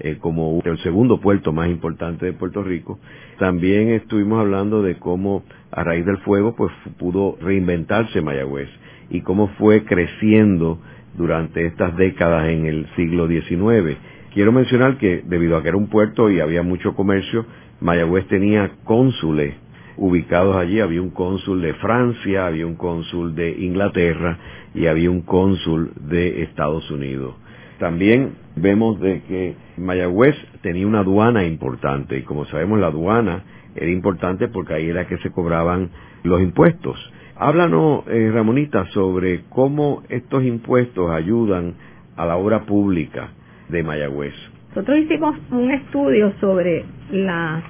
eh, 0.00 0.18
como 0.20 0.60
el 0.64 0.78
segundo 0.78 1.20
puerto 1.20 1.52
más 1.52 1.68
importante 1.68 2.26
de 2.26 2.32
Puerto 2.32 2.62
Rico. 2.62 2.98
También 3.38 3.90
estuvimos 3.90 4.40
hablando 4.40 4.82
de 4.82 4.96
cómo 4.98 5.42
a 5.70 5.82
raíz 5.84 6.06
del 6.06 6.18
fuego 6.18 6.54
pues 6.56 6.72
pudo 6.98 7.36
reinventarse 7.40 8.20
Mayagüez 8.20 8.68
y 9.10 9.22
cómo 9.22 9.48
fue 9.58 9.84
creciendo 9.84 10.78
durante 11.16 11.66
estas 11.66 11.96
décadas 11.96 12.48
en 12.48 12.66
el 12.66 12.86
siglo 12.96 13.26
XIX. 13.26 13.98
Quiero 14.32 14.52
mencionar 14.52 14.98
que 14.98 15.22
debido 15.26 15.56
a 15.56 15.62
que 15.62 15.68
era 15.68 15.76
un 15.76 15.88
puerto 15.88 16.30
y 16.30 16.40
había 16.40 16.62
mucho 16.62 16.94
comercio, 16.94 17.44
Mayagüez 17.80 18.26
tenía 18.28 18.70
cónsules 18.84 19.54
ubicados 19.96 20.56
allí. 20.56 20.80
Había 20.80 21.02
un 21.02 21.10
cónsul 21.10 21.60
de 21.60 21.74
Francia, 21.74 22.46
había 22.46 22.66
un 22.66 22.76
cónsul 22.76 23.34
de 23.34 23.50
Inglaterra 23.50 24.38
y 24.74 24.86
había 24.86 25.10
un 25.10 25.22
cónsul 25.22 25.90
de 26.08 26.42
Estados 26.44 26.90
Unidos. 26.90 27.34
También 27.78 28.34
vemos 28.56 29.00
de 29.00 29.22
que 29.22 29.54
Mayagüez 29.76 30.34
tenía 30.62 30.86
una 30.86 31.00
aduana 31.00 31.44
importante 31.44 32.18
y 32.18 32.22
como 32.22 32.44
sabemos 32.46 32.78
la 32.80 32.88
aduana 32.88 33.44
era 33.76 33.90
importante 33.90 34.48
porque 34.48 34.74
ahí 34.74 34.88
era 34.88 35.06
que 35.06 35.18
se 35.18 35.30
cobraban 35.30 35.90
los 36.24 36.40
impuestos. 36.42 36.98
Háblanos, 37.36 38.02
eh, 38.08 38.30
Ramonita, 38.32 38.86
sobre 38.86 39.44
cómo 39.48 40.02
estos 40.08 40.42
impuestos 40.42 41.10
ayudan 41.10 41.74
a 42.16 42.26
la 42.26 42.36
obra 42.36 42.66
pública 42.66 43.28
de 43.68 43.84
Mayagüez. 43.84 44.34
Nosotros 44.70 44.98
hicimos 44.98 45.36
un 45.52 45.70
estudio 45.70 46.32
sobre 46.40 46.84
las 47.12 47.62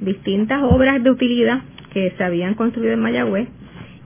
distintas 0.00 0.62
obras 0.62 1.02
de 1.02 1.10
utilidad 1.10 1.62
que 1.92 2.12
se 2.16 2.22
habían 2.22 2.54
construido 2.54 2.92
en 2.92 3.00
Mayagüez 3.00 3.48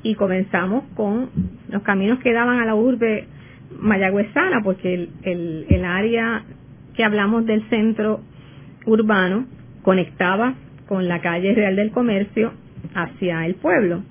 y 0.03 0.15
comenzamos 0.15 0.85
con 0.95 1.29
los 1.69 1.83
caminos 1.83 2.19
que 2.21 2.33
daban 2.33 2.61
a 2.61 2.65
la 2.65 2.75
urbe 2.75 3.27
mayagüezana, 3.71 4.63
porque 4.63 5.09
el, 5.23 5.67
el, 5.69 5.85
área 5.85 6.45
que 6.95 7.05
hablamos 7.05 7.47
del 7.47 7.63
centro 7.69 8.21
urbano 8.87 9.47
conectaba 9.83 10.55
con 10.87 11.09
la 11.09 11.21
calle 11.21 11.55
Real 11.55 11.77
del 11.77 11.91
Comercio 11.91 12.53
hacia 12.95 13.47
el 13.47 13.55
pueblo, 13.57 14.03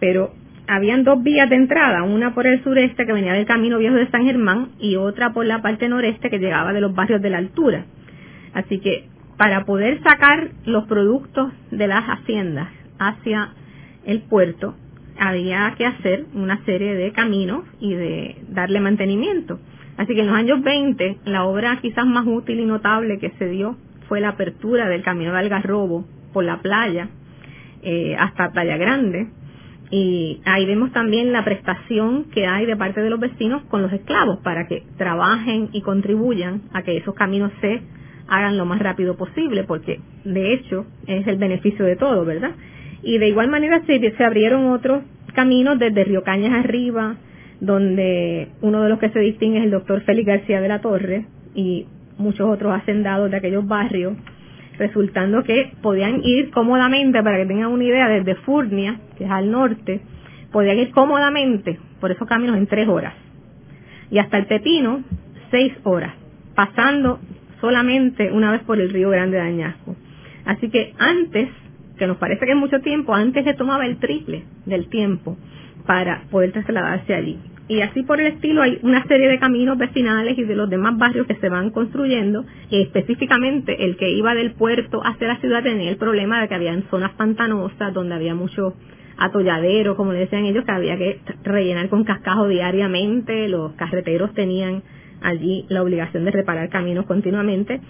pero 0.00 0.32
habían 0.66 1.04
dos 1.04 1.22
vías 1.22 1.50
de 1.50 1.56
entrada, 1.56 2.02
una 2.02 2.34
por 2.34 2.46
el 2.46 2.62
sureste 2.62 3.06
que 3.06 3.12
venía 3.12 3.34
del 3.34 3.46
Camino 3.46 3.78
Viejo 3.78 3.96
de 3.96 4.10
San 4.10 4.24
Germán 4.24 4.70
y 4.78 4.96
otra 4.96 5.32
por 5.32 5.44
la 5.44 5.60
parte 5.60 5.88
noreste 5.88 6.30
que 6.30 6.38
llegaba 6.38 6.72
de 6.72 6.80
los 6.80 6.94
barrios 6.94 7.20
de 7.20 7.30
la 7.30 7.38
altura. 7.38 7.84
Así 8.54 8.78
que 8.78 9.08
para 9.36 9.64
poder 9.64 10.02
sacar 10.02 10.50
los 10.64 10.84
productos 10.84 11.52
de 11.70 11.86
las 11.86 12.04
haciendas 12.04 12.68
hacia 12.98 13.50
el 14.04 14.22
puerto, 14.22 14.76
había 15.28 15.72
que 15.78 15.86
hacer 15.86 16.26
una 16.34 16.64
serie 16.64 16.94
de 16.96 17.12
caminos 17.12 17.62
y 17.78 17.94
de 17.94 18.36
darle 18.48 18.80
mantenimiento. 18.80 19.60
Así 19.96 20.14
que 20.14 20.20
en 20.22 20.26
los 20.26 20.34
años 20.36 20.62
20, 20.62 21.18
la 21.26 21.44
obra 21.44 21.78
quizás 21.80 22.04
más 22.06 22.26
útil 22.26 22.58
y 22.58 22.64
notable 22.64 23.20
que 23.20 23.30
se 23.38 23.48
dio 23.48 23.76
fue 24.08 24.20
la 24.20 24.30
apertura 24.30 24.88
del 24.88 25.02
camino 25.02 25.32
de 25.32 25.38
Algarrobo 25.38 26.04
por 26.32 26.42
la 26.42 26.60
playa 26.60 27.08
eh, 27.82 28.16
hasta 28.18 28.50
Playa 28.50 28.76
Grande. 28.76 29.28
Y 29.92 30.40
ahí 30.44 30.66
vemos 30.66 30.90
también 30.90 31.32
la 31.32 31.44
prestación 31.44 32.24
que 32.32 32.46
hay 32.46 32.66
de 32.66 32.76
parte 32.76 33.00
de 33.00 33.10
los 33.10 33.20
vecinos 33.20 33.62
con 33.70 33.80
los 33.80 33.92
esclavos 33.92 34.40
para 34.40 34.66
que 34.66 34.82
trabajen 34.96 35.68
y 35.72 35.82
contribuyan 35.82 36.62
a 36.72 36.82
que 36.82 36.96
esos 36.96 37.14
caminos 37.14 37.52
se 37.60 37.80
hagan 38.26 38.56
lo 38.56 38.64
más 38.64 38.80
rápido 38.80 39.16
posible, 39.16 39.62
porque 39.64 40.00
de 40.24 40.54
hecho 40.54 40.84
es 41.06 41.28
el 41.28 41.36
beneficio 41.36 41.84
de 41.84 41.94
todo, 41.94 42.24
¿verdad? 42.24 42.52
Y 43.02 43.18
de 43.18 43.28
igual 43.28 43.48
manera 43.48 43.82
se, 43.86 43.98
se 44.16 44.24
abrieron 44.24 44.70
otros 44.70 45.02
caminos 45.32 45.78
desde 45.78 46.04
Río 46.04 46.22
Cañas 46.22 46.52
arriba, 46.52 47.16
donde 47.60 48.48
uno 48.60 48.82
de 48.82 48.88
los 48.88 48.98
que 48.98 49.10
se 49.10 49.20
distingue 49.20 49.58
es 49.58 49.64
el 49.64 49.70
doctor 49.70 50.00
Félix 50.02 50.26
García 50.26 50.60
de 50.60 50.68
la 50.68 50.80
Torre 50.80 51.26
y 51.54 51.86
muchos 52.18 52.48
otros 52.48 52.74
hacendados 52.74 53.30
de 53.30 53.36
aquellos 53.36 53.66
barrios, 53.66 54.14
resultando 54.78 55.42
que 55.44 55.72
podían 55.82 56.20
ir 56.24 56.50
cómodamente, 56.50 57.22
para 57.22 57.38
que 57.38 57.46
tengan 57.46 57.70
una 57.70 57.84
idea, 57.84 58.08
desde 58.08 58.34
Furnia, 58.36 58.98
que 59.16 59.24
es 59.24 59.30
al 59.30 59.50
norte, 59.50 60.00
podían 60.50 60.78
ir 60.78 60.90
cómodamente 60.90 61.78
por 62.00 62.10
esos 62.10 62.26
caminos 62.28 62.56
en 62.56 62.66
tres 62.66 62.88
horas. 62.88 63.14
Y 64.10 64.18
hasta 64.18 64.38
el 64.38 64.46
Pepino, 64.46 65.02
seis 65.50 65.72
horas, 65.84 66.14
pasando 66.54 67.20
solamente 67.60 68.30
una 68.32 68.52
vez 68.52 68.62
por 68.62 68.80
el 68.80 68.90
río 68.90 69.10
Grande 69.10 69.36
de 69.36 69.42
Añasco. 69.42 69.96
Así 70.44 70.68
que 70.68 70.94
antes, 70.98 71.48
que 71.98 72.06
nos 72.06 72.16
parece 72.16 72.44
que 72.46 72.52
es 72.52 72.58
mucho 72.58 72.80
tiempo, 72.80 73.14
antes 73.14 73.44
se 73.44 73.54
tomaba 73.54 73.86
el 73.86 73.98
triple 73.98 74.44
del 74.66 74.88
tiempo 74.88 75.36
para 75.86 76.24
poder 76.30 76.52
trasladarse 76.52 77.14
allí. 77.14 77.38
Y 77.68 77.80
así 77.80 78.02
por 78.02 78.20
el 78.20 78.26
estilo 78.26 78.62
hay 78.62 78.78
una 78.82 79.06
serie 79.06 79.28
de 79.28 79.38
caminos 79.38 79.78
vecinales 79.78 80.36
y 80.36 80.44
de 80.44 80.56
los 80.56 80.68
demás 80.68 80.98
barrios 80.98 81.26
que 81.26 81.36
se 81.36 81.48
van 81.48 81.70
construyendo. 81.70 82.44
Y 82.70 82.82
específicamente 82.82 83.84
el 83.84 83.96
que 83.96 84.10
iba 84.10 84.34
del 84.34 84.52
puerto 84.52 85.00
hacia 85.04 85.28
la 85.28 85.38
ciudad 85.38 85.62
tenía 85.62 85.90
el 85.90 85.96
problema 85.96 86.40
de 86.40 86.48
que 86.48 86.54
había 86.54 86.78
zonas 86.90 87.12
pantanosas 87.12 87.94
donde 87.94 88.14
había 88.14 88.34
mucho 88.34 88.74
atolladero, 89.16 89.96
como 89.96 90.12
le 90.12 90.20
decían 90.20 90.44
ellos, 90.44 90.64
que 90.64 90.72
había 90.72 90.96
que 90.98 91.20
rellenar 91.44 91.88
con 91.88 92.04
cascajo 92.04 92.48
diariamente. 92.48 93.48
Los 93.48 93.72
carreteros 93.72 94.34
tenían 94.34 94.82
allí 95.22 95.64
la 95.68 95.82
obligación 95.82 96.24
de 96.24 96.32
reparar 96.32 96.68
caminos 96.68 97.06
continuamente 97.06 97.80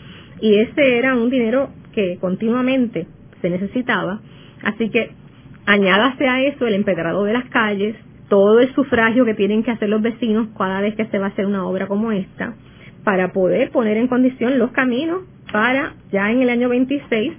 y 0.40 0.58
ese 0.58 0.98
era 0.98 1.14
un 1.14 1.30
dinero 1.30 1.70
que 1.92 2.18
continuamente 2.20 3.06
se 3.42 3.50
necesitaba. 3.50 4.20
Así 4.62 4.88
que 4.88 5.10
añádase 5.66 6.26
a 6.26 6.42
eso 6.42 6.66
el 6.66 6.74
empedrado 6.74 7.24
de 7.24 7.34
las 7.34 7.44
calles, 7.46 7.96
todo 8.28 8.60
el 8.60 8.72
sufragio 8.74 9.26
que 9.26 9.34
tienen 9.34 9.62
que 9.62 9.72
hacer 9.72 9.90
los 9.90 10.00
vecinos 10.00 10.48
cada 10.56 10.80
vez 10.80 10.94
que 10.94 11.04
se 11.06 11.18
va 11.18 11.26
a 11.26 11.28
hacer 11.28 11.44
una 11.44 11.66
obra 11.66 11.86
como 11.86 12.12
esta, 12.12 12.54
para 13.04 13.32
poder 13.32 13.70
poner 13.70 13.98
en 13.98 14.08
condición 14.08 14.58
los 14.58 14.70
caminos 14.70 15.22
para 15.52 15.94
ya 16.10 16.30
en 16.30 16.40
el 16.40 16.48
año 16.48 16.68
26 16.70 17.32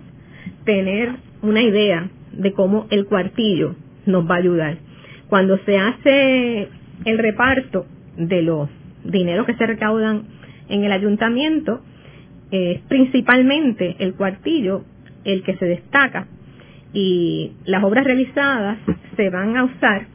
tener 0.66 1.14
una 1.42 1.62
idea 1.62 2.10
de 2.32 2.54
cómo 2.54 2.86
el 2.92 3.06
cuartillo 3.06 3.76
nos 4.06 4.30
va 4.30 4.36
a 4.36 4.40
ayudar. 4.40 4.78
Cuando 5.30 5.58
se 5.66 5.78
hace 5.78 6.68
el 7.06 7.18
reparto 7.18 7.86
de 8.18 8.42
los 8.44 8.70
dinero 9.04 9.46
que 9.46 9.56
se 9.56 9.66
recaudan 9.66 10.24
en 10.70 10.84
el 10.84 10.92
ayuntamiento, 10.92 11.82
es 12.52 12.82
principalmente 12.82 13.96
el 14.00 14.14
cuartillo 14.14 14.84
el 15.26 15.44
que 15.44 15.56
se 15.58 15.66
destaca. 15.66 16.28
Y 16.94 17.54
las 17.66 17.84
obras 17.84 18.06
realizadas 18.06 18.78
se 19.16 19.30
van 19.30 19.58
a 19.58 19.64
usar 19.64 20.06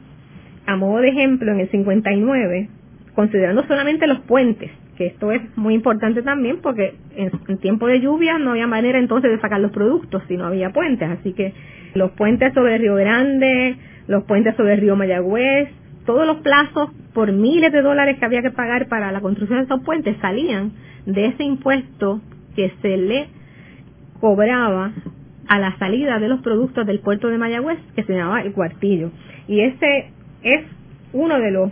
a 0.65 0.75
modo 0.75 0.99
de 0.99 1.09
ejemplo 1.09 1.51
en 1.51 1.61
el 1.61 1.69
59, 1.69 2.69
considerando 3.15 3.65
solamente 3.67 4.05
los 4.05 4.19
puentes, 4.21 4.69
que 4.97 5.07
esto 5.07 5.31
es 5.31 5.41
muy 5.57 5.73
importante 5.73 6.21
también 6.21 6.59
porque 6.61 6.93
en, 7.15 7.57
tiempo 7.57 7.87
de 7.87 8.01
lluvia 8.01 8.37
no 8.37 8.51
había 8.51 8.67
manera 8.67 8.99
entonces 8.99 9.31
de 9.31 9.39
sacar 9.39 9.59
los 9.59 9.71
productos 9.71 10.21
si 10.27 10.37
no 10.37 10.45
había 10.45 10.69
puentes, 10.69 11.09
así 11.09 11.33
que 11.33 11.53
los 11.95 12.11
puentes 12.11 12.53
sobre 12.53 12.75
el 12.75 12.81
Río 12.81 12.95
Grande, 12.95 13.77
los 14.07 14.25
puentes 14.25 14.55
sobre 14.55 14.73
el 14.73 14.81
Río 14.81 14.95
Mayagüez, 14.95 15.69
todos 16.05 16.27
los 16.27 16.37
plazos 16.37 16.91
por 17.13 17.31
miles 17.31 17.71
de 17.71 17.81
dólares 17.81 18.17
que 18.19 18.25
había 18.25 18.41
que 18.41 18.51
pagar 18.51 18.87
para 18.87 19.11
la 19.11 19.21
construcción 19.21 19.59
de 19.59 19.65
esos 19.65 19.81
puentes 19.83 20.17
salían 20.21 20.73
de 21.05 21.27
ese 21.27 21.43
impuesto 21.43 22.21
que 22.55 22.71
se 22.81 22.95
le 22.97 23.27
cobraba 24.19 24.91
a 25.47 25.59
la 25.59 25.77
salida 25.77 26.19
de 26.19 26.27
los 26.27 26.41
productos 26.41 26.85
del 26.85 26.99
puerto 26.99 27.27
de 27.27 27.37
Mayagüez, 27.37 27.79
que 27.95 28.03
se 28.03 28.13
llamaba 28.13 28.41
el 28.41 28.53
cuartillo. 28.53 29.11
Y 29.47 29.61
ese 29.61 30.11
es 30.43 30.61
uno 31.11 31.39
de 31.39 31.51
los 31.51 31.71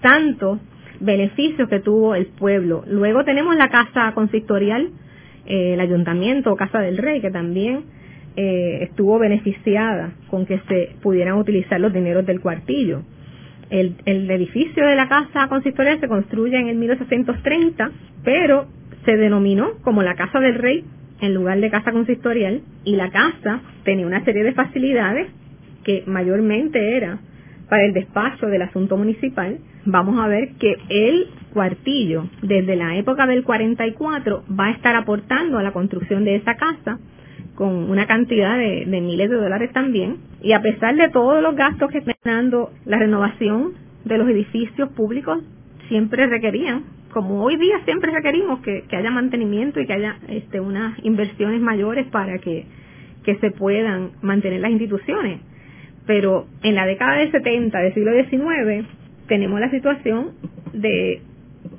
tantos 0.00 0.58
beneficios 1.00 1.68
que 1.68 1.80
tuvo 1.80 2.14
el 2.14 2.26
pueblo. 2.26 2.84
Luego 2.86 3.24
tenemos 3.24 3.56
la 3.56 3.68
casa 3.68 4.12
consistorial, 4.14 4.90
eh, 5.46 5.74
el 5.74 5.80
ayuntamiento 5.80 6.52
o 6.52 6.56
Casa 6.56 6.80
del 6.80 6.98
Rey, 6.98 7.20
que 7.20 7.30
también 7.30 7.84
eh, 8.36 8.80
estuvo 8.82 9.18
beneficiada 9.18 10.12
con 10.30 10.46
que 10.46 10.60
se 10.68 10.90
pudieran 11.02 11.38
utilizar 11.38 11.80
los 11.80 11.92
dineros 11.92 12.26
del 12.26 12.40
cuartillo. 12.40 13.02
El, 13.70 13.96
edificio 14.06 14.86
de 14.86 14.96
la 14.96 15.08
casa 15.08 15.48
consistorial 15.48 16.00
se 16.00 16.08
construye 16.08 16.58
en 16.58 16.68
el 16.68 16.76
1830, 16.76 17.90
pero 18.24 18.66
se 19.04 19.16
denominó 19.16 19.72
como 19.82 20.02
la 20.02 20.14
Casa 20.14 20.40
del 20.40 20.54
Rey 20.54 20.84
en 21.20 21.34
lugar 21.34 21.60
de 21.60 21.70
casa 21.70 21.92
consistorial 21.92 22.62
y 22.84 22.96
la 22.96 23.10
casa 23.10 23.60
tenía 23.84 24.06
una 24.06 24.24
serie 24.24 24.44
de 24.44 24.52
facilidades 24.52 25.28
que 25.84 26.04
mayormente 26.06 26.96
era 26.96 27.18
para 27.68 27.84
el 27.84 27.92
despacho 27.92 28.46
del 28.46 28.62
asunto 28.62 28.96
municipal. 28.96 29.58
Vamos 29.84 30.18
a 30.18 30.28
ver 30.28 30.50
que 30.58 30.76
el 30.88 31.28
cuartillo 31.52 32.28
desde 32.42 32.76
la 32.76 32.96
época 32.96 33.26
del 33.26 33.44
44 33.44 34.44
va 34.58 34.66
a 34.66 34.70
estar 34.72 34.94
aportando 34.96 35.58
a 35.58 35.62
la 35.62 35.72
construcción 35.72 36.24
de 36.24 36.36
esa 36.36 36.56
casa 36.56 36.98
con 37.54 37.90
una 37.90 38.06
cantidad 38.06 38.56
de, 38.56 38.86
miles 38.86 39.28
de 39.30 39.36
dólares 39.36 39.72
también. 39.72 40.18
Y 40.42 40.52
a 40.52 40.62
pesar 40.62 40.94
de 40.94 41.08
todos 41.08 41.42
los 41.42 41.56
gastos 41.56 41.90
que 41.90 41.98
están 41.98 42.16
dando 42.22 42.70
la 42.84 42.98
renovación 42.98 43.72
de 44.04 44.16
los 44.16 44.28
edificios 44.28 44.90
públicos, 44.90 45.38
siempre 45.88 46.26
requerían, 46.26 46.84
como 47.18 47.42
hoy 47.42 47.56
día 47.56 47.80
siempre 47.84 48.12
requerimos 48.12 48.60
que, 48.60 48.84
haya 48.92 49.10
mantenimiento 49.10 49.80
y 49.80 49.86
que 49.86 49.92
haya 49.92 50.18
este, 50.28 50.60
unas 50.60 50.96
inversiones 51.04 51.60
mayores 51.60 52.06
para 52.06 52.38
que, 52.38 52.64
se 53.40 53.50
puedan 53.50 54.12
mantener 54.22 54.60
las 54.60 54.70
instituciones. 54.70 55.40
Pero 56.06 56.46
en 56.62 56.74
la 56.74 56.86
década 56.86 57.18
del 57.18 57.30
70 57.30 57.78
del 57.78 57.92
siglo 57.92 58.12
XIX 58.12 58.86
tenemos 59.26 59.60
la 59.60 59.70
situación 59.70 60.30
de 60.72 61.20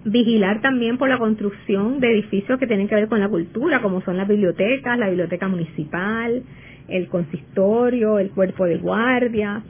vigilar 0.05 0.61
también 0.61 0.99
por 0.99 1.09
la 1.09 1.17
construcción 1.17 1.99
de 1.99 2.11
edificios 2.11 2.59
que 2.59 2.67
tienen 2.67 2.87
que 2.87 2.93
ver 2.93 3.07
con 3.07 3.19
la 3.19 3.29
cultura, 3.29 3.81
como 3.81 4.01
son 4.01 4.17
las 4.17 4.27
bibliotecas, 4.27 4.99
la 4.99 5.07
biblioteca 5.07 5.47
municipal, 5.47 6.43
el 6.87 7.07
consistorio, 7.07 8.19
el 8.19 8.29
cuerpo 8.29 8.65
de 8.65 8.77
guardia, 8.77 9.63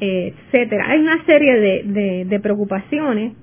etcétera. 0.00 0.86
Hay 0.88 0.98
una 0.98 1.24
serie 1.26 1.84
de, 2.24 2.40
preocupaciones 2.40 3.34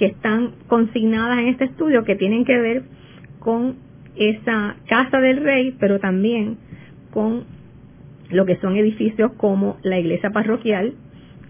que 0.00 0.06
están 0.06 0.52
consignadas 0.66 1.40
en 1.40 1.48
este 1.48 1.66
estudio 1.66 2.04
que 2.04 2.16
tienen 2.16 2.46
que 2.46 2.58
ver 2.58 2.84
con 3.38 3.76
esa 4.16 4.76
casa 4.88 5.20
del 5.20 5.44
rey, 5.44 5.76
pero 5.78 6.00
también 6.00 6.56
con 7.12 7.44
lo 8.30 8.46
que 8.46 8.56
son 8.56 8.78
edificios 8.78 9.32
como 9.36 9.76
la 9.82 9.98
iglesia 9.98 10.30
parroquial, 10.30 10.94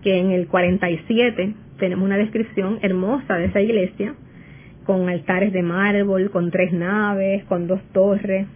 que 0.03 0.19
en 0.19 0.33
el 0.33 0.49
47 0.49 1.55
tenemos 1.79 2.05
una 2.05 2.17
descripción 2.17 2.81
hermosa 2.83 3.37
de 3.37 3.45
esa 3.45 3.61
iglesia, 3.61 4.17
con 4.85 5.09
altares 5.09 5.53
de 5.53 5.63
mármol, 5.63 6.33
con 6.33 6.51
tres 6.51 6.73
naves, 6.73 7.45
con 7.45 7.69
dos 7.69 7.81
torres. 7.93 8.49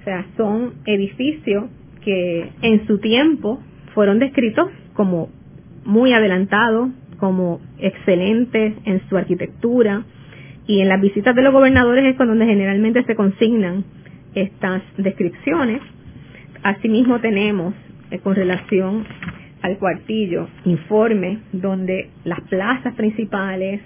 O 0.00 0.04
sea, 0.04 0.24
son 0.38 0.72
edificios 0.86 1.64
que 2.02 2.48
en 2.62 2.86
su 2.86 2.98
tiempo 2.98 3.60
fueron 3.92 4.18
descritos 4.20 4.70
como 4.94 5.28
muy 5.84 6.14
adelantados, 6.14 6.88
como 7.16 7.60
excelentes 7.78 8.74
en 8.84 9.02
su 9.08 9.16
arquitectura. 9.16 10.04
Y 10.66 10.80
en 10.80 10.88
las 10.88 11.00
visitas 11.00 11.34
de 11.34 11.42
los 11.42 11.52
gobernadores 11.52 12.04
es 12.04 12.16
con 12.16 12.28
donde 12.28 12.46
generalmente 12.46 13.04
se 13.04 13.14
consignan 13.14 13.84
estas 14.34 14.82
descripciones. 14.96 15.80
Asimismo 16.62 17.20
tenemos 17.20 17.74
eh, 18.10 18.18
con 18.18 18.34
relación 18.34 19.04
al 19.62 19.78
cuartillo 19.78 20.48
informe 20.64 21.38
donde 21.52 22.10
las 22.24 22.40
plazas 22.42 22.94
principales, 22.94 23.80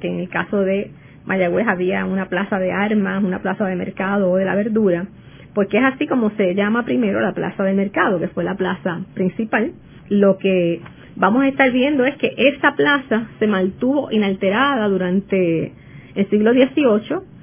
que 0.00 0.08
en 0.08 0.20
el 0.20 0.28
caso 0.28 0.60
de 0.60 0.90
Mayagüez 1.26 1.66
había 1.66 2.04
una 2.04 2.28
plaza 2.28 2.58
de 2.58 2.72
armas, 2.72 3.22
una 3.22 3.42
plaza 3.42 3.66
de 3.66 3.74
mercado 3.74 4.30
o 4.30 4.36
de 4.36 4.44
la 4.44 4.54
verdura, 4.54 5.06
porque 5.52 5.78
es 5.78 5.84
así 5.84 6.06
como 6.06 6.30
se 6.36 6.54
llama 6.54 6.84
primero 6.84 7.20
la 7.20 7.32
plaza 7.32 7.64
de 7.64 7.74
mercado, 7.74 8.20
que 8.20 8.28
fue 8.28 8.44
la 8.44 8.54
plaza 8.54 9.00
principal. 9.14 9.72
Lo 10.08 10.38
que 10.38 10.80
vamos 11.16 11.42
a 11.42 11.48
estar 11.48 11.70
viendo 11.72 12.04
es 12.04 12.16
que 12.16 12.32
esa 12.36 12.74
plaza 12.76 13.28
se 13.38 13.46
mantuvo 13.46 14.10
inalterada 14.10 14.88
durante 14.88 15.72
el 16.14 16.30
siglo 16.30 16.52
XVIII 16.52 17.36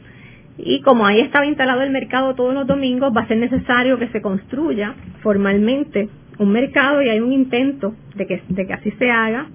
y 0.58 0.82
como 0.82 1.06
ahí 1.06 1.20
estaba 1.20 1.46
instalado 1.46 1.82
el 1.82 1.90
mercado 1.90 2.36
todos 2.36 2.54
los 2.54 2.68
domingos, 2.68 3.12
va 3.16 3.22
a 3.22 3.28
ser 3.28 3.38
necesario 3.38 3.98
que 3.98 4.08
se 4.10 4.22
construya 4.22 4.94
formalmente 5.22 6.10
un 6.38 6.52
mercado 6.52 7.02
y 7.02 7.10
hay 7.10 7.20
un 7.20 7.32
intento 7.32 7.96
de 8.16 8.28
que, 8.28 8.42
de 8.48 8.68
que 8.68 8.74
así 8.74 8.92
se 8.92 9.10
haga 9.10 9.48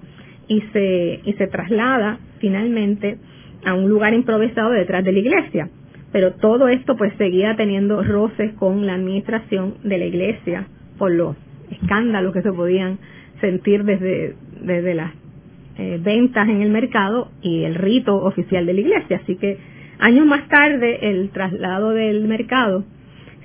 y 0.47 0.61
se, 0.73 1.21
y 1.23 1.33
se 1.33 1.47
traslada 1.47 2.19
finalmente 2.39 3.17
a 3.65 3.73
un 3.73 3.89
lugar 3.89 4.13
improvisado 4.13 4.71
detrás 4.71 5.03
de 5.03 5.11
la 5.11 5.19
iglesia. 5.19 5.69
Pero 6.11 6.33
todo 6.33 6.67
esto 6.67 6.95
pues 6.97 7.13
seguía 7.17 7.55
teniendo 7.55 8.01
roces 8.03 8.53
con 8.53 8.85
la 8.85 8.95
administración 8.95 9.75
de 9.83 9.97
la 9.97 10.05
iglesia 10.05 10.67
por 10.97 11.11
los 11.11 11.35
escándalos 11.69 12.33
que 12.33 12.41
se 12.41 12.51
podían 12.51 12.97
sentir 13.41 13.83
desde, 13.83 14.35
desde 14.61 14.93
las 14.93 15.13
eh, 15.77 15.99
ventas 16.01 16.47
en 16.49 16.61
el 16.61 16.69
mercado 16.69 17.29
y 17.41 17.63
el 17.63 17.75
rito 17.75 18.15
oficial 18.17 18.65
de 18.65 18.73
la 18.73 18.81
iglesia. 18.81 19.21
Así 19.23 19.35
que 19.35 19.57
años 19.99 20.25
más 20.25 20.47
tarde 20.47 21.09
el 21.09 21.29
traslado 21.29 21.91
del 21.91 22.27
mercado 22.27 22.83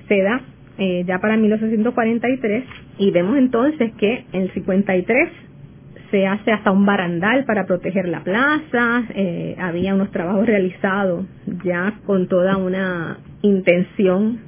se 0.08 0.20
da 0.20 0.40
eh, 0.78 1.04
ya 1.06 1.20
para 1.20 1.36
1843 1.36 2.64
y 2.98 3.10
vemos 3.12 3.36
entonces 3.36 3.92
que 3.98 4.24
en 4.32 4.42
el 4.42 4.50
53 4.50 5.28
se 6.10 6.26
hace 6.26 6.52
hasta 6.52 6.70
un 6.70 6.84
barandal 6.84 7.44
para 7.44 7.66
proteger 7.66 8.08
la 8.08 8.22
plaza, 8.22 9.04
eh, 9.14 9.56
había 9.58 9.94
unos 9.94 10.10
trabajos 10.10 10.46
realizados 10.46 11.26
ya 11.64 12.00
con 12.06 12.28
toda 12.28 12.56
una 12.56 13.18
intención 13.42 14.38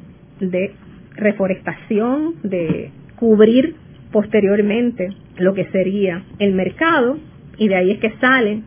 de 0.41 0.73
reforestación, 1.15 2.35
de 2.43 2.91
cubrir 3.17 3.75
posteriormente 4.13 5.09
lo 5.39 5.55
que 5.55 5.67
sería 5.67 6.23
el 6.39 6.55
mercado 6.55 7.19
y 7.59 7.69
de 7.69 7.77
ahí 7.77 7.91
es 7.93 7.99
que 7.99 8.13
sale 8.21 8.63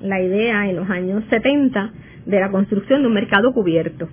la 0.00 0.20
idea 0.20 0.68
en 0.68 0.76
los 0.76 0.88
años 0.90 1.24
70 1.30 1.92
de 2.26 2.40
la 2.40 2.50
construcción 2.50 3.02
de 3.02 3.08
un 3.08 3.14
mercado 3.14 3.52
cubierto. 3.52 4.08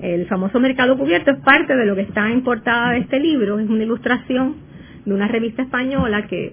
El 0.00 0.26
famoso 0.26 0.60
mercado 0.60 0.98
cubierto 0.98 1.30
es 1.30 1.38
parte 1.38 1.74
de 1.74 1.86
lo 1.86 1.94
que 1.94 2.02
está 2.02 2.30
en 2.30 2.42
de 2.42 2.98
este 2.98 3.18
libro, 3.18 3.58
es 3.58 3.68
una 3.68 3.82
ilustración 3.82 4.56
de 5.04 5.14
una 5.14 5.28
revista 5.28 5.62
española 5.62 6.26
que 6.26 6.52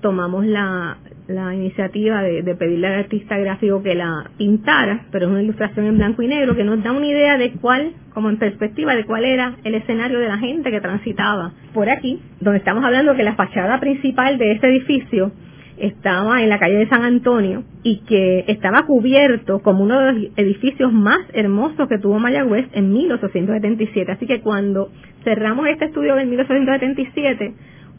tomamos 0.00 0.46
la, 0.46 0.96
la 1.28 1.54
iniciativa 1.54 2.22
de, 2.22 2.42
de, 2.42 2.54
pedirle 2.54 2.88
al 2.88 3.00
artista 3.00 3.38
gráfico 3.38 3.82
que 3.82 3.94
la 3.94 4.30
pintara, 4.36 5.06
pero 5.10 5.26
es 5.26 5.30
una 5.32 5.42
ilustración 5.42 5.86
en 5.86 5.96
blanco 5.96 6.22
y 6.22 6.28
negro 6.28 6.56
que 6.56 6.64
nos 6.64 6.82
da 6.82 6.92
una 6.92 7.06
idea 7.06 7.38
de 7.38 7.52
cuál, 7.52 7.92
como 8.12 8.28
en 8.28 8.38
perspectiva, 8.38 8.94
de 8.94 9.04
cuál 9.04 9.24
era 9.24 9.56
el 9.64 9.74
escenario 9.74 10.18
de 10.18 10.28
la 10.28 10.38
gente 10.38 10.70
que 10.70 10.80
transitaba 10.80 11.52
por 11.72 11.88
aquí, 11.88 12.20
donde 12.40 12.58
estamos 12.58 12.84
hablando 12.84 13.14
que 13.14 13.22
la 13.22 13.34
fachada 13.34 13.78
principal 13.80 14.38
de 14.38 14.52
este 14.52 14.68
edificio 14.68 15.32
estaba 15.78 16.42
en 16.42 16.48
la 16.48 16.58
calle 16.58 16.76
de 16.76 16.88
San 16.88 17.02
Antonio 17.02 17.64
y 17.82 17.98
que 18.04 18.44
estaba 18.48 18.86
cubierto 18.86 19.60
como 19.60 19.82
uno 19.82 20.00
de 20.00 20.12
los 20.12 20.32
edificios 20.36 20.92
más 20.92 21.18
hermosos 21.32 21.88
que 21.88 21.98
tuvo 21.98 22.18
Mayagüez 22.18 22.66
en 22.72 22.92
1877. 22.92 24.12
Así 24.12 24.26
que 24.26 24.40
cuando 24.40 24.90
cerramos 25.24 25.66
este 25.68 25.86
estudio 25.86 26.18
en 26.18 26.30
1877, 26.30 27.54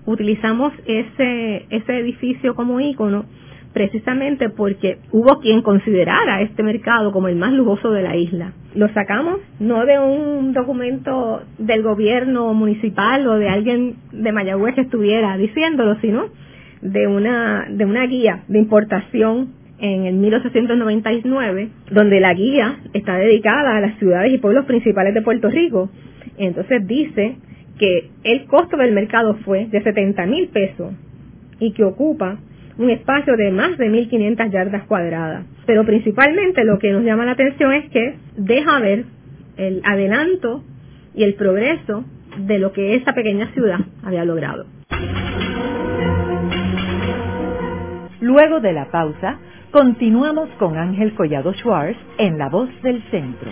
utilizamos 0.05 0.73
ese, 0.85 1.65
ese 1.69 1.99
edificio 1.99 2.55
como 2.55 2.79
ícono 2.79 3.25
precisamente 3.73 4.49
porque 4.49 4.99
hubo 5.11 5.39
quien 5.39 5.61
considerara 5.63 6.41
este 6.41 6.63
mercado 6.63 7.11
como 7.11 7.27
el 7.27 7.35
más 7.35 7.51
lujoso 7.53 7.91
de 7.91 8.03
la 8.03 8.15
isla. 8.15 8.53
Lo 8.75 8.87
sacamos 8.93 9.39
no 9.59 9.85
de 9.85 9.99
un 9.99 10.53
documento 10.53 11.41
del 11.57 11.81
gobierno 11.81 12.53
municipal 12.53 13.27
o 13.27 13.37
de 13.37 13.49
alguien 13.49 13.95
de 14.11 14.31
Mayagüez 14.31 14.75
que 14.75 14.81
estuviera 14.81 15.35
diciéndolo, 15.37 15.99
sino 16.01 16.25
de 16.81 17.07
una, 17.07 17.65
de 17.69 17.85
una 17.85 18.05
guía 18.05 18.43
de 18.47 18.59
importación 18.59 19.53
en 19.79 20.05
el 20.05 20.15
1899, 20.15 21.69
donde 21.91 22.19
la 22.19 22.33
guía 22.33 22.79
está 22.93 23.15
dedicada 23.15 23.75
a 23.75 23.81
las 23.81 23.97
ciudades 23.97 24.31
y 24.33 24.37
pueblos 24.37 24.65
principales 24.65 25.13
de 25.13 25.21
Puerto 25.21 25.49
Rico. 25.49 25.89
Entonces 26.37 26.87
dice 26.87 27.37
que 27.77 28.09
el 28.23 28.45
costo 28.45 28.77
del 28.77 28.93
mercado 28.93 29.35
fue 29.45 29.65
de 29.67 29.81
70 29.81 30.25
mil 30.25 30.47
pesos 30.49 30.93
y 31.59 31.73
que 31.73 31.83
ocupa 31.83 32.37
un 32.77 32.89
espacio 32.89 33.35
de 33.35 33.51
más 33.51 33.77
de 33.77 33.89
1.500 33.89 34.51
yardas 34.51 34.83
cuadradas. 34.83 35.45
Pero 35.65 35.85
principalmente 35.85 36.63
lo 36.63 36.79
que 36.79 36.91
nos 36.91 37.03
llama 37.03 37.25
la 37.25 37.33
atención 37.33 37.73
es 37.73 37.89
que 37.89 38.15
deja 38.37 38.79
ver 38.79 39.05
el 39.57 39.81
adelanto 39.83 40.63
y 41.15 41.23
el 41.23 41.35
progreso 41.35 42.03
de 42.37 42.57
lo 42.57 42.73
que 42.73 42.95
esa 42.95 43.13
pequeña 43.13 43.51
ciudad 43.53 43.79
había 44.03 44.25
logrado. 44.25 44.65
Luego 48.19 48.61
de 48.61 48.73
la 48.73 48.89
pausa, 48.89 49.37
continuamos 49.71 50.49
con 50.57 50.77
Ángel 50.77 51.13
Collado 51.13 51.53
Schwartz 51.53 51.97
en 52.17 52.37
La 52.37 52.49
Voz 52.49 52.69
del 52.81 53.03
Centro. 53.11 53.51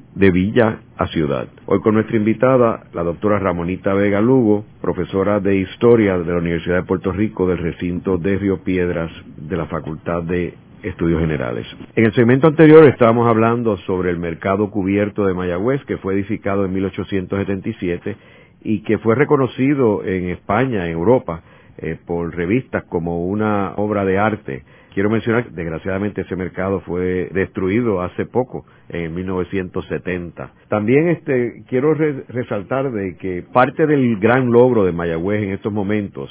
de 0.15 0.31
Villa 0.31 0.79
a 0.97 1.07
Ciudad. 1.07 1.47
Hoy 1.65 1.79
con 1.79 1.95
nuestra 1.95 2.17
invitada, 2.17 2.83
la 2.93 3.03
doctora 3.03 3.39
Ramonita 3.39 3.93
Vega 3.93 4.21
Lugo, 4.21 4.65
profesora 4.81 5.39
de 5.39 5.55
Historia 5.57 6.17
de 6.17 6.31
la 6.31 6.39
Universidad 6.39 6.75
de 6.75 6.83
Puerto 6.83 7.11
Rico 7.11 7.47
del 7.47 7.59
recinto 7.59 8.17
de 8.17 8.37
Río 8.37 8.63
Piedras 8.63 9.11
de 9.37 9.57
la 9.57 9.67
Facultad 9.67 10.23
de 10.23 10.53
Estudios 10.83 11.21
Generales. 11.21 11.65
En 11.95 12.05
el 12.05 12.13
segmento 12.13 12.47
anterior 12.47 12.85
estábamos 12.85 13.27
hablando 13.27 13.77
sobre 13.77 14.09
el 14.09 14.17
mercado 14.17 14.69
cubierto 14.69 15.25
de 15.25 15.33
Mayagüez, 15.33 15.83
que 15.85 15.97
fue 15.97 16.15
edificado 16.15 16.65
en 16.65 16.73
1877 16.73 18.17
y 18.63 18.81
que 18.83 18.97
fue 18.97 19.15
reconocido 19.15 20.03
en 20.03 20.29
España, 20.29 20.85
en 20.85 20.91
Europa, 20.91 21.41
eh, 21.77 21.97
por 22.05 22.35
revistas 22.35 22.83
como 22.83 23.25
una 23.25 23.73
obra 23.77 24.03
de 24.05 24.17
arte 24.17 24.63
Quiero 24.93 25.09
mencionar 25.09 25.49
desgraciadamente 25.51 26.21
ese 26.21 26.35
mercado 26.35 26.81
fue 26.81 27.29
destruido 27.31 28.01
hace 28.01 28.25
poco, 28.25 28.65
en 28.89 29.13
1970. 29.15 30.51
También 30.67 31.07
este, 31.07 31.63
quiero 31.69 31.93
resaltar 31.93 32.91
de 32.91 33.15
que 33.15 33.43
parte 33.53 33.87
del 33.87 34.19
gran 34.19 34.51
logro 34.51 34.83
de 34.83 34.91
Mayagüez 34.91 35.43
en 35.43 35.51
estos 35.51 35.71
momentos 35.71 36.29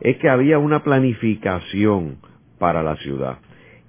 es 0.00 0.18
que 0.18 0.28
había 0.28 0.58
una 0.58 0.82
planificación 0.82 2.18
para 2.58 2.82
la 2.82 2.96
ciudad 2.96 3.38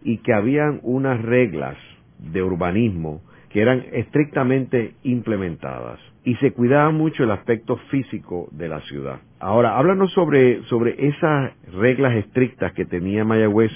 y 0.03 0.19
que 0.19 0.33
habían 0.33 0.79
unas 0.83 1.21
reglas 1.21 1.75
de 2.19 2.41
urbanismo 2.41 3.21
que 3.49 3.61
eran 3.61 3.85
estrictamente 3.91 4.93
implementadas 5.03 5.99
y 6.23 6.35
se 6.35 6.53
cuidaba 6.53 6.91
mucho 6.91 7.23
el 7.23 7.31
aspecto 7.31 7.77
físico 7.91 8.47
de 8.51 8.69
la 8.69 8.79
ciudad. 8.81 9.19
Ahora, 9.39 9.77
háblanos 9.77 10.13
sobre, 10.13 10.63
sobre 10.63 11.07
esas 11.07 11.51
reglas 11.73 12.15
estrictas 12.15 12.71
que 12.73 12.85
tenía 12.85 13.25
Mayagüez 13.25 13.71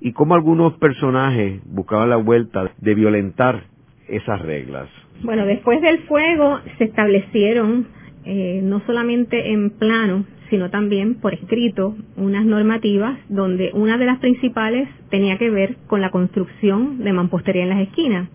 y 0.00 0.12
cómo 0.12 0.34
algunos 0.34 0.74
personajes 0.74 1.60
buscaban 1.66 2.10
la 2.10 2.16
vuelta 2.16 2.72
de 2.78 2.94
violentar 2.94 3.64
esas 4.08 4.40
reglas. 4.40 4.88
Bueno, 5.22 5.46
después 5.46 5.80
del 5.82 6.00
fuego 6.04 6.60
se 6.78 6.84
establecieron 6.84 7.88
eh, 8.24 8.60
no 8.62 8.80
solamente 8.86 9.52
en 9.52 9.70
plano, 9.70 10.24
sino 10.50 10.70
también 10.70 11.16
por 11.16 11.34
escrito 11.34 11.96
unas 12.16 12.44
normativas 12.44 13.18
donde 13.28 13.70
una 13.74 13.98
de 13.98 14.06
las 14.06 14.18
principales 14.18 14.88
tenía 15.10 15.38
que 15.38 15.50
ver 15.50 15.76
con 15.86 16.00
la 16.00 16.10
construcción 16.10 17.04
de 17.04 17.12
mampostería 17.12 17.64
en 17.64 17.70
las 17.70 17.80
esquinas. 17.80 18.28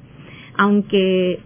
Aunque 0.57 1.39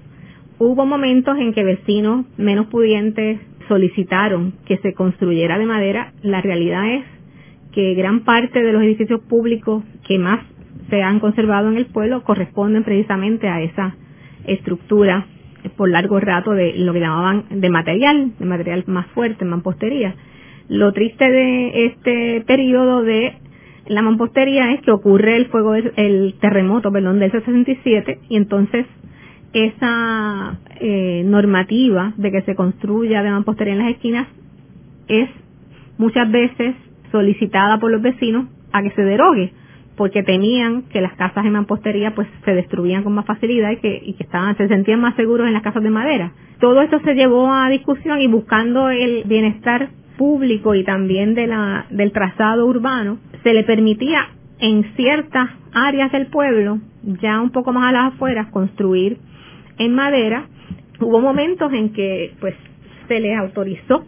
hubo 0.59 0.86
momentos 0.86 1.38
en 1.38 1.53
que 1.53 1.63
vecinos 1.63 2.26
menos 2.38 2.68
pudientes 2.68 3.39
solicitaron 3.68 4.53
que 4.65 4.78
se 4.78 4.93
construyera 4.93 5.57
de 5.57 5.65
madera, 5.65 6.13
la 6.22 6.41
realidad 6.41 6.88
es 6.95 7.05
que 7.72 7.93
gran 7.93 8.22
parte 8.22 8.61
de 8.61 8.74
los 8.74 8.84
edificios 8.84 9.22
públicos 9.22 9.84
que 10.07 10.18
más 10.18 10.39
se 10.89 11.01
han 11.01 11.20
conservado 11.20 11.70
en 11.70 11.78
el 11.78 11.86
pueblo 11.88 12.24
corresponden 12.24 12.84
precisamente 12.84 13.47
a 13.47 13.61
esa 13.61 13.95
estructura 14.45 15.28
por 15.76 15.89
largo 15.89 16.20
rato 16.20 16.51
de 16.51 16.74
lo 16.78 16.93
que 16.93 16.99
llamaban 16.99 17.45
de 17.49 17.70
material, 17.70 18.32
de 18.39 18.45
material 18.45 18.84
más 18.88 19.07
fuerte, 19.07 19.43
mampostería. 19.43 20.15
Lo 20.70 20.93
triste 20.93 21.30
de 21.30 21.86
este 21.86 22.43
periodo 22.45 23.03
de 23.03 23.34
la 23.88 24.01
mampostería 24.01 24.72
es 24.74 24.82
que 24.82 24.91
ocurre 24.91 25.38
el 25.38 25.47
fuego, 25.47 25.76
el 25.76 26.36
terremoto, 26.39 26.91
perdón, 26.91 27.20
del 27.20 27.32
67 27.32 28.20
y 28.30 28.38
entonces 28.38 28.86
esa 29.53 30.59
eh, 30.80 31.24
normativa 31.26 32.13
de 32.18 32.32
que 32.32 32.41
se 32.41 32.55
construya 32.55 33.24
de 33.24 33.32
mampostería 33.32 33.74
en 33.74 33.80
las 33.80 33.91
esquinas 33.91 34.28
es 35.07 35.30
muchas 35.97 36.30
veces 36.30 36.76
solicitada 37.18 37.80
por 37.80 37.91
los 37.91 38.01
vecinos 38.01 38.47
a 38.72 38.82
que 38.84 38.91
se 38.91 39.03
derogue 39.03 39.51
porque 39.97 40.22
temían 40.22 40.84
que 40.84 41.01
las 41.01 41.13
casas 41.13 41.43
de 41.43 41.49
mampostería 41.49 42.13
pues 42.13 42.28
se 42.45 42.53
destruían 42.53 43.03
con 43.03 43.13
más 43.13 43.26
facilidad 43.26 43.72
y 43.72 43.78
que, 43.78 43.99
y 44.05 44.13
que 44.13 44.24
estaban, 44.24 44.55
se 44.55 44.68
sentían 44.68 45.01
más 45.01 45.15
seguros 45.15 45.47
en 45.47 45.53
las 45.53 45.63
casas 45.63 45.82
de 45.82 45.89
madera. 45.89 46.32
Todo 46.59 46.82
esto 46.82 46.99
se 47.03 47.15
llevó 47.15 47.51
a 47.51 47.68
discusión 47.70 48.22
y 48.22 48.28
buscando 48.28 48.89
el 48.89 49.24
bienestar 49.26 49.89
público 50.18 50.76
y 50.76 50.84
también 50.84 51.34
de 51.34 51.47
la, 51.47 51.88
del 51.89 52.11
trazado 52.11 52.68
urbano, 52.68 53.18
se 53.43 53.53
le 53.53 53.63
permitía 53.63 54.30
en 54.59 54.84
ciertas 54.95 55.49
áreas 55.74 56.11
del 56.11 56.28
pueblo, 56.28 56.80
ya 57.22 57.41
un 57.41 57.49
poco 57.51 57.74
más 57.74 57.89
a 57.89 57.91
las 57.91 58.13
afueras, 58.13 58.47
construir 58.47 59.18
en 59.80 59.93
madera. 59.95 60.45
Hubo 60.99 61.22
momentos 61.22 61.74
en 61.74 61.93
que 61.93 62.34
pues 62.39 62.55
se 63.07 63.20
les 63.20 63.38
autorizó 63.38 64.03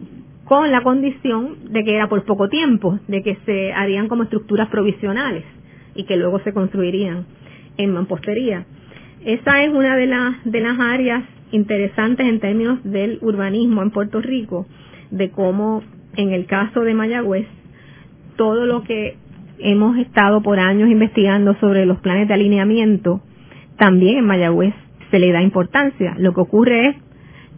con 0.50 0.72
la 0.72 0.82
condición 0.82 1.70
de 1.70 1.84
que 1.84 1.94
era 1.94 2.08
por 2.08 2.24
poco 2.24 2.48
tiempo, 2.48 2.98
de 3.06 3.22
que 3.22 3.36
se 3.46 3.72
harían 3.72 4.08
como 4.08 4.24
estructuras 4.24 4.68
provisionales 4.68 5.44
y 5.94 6.02
que 6.02 6.16
luego 6.16 6.40
se 6.40 6.52
construirían 6.52 7.24
en 7.76 7.92
mampostería. 7.92 8.66
Esa 9.24 9.62
es 9.62 9.72
una 9.72 9.94
de 9.94 10.08
las, 10.08 10.44
de 10.44 10.60
las 10.60 10.76
áreas 10.80 11.22
interesantes 11.52 12.26
en 12.26 12.40
términos 12.40 12.80
del 12.82 13.20
urbanismo 13.22 13.80
en 13.82 13.92
Puerto 13.92 14.20
Rico, 14.20 14.66
de 15.12 15.30
cómo 15.30 15.84
en 16.16 16.32
el 16.32 16.46
caso 16.46 16.80
de 16.80 16.94
Mayagüez, 16.94 17.46
todo 18.34 18.66
lo 18.66 18.82
que 18.82 19.18
hemos 19.60 19.98
estado 19.98 20.42
por 20.42 20.58
años 20.58 20.90
investigando 20.90 21.54
sobre 21.60 21.86
los 21.86 22.00
planes 22.00 22.26
de 22.26 22.34
alineamiento, 22.34 23.20
también 23.76 24.18
en 24.18 24.24
Mayagüez 24.24 24.74
se 25.12 25.20
le 25.20 25.30
da 25.30 25.42
importancia. 25.42 26.16
Lo 26.18 26.34
que 26.34 26.40
ocurre 26.40 26.86
es 26.88 26.96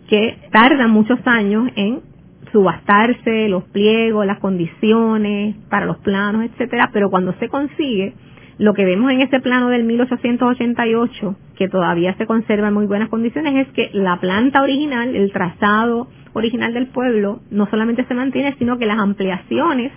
que 0.09 0.37
tarda 0.51 0.89
muchos 0.89 1.19
años 1.25 1.71
en 1.75 2.12
subastarse 2.53 3.49
los 3.49 3.65
pliegos, 3.65 4.27
las 4.27 4.39
condiciones 4.39 5.57
para 5.69 5.87
los 5.87 5.99
planos, 5.99 6.45
etcétera, 6.45 6.91
pero 6.93 7.11
cuando 7.11 7.33
se 7.35 7.49
consigue, 7.49 8.15
lo 8.59 8.75
que 8.75 8.85
vemos 8.85 9.11
en 9.11 9.23
ese 9.23 9.41
plano 9.41 9.71
del 9.71 9.85
1888, 9.85 11.37
que 11.57 11.69
todavía 11.69 12.15
se 12.17 12.27
conserva 12.27 12.69
en 12.69 12.75
muy 12.75 12.87
buenas 12.87 13.09
condiciones, 13.09 13.67
es 13.67 13.73
que 13.73 13.91
la 13.93 14.21
planta 14.21 14.63
original, 14.63 15.17
el 15.17 15.33
trazado 15.33 16.09
original 16.35 16.75
del 16.75 16.89
pueblo, 16.89 17.41
no 17.51 17.67
solamente 17.71 18.05
se 18.05 18.15
mantiene, 18.15 18.55
sino 18.59 18.79
que 18.79 18.87
las 18.87 18.99
ampliaciones 18.99 19.93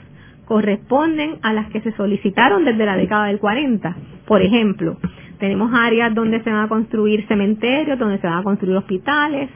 corresponden 0.45 1.37
a 1.41 1.53
las 1.53 1.69
que 1.69 1.81
se 1.81 1.91
solicitaron 1.93 2.65
desde 2.65 2.85
la 2.85 2.95
década 2.95 3.25
del 3.25 3.39
40. 3.39 3.95
Por 4.25 4.41
ejemplo, 4.41 4.97
tenemos 5.39 5.71
áreas 5.73 6.13
donde 6.13 6.41
se 6.43 6.49
van 6.49 6.65
a 6.65 6.69
construir 6.69 7.27
cementerios, 7.27 7.99
donde 7.99 8.19
se 8.19 8.27
van 8.27 8.39
a 8.39 8.43
construir 8.43 8.77
hospitales, 8.77 9.49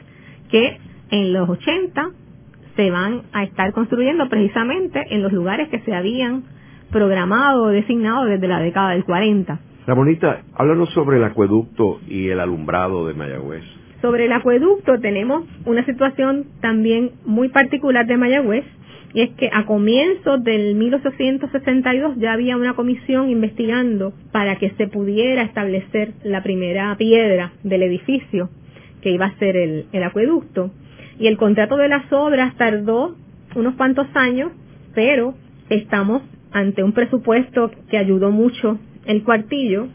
que 0.50 0.78
en 1.12 1.34
los 1.34 1.48
80 1.48 2.10
se 2.80 2.92
van 2.92 3.24
a 3.34 3.44
estar 3.44 3.74
construyendo 3.74 4.30
precisamente 4.30 5.04
en 5.10 5.22
los 5.22 5.34
lugares 5.34 5.68
que 5.68 5.80
se 5.80 5.94
habían 5.94 6.44
programado 6.94 7.64
o 7.64 7.68
designado 7.68 8.24
desde 8.24 8.48
la 8.48 8.62
década 8.62 8.92
del 8.92 9.04
40. 9.04 9.60
Ramonita, 9.86 10.44
háblanos 10.56 10.90
sobre 10.92 11.18
el 11.18 11.26
acueducto 11.26 12.00
y 12.08 12.30
el 12.30 12.40
alumbrado 12.40 13.06
de 13.06 13.16
Mayagüez. 13.16 13.66
Sobre 14.02 14.28
el 14.28 14.32
acueducto 14.32 14.98
tenemos 15.02 15.44
una 15.66 15.86
situación 15.86 16.46
también 16.62 17.12
muy 17.26 17.50
particular 17.50 18.08
de 18.08 18.16
Mayagüez 18.16 18.64
y 19.14 19.24
es 19.24 19.32
que 19.32 19.50
a 19.52 19.66
comienzos 19.66 20.42
del 20.46 20.76
1862 20.76 22.16
ya 22.16 22.32
había 22.32 22.56
una 22.56 22.76
comisión 22.76 23.30
investigando 23.30 24.14
para 24.32 24.56
que 24.56 24.70
se 24.78 24.88
pudiera 24.88 25.42
establecer 25.42 26.14
la 26.24 26.44
primera 26.44 26.96
piedra 26.96 27.52
del 27.62 27.84
edificio 27.84 28.50
que 29.02 29.10
iba 29.12 29.26
a 29.26 29.38
ser 29.38 29.58
el, 29.58 29.88
el 29.92 30.04
acueducto 30.04 30.72
y 31.20 31.28
el 31.28 31.38
contrato 31.38 31.76
de 31.78 31.90
las 31.90 32.12
obras 32.12 32.56
tardó 32.56 33.16
unos 33.56 33.76
cuantos 33.76 34.08
años, 34.14 34.52
pero 34.96 35.36
estamos 35.70 36.24
ante 36.52 36.82
un 36.82 36.94
presupuesto 36.94 37.72
que 37.90 37.98
ayudó 37.98 38.32
mucho 38.32 38.80
el 39.06 39.24
cuartillo 39.24 39.88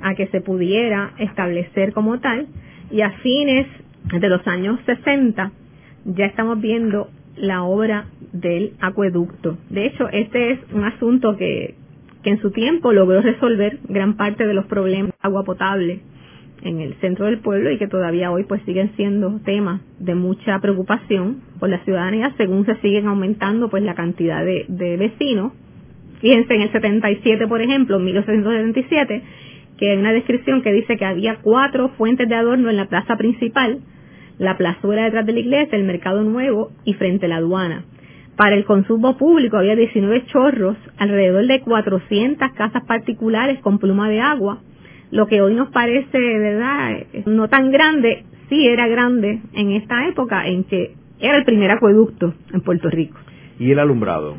a 0.00 0.14
que 0.14 0.26
se 0.28 0.40
pudiera 0.40 1.12
establecer 1.18 1.92
como 1.92 2.18
tal 2.20 2.46
y 2.90 3.02
a 3.02 3.10
fines 3.22 3.66
de 4.18 4.28
los 4.28 4.44
años 4.46 4.80
60 4.86 5.52
ya 6.04 6.26
estamos 6.26 6.60
viendo 6.60 7.08
la 7.36 7.62
obra 7.62 8.06
del 8.32 8.72
acueducto. 8.80 9.56
De 9.70 9.86
hecho, 9.86 10.08
este 10.08 10.52
es 10.52 10.60
un 10.72 10.84
asunto 10.84 11.36
que, 11.36 11.76
que 12.22 12.30
en 12.30 12.40
su 12.40 12.50
tiempo 12.50 12.92
logró 12.92 13.20
resolver 13.22 13.78
gran 13.88 14.16
parte 14.16 14.46
de 14.46 14.54
los 14.54 14.66
problemas 14.66 15.12
de 15.12 15.18
agua 15.20 15.44
potable 15.44 16.00
en 16.64 16.80
el 16.80 16.94
centro 16.94 17.26
del 17.26 17.38
pueblo 17.38 17.70
y 17.70 17.78
que 17.78 17.88
todavía 17.88 18.30
hoy 18.30 18.44
pues 18.44 18.62
siguen 18.62 18.92
siendo 18.96 19.40
temas 19.44 19.80
de 19.98 20.14
mucha 20.14 20.58
preocupación 20.60 21.40
por 21.58 21.68
la 21.68 21.82
ciudadanía 21.84 22.34
según 22.36 22.64
se 22.66 22.76
siguen 22.76 23.06
aumentando 23.06 23.68
pues 23.68 23.82
la 23.82 23.94
cantidad 23.94 24.44
de, 24.44 24.66
de 24.68 24.96
vecinos. 24.96 25.52
Fíjense 26.20 26.54
en 26.54 26.62
el 26.62 26.72
77, 26.72 27.48
por 27.48 27.60
ejemplo, 27.60 27.96
en 27.96 28.04
1877, 28.04 29.22
que 29.76 29.90
hay 29.90 29.98
una 29.98 30.12
descripción 30.12 30.62
que 30.62 30.72
dice 30.72 30.96
que 30.96 31.04
había 31.04 31.38
cuatro 31.42 31.88
fuentes 31.98 32.28
de 32.28 32.36
adorno 32.36 32.70
en 32.70 32.76
la 32.76 32.86
plaza 32.86 33.16
principal, 33.16 33.80
la 34.38 34.56
plazuela 34.56 35.04
detrás 35.04 35.26
de 35.26 35.32
la 35.32 35.40
iglesia, 35.40 35.76
el 35.76 35.84
mercado 35.84 36.22
nuevo 36.22 36.70
y 36.84 36.94
frente 36.94 37.26
a 37.26 37.28
la 37.28 37.36
aduana. 37.36 37.84
Para 38.36 38.54
el 38.54 38.64
consumo 38.64 39.18
público 39.18 39.56
había 39.56 39.76
19 39.76 40.26
chorros, 40.26 40.76
alrededor 40.96 41.46
de 41.46 41.60
400 41.60 42.52
casas 42.52 42.84
particulares 42.84 43.60
con 43.60 43.78
pluma 43.78 44.08
de 44.08 44.20
agua, 44.20 44.60
lo 45.12 45.26
que 45.26 45.42
hoy 45.42 45.54
nos 45.54 45.68
parece, 45.68 46.18
¿verdad?, 46.18 47.04
no 47.26 47.48
tan 47.48 47.70
grande, 47.70 48.24
sí 48.48 48.66
era 48.66 48.88
grande 48.88 49.40
en 49.52 49.72
esta 49.72 50.08
época 50.08 50.46
en 50.46 50.64
que 50.64 50.94
era 51.20 51.36
el 51.36 51.44
primer 51.44 51.70
acueducto 51.70 52.34
en 52.52 52.62
Puerto 52.62 52.88
Rico. 52.88 53.18
¿Y 53.58 53.70
el 53.70 53.78
alumbrado? 53.78 54.36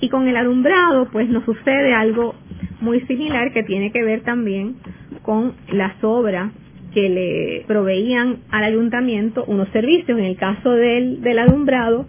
Y 0.00 0.08
con 0.08 0.26
el 0.26 0.36
alumbrado, 0.36 1.08
pues 1.12 1.28
nos 1.28 1.44
sucede 1.44 1.94
algo 1.94 2.34
muy 2.80 3.00
similar 3.02 3.52
que 3.52 3.62
tiene 3.62 3.92
que 3.92 4.02
ver 4.02 4.22
también 4.22 4.76
con 5.22 5.54
las 5.72 6.02
obras 6.02 6.50
que 6.92 7.08
le 7.08 7.64
proveían 7.68 8.38
al 8.50 8.64
ayuntamiento 8.64 9.44
unos 9.46 9.68
servicios. 9.68 10.18
En 10.18 10.24
el 10.24 10.36
caso 10.36 10.72
del, 10.72 11.20
del 11.22 11.38
alumbrado, 11.38 12.06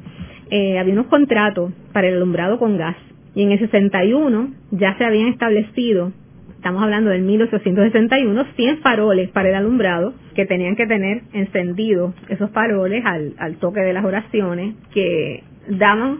eh, 0.49 0.79
había 0.79 0.93
unos 0.93 1.07
contratos 1.07 1.71
para 1.93 2.07
el 2.07 2.15
alumbrado 2.15 2.57
con 2.57 2.77
gas. 2.77 2.95
Y 3.35 3.43
en 3.43 3.51
el 3.51 3.59
61 3.59 4.53
ya 4.71 4.97
se 4.97 5.05
habían 5.05 5.27
establecido 5.27 6.11
estamos 6.61 6.83
hablando 6.83 7.09
del 7.09 7.23
1861, 7.23 8.45
100 8.55 8.77
faroles 8.81 9.31
para 9.31 9.49
el 9.49 9.55
alumbrado 9.55 10.13
que 10.35 10.45
tenían 10.45 10.75
que 10.75 10.85
tener 10.85 11.23
encendidos 11.33 12.13
esos 12.29 12.51
faroles 12.51 13.03
al, 13.03 13.33
al 13.39 13.55
toque 13.55 13.79
de 13.79 13.93
las 13.93 14.05
oraciones 14.05 14.75
que 14.93 15.43
daban 15.69 16.19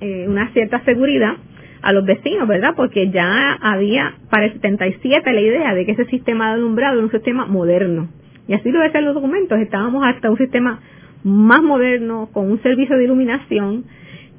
eh, 0.00 0.26
una 0.28 0.50
cierta 0.52 0.80
seguridad 0.84 1.34
a 1.82 1.92
los 1.92 2.04
vecinos, 2.04 2.48
¿verdad? 2.48 2.74
Porque 2.74 3.10
ya 3.10 3.52
había 3.52 4.14
para 4.28 4.46
el 4.46 4.54
77 4.54 5.32
la 5.32 5.40
idea 5.40 5.72
de 5.72 5.86
que 5.86 5.92
ese 5.92 6.06
sistema 6.06 6.48
de 6.48 6.54
alumbrado 6.54 6.94
era 6.96 7.04
un 7.04 7.12
sistema 7.12 7.46
moderno. 7.46 8.08
Y 8.48 8.54
así 8.54 8.72
lo 8.72 8.80
decían 8.80 9.04
los 9.04 9.14
documentos, 9.14 9.56
estábamos 9.60 10.04
hasta 10.04 10.28
un 10.28 10.36
sistema 10.36 10.80
más 11.22 11.62
moderno, 11.62 12.28
con 12.32 12.50
un 12.50 12.60
servicio 12.60 12.96
de 12.96 13.04
iluminación, 13.04 13.84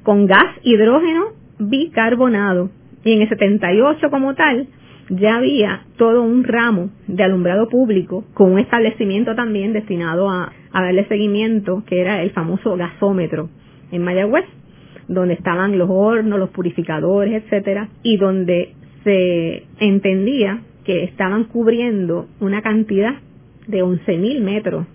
con 0.02 0.26
gas 0.26 0.44
hidrógeno 0.62 1.28
bicarbonado. 1.58 2.68
Y 3.02 3.14
en 3.14 3.22
el 3.22 3.30
78 3.30 4.10
como 4.10 4.34
tal, 4.34 4.68
ya 5.10 5.36
había 5.36 5.84
todo 5.96 6.22
un 6.22 6.44
ramo 6.44 6.90
de 7.06 7.22
alumbrado 7.22 7.68
público 7.68 8.24
con 8.34 8.52
un 8.52 8.58
establecimiento 8.58 9.34
también 9.34 9.72
destinado 9.72 10.28
a, 10.30 10.52
darle 10.72 11.06
seguimiento, 11.08 11.82
que 11.86 12.00
era 12.00 12.22
el 12.22 12.30
famoso 12.30 12.76
gasómetro 12.76 13.48
en 13.90 14.02
Mayagüez, 14.02 14.44
donde 15.08 15.34
estaban 15.34 15.78
los 15.78 15.88
hornos, 15.90 16.38
los 16.38 16.50
purificadores, 16.50 17.42
etcétera, 17.42 17.88
y 18.02 18.16
donde 18.16 18.74
se 19.02 19.64
entendía 19.80 20.62
que 20.84 21.04
estaban 21.04 21.44
cubriendo 21.44 22.28
una 22.40 22.62
cantidad 22.62 23.14
de 23.66 23.82
11.000 23.82 24.40
metros 24.40 24.86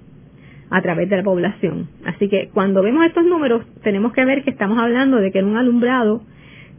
a 0.69 0.81
través 0.81 1.09
de 1.09 1.17
la 1.17 1.23
población. 1.23 1.87
Así 2.05 2.29
que 2.29 2.49
cuando 2.53 2.81
vemos 2.81 3.05
estos 3.05 3.25
números 3.25 3.65
tenemos 3.83 4.13
que 4.13 4.25
ver 4.25 4.43
que 4.43 4.51
estamos 4.51 4.79
hablando 4.79 5.17
de 5.17 5.31
que 5.31 5.39
en 5.39 5.45
un 5.45 5.57
alumbrado 5.57 6.21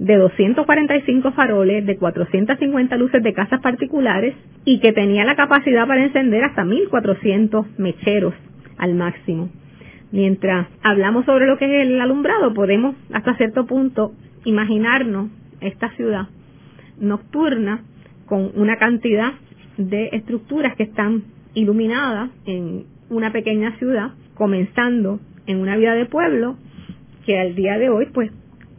de 0.05 0.17
245 0.17 1.33
faroles, 1.33 1.87
de 1.87 1.97
450 1.97 2.97
luces 2.97 3.23
de 3.23 3.33
casas 3.33 3.61
particulares 3.63 4.35
y 4.67 4.79
que 4.81 4.93
tenía 4.93 5.25
la 5.25 5.35
capacidad 5.35 5.87
para 5.87 6.05
encender 6.05 6.45
hasta 6.45 6.63
1400 6.63 7.79
mecheros 7.79 8.35
al 8.77 8.95
máximo. 8.95 9.49
Mientras 10.13 10.69
hablamos 10.83 11.25
sobre 11.25 11.47
lo 11.47 11.57
que 11.57 11.65
es 11.65 11.89
el 11.89 11.99
alumbrado, 12.03 12.53
podemos 12.53 12.95
hasta 13.15 13.35
cierto 13.37 13.65
punto 13.65 14.13
imaginarnos 14.45 15.31
esta 15.63 15.89
ciudad 15.93 16.29
nocturna 17.01 17.83
con 18.27 18.51
una 18.57 18.77
cantidad 18.77 19.33
de 19.79 20.11
estructuras 20.13 20.77
que 20.77 20.83
están 20.83 21.25
iluminadas 21.55 22.29
en 22.45 22.85
una 23.09 23.33
pequeña 23.33 23.79
ciudad, 23.79 24.11
comenzando 24.35 25.19
en 25.47 25.61
una 25.61 25.77
vida 25.77 25.95
de 25.95 26.05
pueblo 26.05 26.57
que 27.25 27.41
al 27.41 27.55
día 27.55 27.79
de 27.79 27.89
hoy 27.89 28.07
pues 28.13 28.31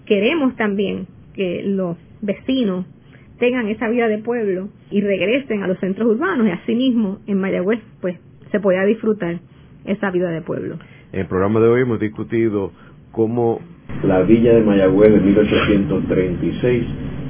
queremos 0.06 0.56
también 0.56 1.08
que 1.36 1.64
los 1.66 1.98
vecinos 2.22 2.86
tengan 3.40 3.68
esa 3.68 3.90
vida 3.90 4.08
de 4.08 4.20
pueblo 4.20 4.70
y 4.90 5.02
regresen 5.02 5.64
a 5.64 5.68
los 5.68 5.80
centros 5.80 6.08
urbanos 6.08 6.48
y 6.48 6.52
asimismo 6.52 7.20
en 7.28 7.40
Mayagüez 7.40 7.82
pues 8.02 8.18
se 8.52 8.60
pueda 8.60 8.86
disfrutar 8.86 9.40
esa 9.84 10.12
vida 10.12 10.30
de 10.30 10.42
pueblo. 10.42 10.78
En 11.12 11.22
el 11.22 11.28
programa 11.28 11.60
de 11.60 11.68
hoy 11.68 11.82
hemos 11.82 12.00
discutido 12.00 12.72
cómo 13.12 13.60
la 14.04 14.22
villa 14.22 14.54
de 14.54 14.62
Mayagüez 14.62 15.12
de 15.12 15.20
1836 15.20 16.84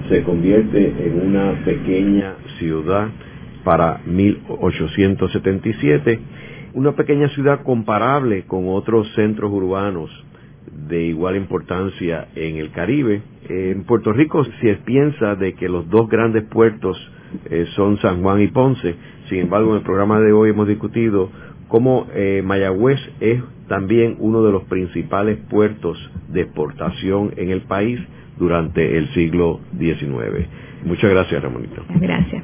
se 0.09 0.23
convierte 0.23 0.93
en 1.05 1.27
una 1.27 1.65
pequeña 1.65 2.35
ciudad 2.59 3.09
para 3.63 4.01
1877, 4.05 6.19
una 6.75 6.95
pequeña 6.95 7.29
ciudad 7.29 7.63
comparable 7.63 8.43
con 8.43 8.69
otros 8.69 9.11
centros 9.15 9.51
urbanos 9.51 10.11
de 10.87 11.03
igual 11.03 11.35
importancia 11.35 12.27
en 12.35 12.57
el 12.57 12.71
Caribe. 12.71 13.21
En 13.49 13.83
Puerto 13.83 14.13
Rico 14.13 14.45
se 14.61 14.75
piensa 14.85 15.35
de 15.35 15.53
que 15.53 15.69
los 15.69 15.89
dos 15.89 16.09
grandes 16.09 16.43
puertos 16.43 16.97
eh, 17.49 17.65
son 17.75 17.97
San 17.99 18.21
Juan 18.21 18.41
y 18.41 18.47
Ponce. 18.47 18.95
Sin 19.29 19.39
embargo, 19.39 19.71
en 19.71 19.77
el 19.77 19.83
programa 19.83 20.19
de 20.19 20.31
hoy 20.31 20.49
hemos 20.51 20.67
discutido 20.67 21.29
cómo 21.67 22.07
eh, 22.13 22.41
Mayagüez 22.43 22.99
es 23.19 23.41
también 23.67 24.15
uno 24.19 24.43
de 24.43 24.51
los 24.51 24.63
principales 24.65 25.37
puertos 25.49 25.97
de 26.29 26.41
exportación 26.41 27.33
en 27.37 27.49
el 27.49 27.61
país 27.61 27.99
durante 28.37 28.97
el 28.97 29.07
siglo 29.13 29.59
XIX. 29.77 30.47
Muchas 30.83 31.09
gracias, 31.09 31.41
Ramonito. 31.41 31.83
Gracias. 31.99 32.43